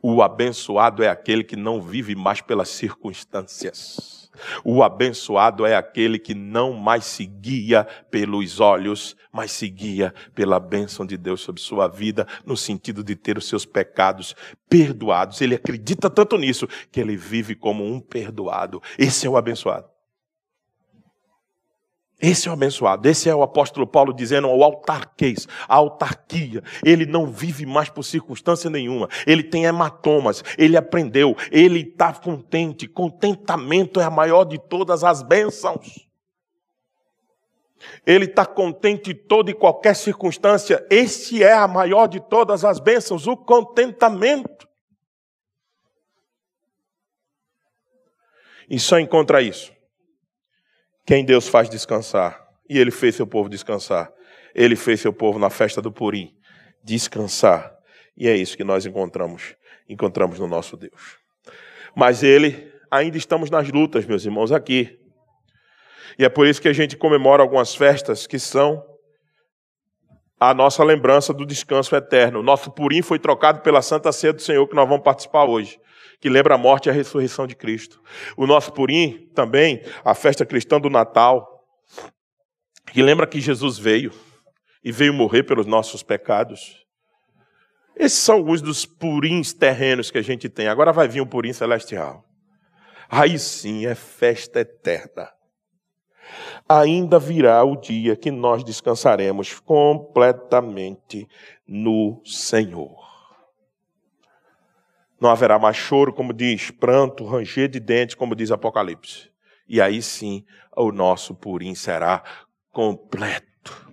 O 0.01 0.21
abençoado 0.21 1.03
é 1.03 1.09
aquele 1.09 1.43
que 1.43 1.55
não 1.55 1.81
vive 1.81 2.15
mais 2.15 2.41
pelas 2.41 2.69
circunstâncias. 2.69 4.23
O 4.63 4.83
abençoado 4.83 5.65
é 5.65 5.75
aquele 5.75 6.17
que 6.17 6.33
não 6.33 6.73
mais 6.73 7.05
se 7.05 7.25
guia 7.25 7.87
pelos 8.09 8.59
olhos, 8.59 9.15
mas 9.31 9.51
se 9.51 9.69
guia 9.69 10.13
pela 10.33 10.59
bênção 10.59 11.05
de 11.05 11.17
Deus 11.17 11.41
sobre 11.41 11.61
sua 11.61 11.87
vida, 11.87 12.27
no 12.45 12.57
sentido 12.57 13.03
de 13.03 13.15
ter 13.15 13.37
os 13.37 13.47
seus 13.47 13.65
pecados 13.65 14.35
perdoados. 14.67 15.41
Ele 15.41 15.55
acredita 15.55 16.09
tanto 16.09 16.37
nisso 16.37 16.67
que 16.91 16.99
ele 16.99 17.15
vive 17.15 17.55
como 17.55 17.85
um 17.85 17.99
perdoado. 17.99 18.81
Esse 18.97 19.27
é 19.27 19.29
o 19.29 19.37
abençoado. 19.37 19.92
Esse 22.21 22.47
é 22.47 22.51
o 22.51 22.53
abençoado, 22.53 23.09
esse 23.09 23.27
é 23.27 23.35
o 23.35 23.43
apóstolo 23.43 23.85
Paulo 23.85 24.13
dizendo 24.13 24.47
ao 24.47 24.63
autarquês, 24.63 25.47
a 25.67 25.75
autarquia. 25.75 26.63
Ele 26.85 27.05
não 27.05 27.27
vive 27.27 27.65
mais 27.65 27.89
por 27.89 28.03
circunstância 28.03 28.69
nenhuma, 28.69 29.09
ele 29.27 29.43
tem 29.43 29.65
hematomas, 29.65 30.43
ele 30.57 30.77
aprendeu, 30.77 31.35
ele 31.51 31.81
está 31.81 32.13
contente. 32.13 32.87
Contentamento 32.87 33.99
é 33.99 34.05
a 34.05 34.09
maior 34.09 34.45
de 34.45 34.57
todas 34.57 35.03
as 35.03 35.21
bênçãos. 35.21 36.07
Ele 38.05 38.25
está 38.25 38.45
contente 38.45 39.11
em 39.11 39.15
toda 39.15 39.51
e 39.51 39.53
qualquer 39.53 39.93
circunstância. 39.93 40.85
Esse 40.89 41.43
é 41.43 41.51
a 41.51 41.67
maior 41.67 42.07
de 42.07 42.21
todas 42.21 42.63
as 42.63 42.79
bênçãos, 42.79 43.27
o 43.27 43.35
contentamento. 43.35 44.65
E 48.69 48.79
só 48.79 48.97
encontra 48.97 49.41
isso 49.41 49.73
quem 51.05 51.25
Deus 51.25 51.47
faz 51.47 51.69
descansar. 51.69 52.41
E 52.69 52.77
ele 52.77 52.91
fez 52.91 53.15
seu 53.15 53.27
povo 53.27 53.49
descansar. 53.49 54.11
Ele 54.55 54.75
fez 54.75 55.01
seu 55.01 55.11
povo 55.11 55.37
na 55.37 55.49
festa 55.49 55.81
do 55.81 55.91
Purim 55.91 56.33
descansar. 56.83 57.73
E 58.15 58.27
é 58.27 58.35
isso 58.35 58.55
que 58.55 58.63
nós 58.63 58.85
encontramos, 58.85 59.55
encontramos 59.89 60.39
no 60.39 60.47
nosso 60.47 60.77
Deus. 60.77 61.17
Mas 61.95 62.23
ele, 62.23 62.71
ainda 62.91 63.17
estamos 63.17 63.49
nas 63.49 63.69
lutas, 63.71 64.05
meus 64.05 64.25
irmãos, 64.25 64.51
aqui. 64.51 64.99
E 66.17 66.25
é 66.25 66.29
por 66.29 66.45
isso 66.45 66.61
que 66.61 66.67
a 66.67 66.73
gente 66.73 66.95
comemora 66.95 67.41
algumas 67.41 67.73
festas 67.73 68.27
que 68.27 68.37
são 68.37 68.83
a 70.39 70.53
nossa 70.53 70.83
lembrança 70.83 71.33
do 71.33 71.45
descanso 71.45 71.95
eterno. 71.95 72.43
Nosso 72.43 72.69
Purim 72.71 73.01
foi 73.01 73.17
trocado 73.17 73.61
pela 73.61 73.81
Santa 73.81 74.11
Ceia 74.11 74.33
do 74.33 74.41
Senhor 74.41 74.67
que 74.67 74.75
nós 74.75 74.87
vamos 74.87 75.03
participar 75.03 75.45
hoje 75.45 75.79
que 76.23 76.29
lembra 76.29 76.55
a 76.55 76.57
morte 76.57 76.85
e 76.85 76.89
a 76.89 76.93
ressurreição 76.93 77.45
de 77.45 77.53
Cristo. 77.53 78.01
O 78.37 78.47
nosso 78.47 78.71
Purim 78.71 79.29
também, 79.35 79.81
a 80.05 80.15
festa 80.15 80.45
cristã 80.45 80.79
do 80.79 80.89
Natal, 80.89 81.67
que 82.93 83.03
lembra 83.03 83.27
que 83.27 83.41
Jesus 83.41 83.77
veio 83.77 84.09
e 84.81 84.89
veio 84.89 85.13
morrer 85.13 85.43
pelos 85.43 85.65
nossos 85.65 86.01
pecados. 86.01 86.81
Esses 87.93 88.19
são 88.19 88.35
alguns 88.35 88.61
dos 88.61 88.85
purins 88.85 89.51
terrenos 89.51 90.09
que 90.09 90.17
a 90.17 90.21
gente 90.21 90.47
tem. 90.47 90.69
Agora 90.69 90.93
vai 90.93 91.09
vir 91.09 91.19
o 91.19 91.27
purim 91.27 91.51
celestial. 91.51 92.23
Aí 93.09 93.37
sim 93.37 93.85
é 93.85 93.93
festa 93.93 94.61
eterna. 94.61 95.29
Ainda 96.69 97.19
virá 97.19 97.61
o 97.65 97.75
dia 97.75 98.15
que 98.15 98.31
nós 98.31 98.63
descansaremos 98.63 99.59
completamente 99.59 101.27
no 101.67 102.21
Senhor. 102.23 103.12
Não 105.23 105.29
haverá 105.29 105.57
mais 105.57 105.77
choro, 105.77 106.11
como 106.11 106.33
diz, 106.33 106.69
pranto, 106.69 107.23
ranger 107.23 107.69
de 107.69 107.79
dentes, 107.79 108.13
como 108.13 108.35
diz 108.35 108.51
Apocalipse. 108.51 109.29
E 109.65 109.79
aí 109.79 110.01
sim, 110.01 110.43
o 110.75 110.91
nosso 110.91 111.33
purim 111.33 111.73
será 111.75 112.21
completo. 112.73 113.89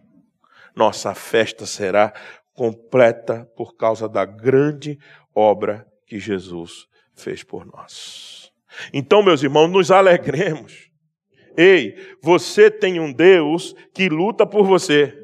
Nossa 0.74 1.14
festa 1.14 1.66
será 1.66 2.12
completa 2.52 3.48
por 3.56 3.76
causa 3.76 4.08
da 4.08 4.24
grande 4.24 4.98
obra 5.32 5.86
que 6.04 6.18
Jesus 6.18 6.88
fez 7.14 7.44
por 7.44 7.64
nós. 7.64 8.50
Então, 8.92 9.22
meus 9.22 9.40
irmãos, 9.44 9.68
nos 9.68 9.92
alegremos. 9.92 10.90
Ei, 11.56 11.94
você 12.20 12.68
tem 12.68 12.98
um 12.98 13.12
Deus 13.12 13.72
que 13.94 14.08
luta 14.08 14.44
por 14.44 14.66
você. 14.66 15.16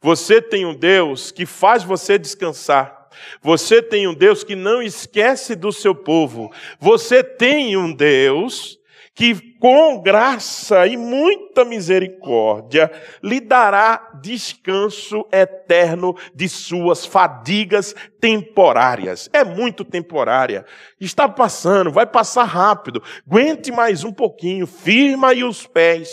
Você 0.00 0.40
tem 0.40 0.64
um 0.64 0.72
Deus 0.72 1.32
que 1.32 1.44
faz 1.44 1.82
você 1.82 2.16
descansar. 2.16 3.01
Você 3.40 3.82
tem 3.82 4.06
um 4.06 4.14
Deus 4.14 4.44
que 4.44 4.54
não 4.54 4.82
esquece 4.82 5.54
do 5.54 5.72
seu 5.72 5.94
povo. 5.94 6.50
Você 6.78 7.22
tem 7.22 7.76
um 7.76 7.92
Deus 7.92 8.78
que 9.14 9.34
com 9.58 10.00
graça 10.00 10.86
e 10.86 10.96
muita 10.96 11.64
misericórdia 11.64 12.90
lhe 13.22 13.40
dará 13.40 14.10
descanso 14.20 15.26
eterno 15.30 16.16
de 16.34 16.48
suas 16.48 17.04
fadigas 17.04 17.94
temporárias. 18.20 19.28
É 19.32 19.44
muito 19.44 19.84
temporária. 19.84 20.64
Está 20.98 21.28
passando, 21.28 21.92
vai 21.92 22.06
passar 22.06 22.44
rápido. 22.44 23.02
Aguente 23.26 23.70
mais 23.70 24.02
um 24.02 24.12
pouquinho, 24.12 24.66
firma 24.66 25.28
aí 25.28 25.44
os 25.44 25.66
pés. 25.66 26.10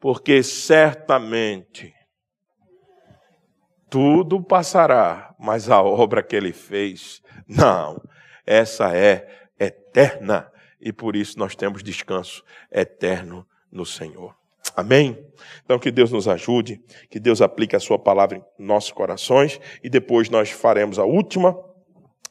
Porque 0.00 0.42
certamente 0.42 1.92
tudo 3.94 4.42
passará, 4.42 5.32
mas 5.38 5.70
a 5.70 5.80
obra 5.80 6.20
que 6.20 6.34
ele 6.34 6.52
fez, 6.52 7.22
não, 7.46 8.02
essa 8.44 8.92
é 8.92 9.24
eterna 9.56 10.50
e 10.80 10.92
por 10.92 11.14
isso 11.14 11.38
nós 11.38 11.54
temos 11.54 11.80
descanso 11.80 12.42
eterno 12.72 13.46
no 13.70 13.86
Senhor. 13.86 14.34
Amém? 14.74 15.24
Então 15.64 15.78
que 15.78 15.92
Deus 15.92 16.10
nos 16.10 16.26
ajude, 16.26 16.82
que 17.08 17.20
Deus 17.20 17.40
aplique 17.40 17.76
a 17.76 17.78
sua 17.78 17.96
palavra 17.96 18.38
em 18.38 18.42
nossos 18.58 18.90
corações 18.90 19.60
e 19.80 19.88
depois 19.88 20.28
nós 20.28 20.50
faremos 20.50 20.98
a 20.98 21.04
última 21.04 21.56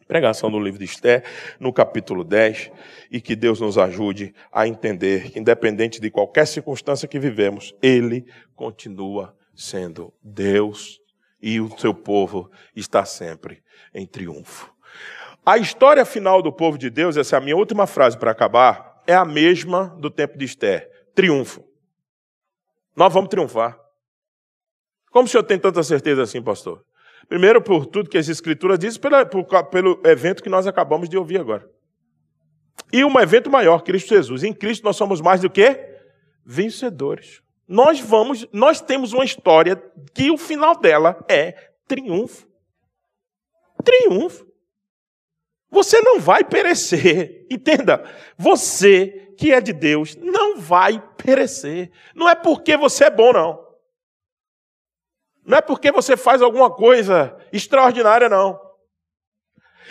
pregação 0.05 0.51
do 0.51 0.59
livro 0.59 0.79
de 0.79 0.85
Esté, 0.85 1.23
no 1.61 1.71
capítulo 1.71 2.25
10, 2.25 2.71
e 3.09 3.21
que 3.21 3.37
Deus 3.37 3.61
nos 3.61 3.77
ajude 3.77 4.35
a 4.51 4.67
entender 4.67 5.31
que 5.31 5.39
independente 5.39 6.01
de 6.01 6.11
qualquer 6.11 6.45
circunstância 6.45 7.07
que 7.07 7.17
vivemos, 7.17 7.73
ele 7.81 8.25
continua 8.53 9.33
sendo 9.55 10.13
Deus 10.21 11.01
e 11.43 11.59
o 11.59 11.77
seu 11.77 11.93
povo 11.93 12.49
está 12.73 13.03
sempre 13.03 13.61
em 13.93 14.07
triunfo. 14.07 14.73
A 15.45 15.57
história 15.57 16.05
final 16.05 16.41
do 16.41 16.53
povo 16.53 16.77
de 16.77 16.89
Deus, 16.89 17.17
essa 17.17 17.35
é 17.35 17.37
a 17.37 17.41
minha 17.41 17.57
última 17.57 17.85
frase 17.85 18.17
para 18.17 18.31
acabar, 18.31 19.03
é 19.05 19.13
a 19.13 19.25
mesma 19.25 19.87
do 19.99 20.09
tempo 20.09 20.37
de 20.37 20.45
Esther: 20.45 20.89
triunfo. 21.13 21.61
Nós 22.95 23.13
vamos 23.13 23.29
triunfar. 23.29 23.77
Como 25.11 25.25
o 25.25 25.27
senhor 25.27 25.43
tem 25.43 25.59
tanta 25.59 25.83
certeza 25.83 26.23
assim, 26.23 26.41
pastor? 26.41 26.81
Primeiro, 27.27 27.61
por 27.61 27.85
tudo 27.85 28.09
que 28.09 28.17
as 28.17 28.29
Escrituras 28.29 28.79
dizem, 28.79 29.01
pelo, 29.01 29.45
pelo 29.69 30.01
evento 30.05 30.41
que 30.41 30.49
nós 30.49 30.65
acabamos 30.65 31.09
de 31.09 31.17
ouvir 31.17 31.39
agora. 31.39 31.69
E 32.91 33.03
um 33.03 33.19
evento 33.19 33.49
maior, 33.49 33.83
Cristo 33.83 34.09
Jesus. 34.09 34.43
Em 34.43 34.53
Cristo 34.53 34.83
nós 34.83 34.95
somos 34.95 35.19
mais 35.19 35.41
do 35.41 35.49
que 35.49 35.77
vencedores. 36.45 37.41
Nós 37.67 37.99
vamos, 37.99 38.45
nós 38.51 38.81
temos 38.81 39.13
uma 39.13 39.23
história 39.23 39.75
que 40.13 40.29
o 40.29 40.37
final 40.37 40.75
dela 40.75 41.23
é 41.27 41.71
triunfo. 41.87 42.47
Triunfo. 43.83 44.45
Você 45.69 46.01
não 46.01 46.19
vai 46.19 46.43
perecer. 46.43 47.47
Entenda, 47.49 48.03
você 48.37 49.33
que 49.37 49.51
é 49.51 49.59
de 49.59 49.73
Deus 49.73 50.15
não 50.15 50.59
vai 50.59 51.01
perecer. 51.17 51.91
Não 52.13 52.29
é 52.29 52.35
porque 52.35 52.77
você 52.77 53.05
é 53.05 53.09
bom, 53.09 53.33
não. 53.33 53.63
Não 55.45 55.57
é 55.57 55.61
porque 55.61 55.91
você 55.91 56.15
faz 56.15 56.41
alguma 56.41 56.69
coisa 56.69 57.35
extraordinária, 57.51 58.29
não. 58.29 58.59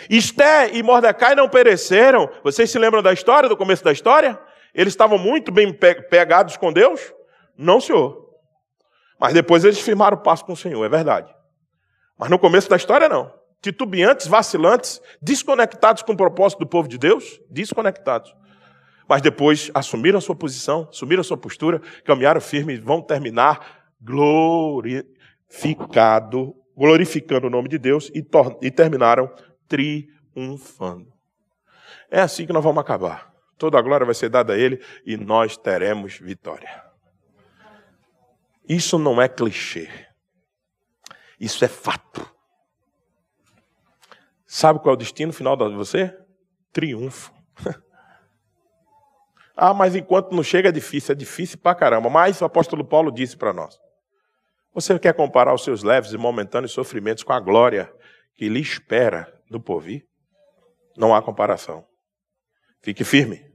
Esté 0.09 0.73
e 0.73 0.81
Mordecai 0.81 1.35
não 1.35 1.47
pereceram. 1.47 2.29
Vocês 2.43 2.71
se 2.71 2.79
lembram 2.79 3.01
da 3.03 3.13
história, 3.13 3.49
do 3.49 3.57
começo 3.57 3.83
da 3.83 3.91
história? 3.91 4.39
Eles 4.73 4.93
estavam 4.93 5.17
muito 5.17 5.51
bem 5.51 5.71
pegados 5.71 6.57
com 6.57 6.73
Deus? 6.73 7.13
Não, 7.57 7.79
senhor. 7.79 8.29
Mas 9.19 9.33
depois 9.33 9.63
eles 9.63 9.79
firmaram 9.79 10.17
o 10.17 10.21
passo 10.21 10.43
com 10.43 10.53
o 10.53 10.57
Senhor, 10.57 10.83
é 10.83 10.89
verdade. 10.89 11.33
Mas 12.17 12.29
no 12.29 12.37
começo 12.37 12.69
da 12.69 12.75
história, 12.75 13.07
não 13.07 13.31
titubeantes, 13.63 14.27
vacilantes, 14.27 15.01
desconectados 15.21 16.03
com 16.03 16.11
o 16.11 16.17
propósito 16.17 16.59
do 16.59 16.67
povo 16.67 16.89
de 16.89 16.97
Deus, 16.97 17.39
desconectados. 17.49 18.35
Mas 19.07 19.21
depois 19.21 19.71
assumiram 19.73 20.17
a 20.17 20.21
sua 20.21 20.35
posição, 20.35 20.89
assumiram 20.91 21.21
a 21.21 21.23
sua 21.23 21.37
postura, 21.37 21.81
caminharam 22.03 22.41
firme 22.41 22.73
e 22.73 22.79
vão 22.79 23.01
terminar 23.01 23.85
glorificado, 24.01 26.53
glorificando 26.75 27.47
o 27.47 27.49
nome 27.49 27.69
de 27.69 27.77
Deus 27.77 28.11
e, 28.13 28.21
e 28.61 28.69
terminaram 28.69 29.33
triunfando. 29.67 31.13
É 32.11 32.19
assim 32.19 32.45
que 32.45 32.51
nós 32.51 32.63
vamos 32.63 32.81
acabar. 32.81 33.31
Toda 33.57 33.79
a 33.79 33.81
glória 33.81 34.05
vai 34.05 34.13
ser 34.13 34.27
dada 34.27 34.51
a 34.53 34.57
Ele 34.57 34.81
e 35.05 35.15
nós 35.15 35.55
teremos 35.55 36.19
vitória. 36.19 36.82
Isso 38.67 38.97
não 38.97 39.21
é 39.21 39.27
clichê. 39.27 39.89
Isso 41.39 41.63
é 41.65 41.67
fato. 41.67 42.29
Sabe 44.45 44.79
qual 44.79 44.93
é 44.93 44.95
o 44.95 44.97
destino 44.97 45.33
final 45.33 45.57
de 45.57 45.75
você? 45.75 46.15
Triunfo. 46.71 47.33
ah, 49.57 49.73
mas 49.73 49.95
enquanto 49.95 50.33
não 50.33 50.43
chega 50.43 50.69
é 50.69 50.71
difícil, 50.71 51.13
é 51.13 51.15
difícil 51.15 51.57
pra 51.57 51.75
caramba. 51.75 52.09
Mas 52.09 52.39
o 52.39 52.45
apóstolo 52.45 52.85
Paulo 52.85 53.11
disse 53.11 53.35
para 53.35 53.51
nós: 53.51 53.79
Você 54.73 54.97
quer 54.99 55.13
comparar 55.13 55.53
os 55.53 55.63
seus 55.63 55.83
leves 55.83 56.13
e 56.13 56.17
momentâneos 56.17 56.71
sofrimentos 56.71 57.23
com 57.23 57.33
a 57.33 57.39
glória 57.39 57.91
que 58.35 58.47
lhe 58.47 58.61
espera 58.61 59.33
no 59.49 59.59
porvir? 59.59 60.07
Não 60.95 61.13
há 61.13 61.21
comparação. 61.21 61.85
Fique 62.79 63.03
firme. 63.03 63.51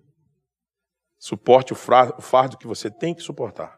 Suporte 1.18 1.72
o 1.72 1.76
fardo 1.76 2.59
que 2.59 2.66
você 2.66 2.90
tem 2.90 3.14
que 3.14 3.22
suportar. 3.22 3.78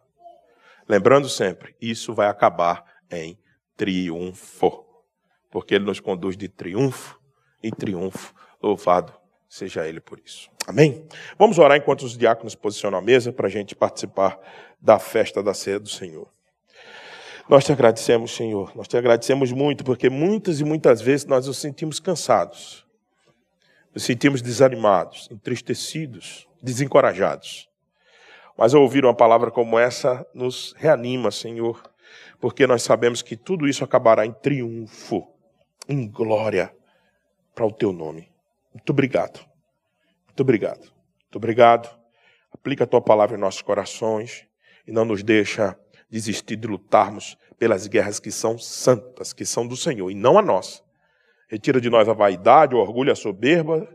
Lembrando 0.91 1.29
sempre, 1.29 1.77
isso 1.81 2.13
vai 2.13 2.27
acabar 2.27 2.85
em 3.09 3.39
triunfo 3.77 4.91
porque 5.49 5.77
ele 5.77 5.85
nos 5.85 6.01
conduz 6.01 6.37
de 6.37 6.49
triunfo 6.49 7.17
em 7.63 7.71
triunfo. 7.71 8.35
Louvado 8.61 9.13
seja 9.49 9.87
ele 9.87 10.01
por 10.01 10.19
isso. 10.19 10.51
Amém? 10.67 11.07
Vamos 11.39 11.61
orar 11.61 11.79
enquanto 11.79 12.03
os 12.03 12.19
diáconos 12.19 12.57
posicionam 12.57 12.99
a 12.99 13.03
mesa 13.03 13.33
para 13.33 13.47
a 13.47 13.51
gente 13.51 13.77
participar 13.77 14.37
da 14.81 14.99
festa 14.99 15.41
da 15.41 15.55
ceia 15.55 15.79
do 15.79 15.89
Senhor. 15.89 16.29
Nós 17.49 17.65
te 17.65 17.71
agradecemos, 17.71 18.35
Senhor. 18.35 18.73
Nós 18.75 18.89
te 18.89 18.97
agradecemos 18.97 19.53
muito, 19.53 19.85
porque 19.85 20.11
muitas 20.11 20.59
e 20.59 20.65
muitas 20.65 21.01
vezes 21.01 21.25
nós 21.25 21.47
nos 21.47 21.59
sentimos 21.59 22.01
cansados, 22.01 22.85
nos 23.95 24.03
sentimos 24.03 24.43
desanimados, 24.43 25.29
entristecidos, 25.31 26.49
desencorajados. 26.61 27.70
Mas 28.61 28.75
ouvir 28.75 29.07
uma 29.07 29.15
palavra 29.15 29.51
como 29.51 29.79
essa, 29.79 30.27
nos 30.35 30.75
reanima, 30.77 31.31
Senhor, 31.31 31.83
porque 32.39 32.67
nós 32.67 32.83
sabemos 32.83 33.23
que 33.23 33.35
tudo 33.35 33.67
isso 33.67 33.83
acabará 33.83 34.27
em 34.27 34.33
triunfo 34.33 35.27
em 35.89 36.07
glória 36.07 36.71
para 37.55 37.65
o 37.65 37.73
teu 37.73 37.91
nome. 37.91 38.31
Muito 38.75 38.91
obrigado. 38.91 39.41
Muito 40.27 40.41
obrigado. 40.43 40.81
Muito 40.81 41.37
obrigado. 41.37 41.99
Aplica 42.53 42.85
a 42.85 42.87
tua 42.87 43.01
palavra 43.01 43.35
em 43.35 43.41
nossos 43.41 43.63
corações 43.63 44.47
e 44.87 44.93
não 44.93 45.07
nos 45.07 45.23
deixa 45.23 45.75
desistir 46.11 46.57
de 46.57 46.69
lutarmos 46.69 47.39
pelas 47.59 47.87
guerras 47.87 48.21
que 48.21 48.31
são 48.31 48.59
santas, 48.59 49.33
que 49.33 49.47
são 49.47 49.67
do 49.67 49.75
Senhor 49.75 50.11
e 50.11 50.15
não 50.15 50.37
a 50.37 50.43
nossa. 50.43 50.83
Retira 51.49 51.81
de 51.81 51.89
nós 51.89 52.11
a 52.11 52.13
vaidade, 52.13 52.75
o 52.75 52.79
orgulho, 52.79 53.11
a 53.11 53.17
soberba, 53.17 53.89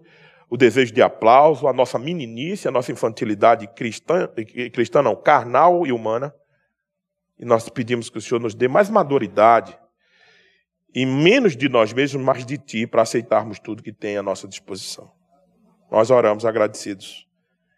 o 0.50 0.58
desejo 0.58 0.94
de 0.94 1.02
aplauso, 1.02 1.68
a 1.68 1.74
nossa 1.74 1.98
meninice, 1.98 2.68
a 2.68 2.72
nossa 2.72 2.92
infantilidade 2.92 3.68
cristã, 3.68 4.30
cristã 4.72 5.02
não, 5.02 5.16
carnal 5.16 5.86
e 5.86 5.92
humana. 5.92 6.34
E 7.38 7.46
nós 7.46 7.68
pedimos 7.70 8.10
que 8.10 8.18
o 8.18 8.22
Senhor 8.22 8.40
nos 8.40 8.56
dê 8.56 8.68
mais 8.68 8.90
maduridade 8.90 9.78
e 10.94 11.06
menos 11.06 11.58
de 11.58 11.68
nós 11.68 11.92
mesmos, 11.92 12.24
mas 12.24 12.46
de 12.46 12.58
Ti, 12.58 12.88
para 12.88 13.02
aceitarmos 13.02 13.60
tudo 13.60 13.84
que 13.84 13.92
tem 13.92 14.18
à 14.18 14.24
nossa 14.24 14.48
disposição. 14.48 15.12
Nós 15.92 16.10
oramos 16.10 16.46
agradecidos 16.46 17.28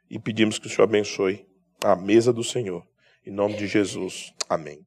e 0.10 0.20
pedimos 0.20 0.60
que 0.60 0.68
o 0.68 0.70
Senhor 0.70 0.84
abençoe 0.84 1.46
a 1.84 1.96
mesa 1.96 2.32
do 2.32 2.44
Senhor. 2.44 2.86
Em 3.26 3.32
nome 3.32 3.56
de 3.56 3.68
Jesus. 3.68 4.34
Amém. 4.48 4.87